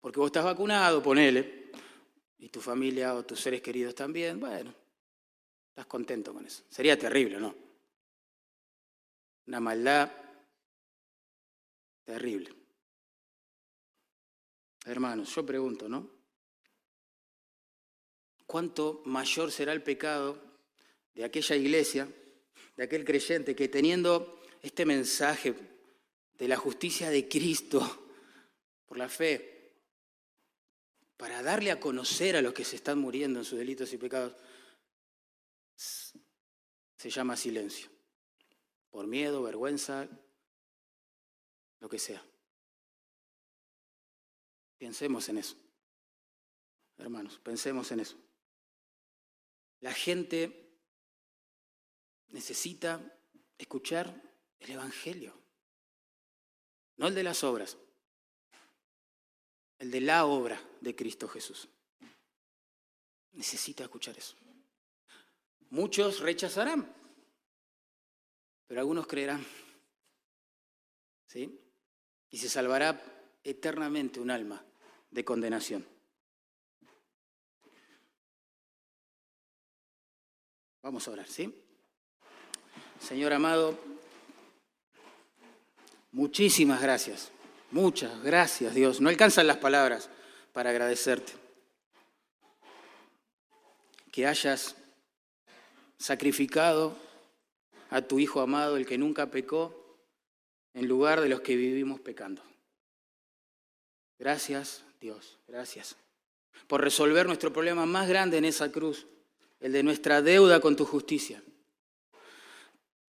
porque 0.00 0.18
vos 0.18 0.28
estás 0.28 0.46
vacunado, 0.46 1.02
ponele, 1.02 1.72
y 2.38 2.48
tu 2.48 2.62
familia 2.62 3.14
o 3.14 3.22
tus 3.22 3.38
seres 3.38 3.60
queridos 3.60 3.94
también, 3.94 4.40
bueno, 4.40 4.74
estás 5.68 5.84
contento 5.84 6.32
con 6.32 6.46
eso. 6.46 6.64
Sería 6.70 6.98
terrible, 6.98 7.38
¿no? 7.38 7.54
Una 9.46 9.60
maldad 9.60 10.10
terrible. 12.02 12.54
Hermanos, 14.86 15.34
yo 15.34 15.44
pregunto, 15.44 15.86
¿no? 15.86 16.19
¿Cuánto 18.50 19.00
mayor 19.04 19.52
será 19.52 19.72
el 19.72 19.80
pecado 19.80 20.36
de 21.14 21.22
aquella 21.22 21.54
iglesia, 21.54 22.12
de 22.76 22.82
aquel 22.82 23.04
creyente 23.04 23.54
que 23.54 23.68
teniendo 23.68 24.42
este 24.60 24.84
mensaje 24.84 25.54
de 26.36 26.48
la 26.48 26.56
justicia 26.56 27.10
de 27.10 27.28
Cristo 27.28 28.08
por 28.86 28.98
la 28.98 29.08
fe, 29.08 29.76
para 31.16 31.44
darle 31.44 31.70
a 31.70 31.78
conocer 31.78 32.34
a 32.34 32.42
los 32.42 32.52
que 32.52 32.64
se 32.64 32.74
están 32.74 32.98
muriendo 32.98 33.38
en 33.38 33.44
sus 33.44 33.56
delitos 33.56 33.92
y 33.92 33.98
pecados, 33.98 34.34
se 35.76 37.08
llama 37.08 37.36
silencio. 37.36 37.88
Por 38.90 39.06
miedo, 39.06 39.44
vergüenza, 39.44 40.08
lo 41.78 41.88
que 41.88 42.00
sea. 42.00 42.20
Pensemos 44.76 45.28
en 45.28 45.38
eso. 45.38 45.54
Hermanos, 46.98 47.38
pensemos 47.44 47.92
en 47.92 48.00
eso. 48.00 48.16
La 49.80 49.92
gente 49.92 50.78
necesita 52.28 53.00
escuchar 53.58 54.22
el 54.58 54.70
Evangelio, 54.70 55.34
no 56.96 57.08
el 57.08 57.14
de 57.14 57.22
las 57.22 57.42
obras 57.44 57.76
el 59.80 59.90
de 59.90 60.00
la 60.02 60.26
obra 60.26 60.60
de 60.80 60.94
Cristo 60.94 61.26
Jesús. 61.26 61.68
Necesita 63.32 63.82
escuchar 63.82 64.16
eso. 64.16 64.36
Muchos 65.70 66.20
rechazarán, 66.20 66.94
pero 68.66 68.80
algunos 68.80 69.06
creerán. 69.06 69.44
¿Sí? 71.26 71.58
Y 72.28 72.36
se 72.36 72.48
salvará 72.48 73.02
eternamente 73.42 74.20
un 74.20 74.30
alma 74.30 74.64
de 75.10 75.24
condenación. 75.24 75.86
Vamos 80.82 81.06
a 81.06 81.10
orar, 81.10 81.28
¿sí? 81.28 81.54
Señor 83.00 83.32
amado, 83.32 83.78
muchísimas 86.12 86.80
gracias 86.82 87.32
Muchas 87.70 88.20
gracias, 88.24 88.74
Dios. 88.74 89.00
No 89.00 89.08
alcanzan 89.08 89.46
las 89.46 89.58
palabras 89.58 90.10
para 90.52 90.70
agradecerte. 90.70 91.32
Que 94.10 94.26
hayas 94.26 94.74
sacrificado 95.96 96.96
a 97.90 98.02
tu 98.02 98.18
Hijo 98.18 98.40
amado, 98.40 98.76
el 98.76 98.86
que 98.86 98.98
nunca 98.98 99.30
pecó, 99.30 99.98
en 100.74 100.88
lugar 100.88 101.20
de 101.20 101.28
los 101.28 101.42
que 101.42 101.54
vivimos 101.54 102.00
pecando. 102.00 102.42
Gracias, 104.18 104.84
Dios, 105.00 105.38
gracias 105.46 105.96
por 106.66 106.82
resolver 106.82 107.26
nuestro 107.26 107.52
problema 107.52 107.86
más 107.86 108.08
grande 108.08 108.38
en 108.38 108.44
esa 108.44 108.70
cruz, 108.70 109.06
el 109.60 109.72
de 109.72 109.82
nuestra 109.82 110.22
deuda 110.22 110.60
con 110.60 110.74
tu 110.74 110.84
justicia. 110.84 111.42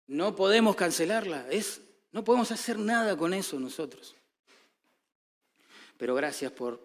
No 0.08 0.36
podemos 0.36 0.76
cancelarla, 0.76 1.47
es, 1.49 1.82
no 2.12 2.24
podemos 2.24 2.52
hacer 2.52 2.78
nada 2.78 3.18
con 3.18 3.34
eso 3.34 3.60
nosotros 3.60 4.16
pero 6.02 6.16
gracias 6.16 6.52
por 6.52 6.82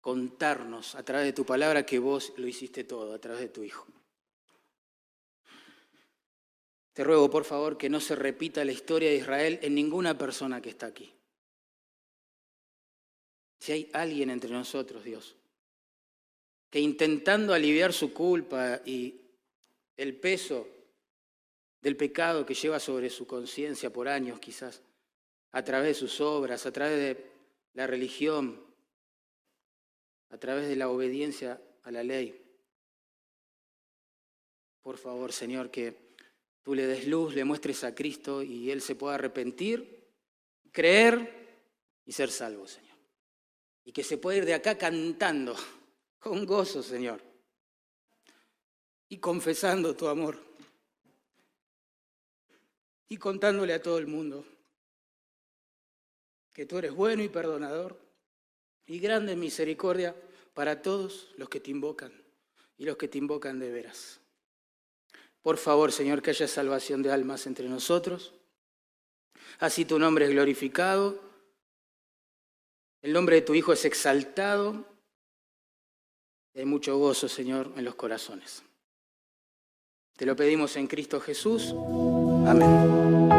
contarnos 0.00 0.94
a 0.94 1.02
través 1.02 1.26
de 1.26 1.32
tu 1.32 1.44
palabra 1.44 1.84
que 1.84 1.98
vos 1.98 2.32
lo 2.36 2.46
hiciste 2.46 2.84
todo, 2.84 3.12
a 3.12 3.18
través 3.18 3.40
de 3.40 3.48
tu 3.48 3.64
Hijo. 3.64 3.84
Te 6.92 7.02
ruego, 7.02 7.28
por 7.28 7.44
favor, 7.44 7.76
que 7.76 7.90
no 7.90 7.98
se 7.98 8.14
repita 8.14 8.64
la 8.64 8.70
historia 8.70 9.10
de 9.10 9.16
Israel 9.16 9.58
en 9.60 9.74
ninguna 9.74 10.16
persona 10.16 10.62
que 10.62 10.68
está 10.68 10.86
aquí. 10.86 11.12
Si 13.58 13.72
hay 13.72 13.90
alguien 13.92 14.30
entre 14.30 14.50
nosotros, 14.50 15.02
Dios, 15.02 15.34
que 16.70 16.80
intentando 16.80 17.54
aliviar 17.54 17.92
su 17.92 18.12
culpa 18.12 18.80
y 18.84 19.20
el 19.96 20.16
peso 20.16 20.66
del 21.80 21.96
pecado 21.96 22.44
que 22.44 22.54
lleva 22.54 22.78
sobre 22.78 23.10
su 23.10 23.26
conciencia 23.26 23.90
por 23.90 24.08
años 24.08 24.38
quizás, 24.40 24.82
a 25.52 25.64
través 25.64 25.88
de 25.88 25.94
sus 25.94 26.20
obras, 26.20 26.66
a 26.66 26.72
través 26.72 26.98
de 26.98 27.30
la 27.74 27.86
religión, 27.86 28.62
a 30.30 30.38
través 30.38 30.68
de 30.68 30.76
la 30.76 30.88
obediencia 30.88 31.60
a 31.84 31.90
la 31.90 32.02
ley. 32.02 32.44
Por 34.82 34.98
favor, 34.98 35.32
Señor, 35.32 35.70
que 35.70 35.94
tú 36.62 36.74
le 36.74 36.86
des 36.86 37.06
luz, 37.06 37.34
le 37.34 37.44
muestres 37.44 37.84
a 37.84 37.94
Cristo 37.94 38.42
y 38.42 38.70
Él 38.70 38.82
se 38.82 38.94
pueda 38.94 39.14
arrepentir, 39.14 40.06
creer 40.70 41.62
y 42.04 42.12
ser 42.12 42.30
salvo, 42.30 42.66
Señor. 42.66 42.96
Y 43.84 43.92
que 43.92 44.04
se 44.04 44.18
pueda 44.18 44.38
ir 44.38 44.44
de 44.44 44.54
acá 44.54 44.76
cantando 44.76 45.56
con 46.18 46.44
gozo, 46.44 46.82
Señor, 46.82 47.22
y 49.08 49.18
confesando 49.18 49.94
tu 49.94 50.08
amor 50.08 50.38
y 53.08 53.16
contándole 53.16 53.72
a 53.72 53.82
todo 53.82 53.98
el 53.98 54.06
mundo 54.06 54.44
que 56.52 56.66
tú 56.66 56.78
eres 56.78 56.92
bueno 56.92 57.22
y 57.22 57.28
perdonador 57.28 57.98
y 58.86 58.98
grande 58.98 59.32
en 59.32 59.40
misericordia 59.40 60.14
para 60.54 60.82
todos 60.82 61.28
los 61.36 61.48
que 61.48 61.60
te 61.60 61.70
invocan 61.70 62.12
y 62.76 62.84
los 62.84 62.96
que 62.96 63.08
te 63.08 63.18
invocan 63.18 63.58
de 63.58 63.70
veras. 63.70 64.20
Por 65.42 65.56
favor, 65.56 65.92
Señor, 65.92 66.20
que 66.20 66.30
haya 66.30 66.48
salvación 66.48 67.02
de 67.02 67.12
almas 67.12 67.46
entre 67.46 67.68
nosotros. 67.68 68.34
Así 69.60 69.84
tu 69.84 69.98
nombre 69.98 70.26
es 70.26 70.32
glorificado, 70.32 71.28
el 73.02 73.12
nombre 73.12 73.36
de 73.36 73.42
tu 73.42 73.54
Hijo 73.54 73.72
es 73.72 73.84
exaltado. 73.84 74.84
Hay 76.58 76.66
mucho 76.66 76.98
gozo, 76.98 77.28
Señor, 77.28 77.72
en 77.76 77.84
los 77.84 77.94
corazones. 77.94 78.62
Te 80.16 80.26
lo 80.26 80.34
pedimos 80.34 80.76
en 80.76 80.88
Cristo 80.88 81.20
Jesús. 81.20 81.72
Amén. 82.46 83.37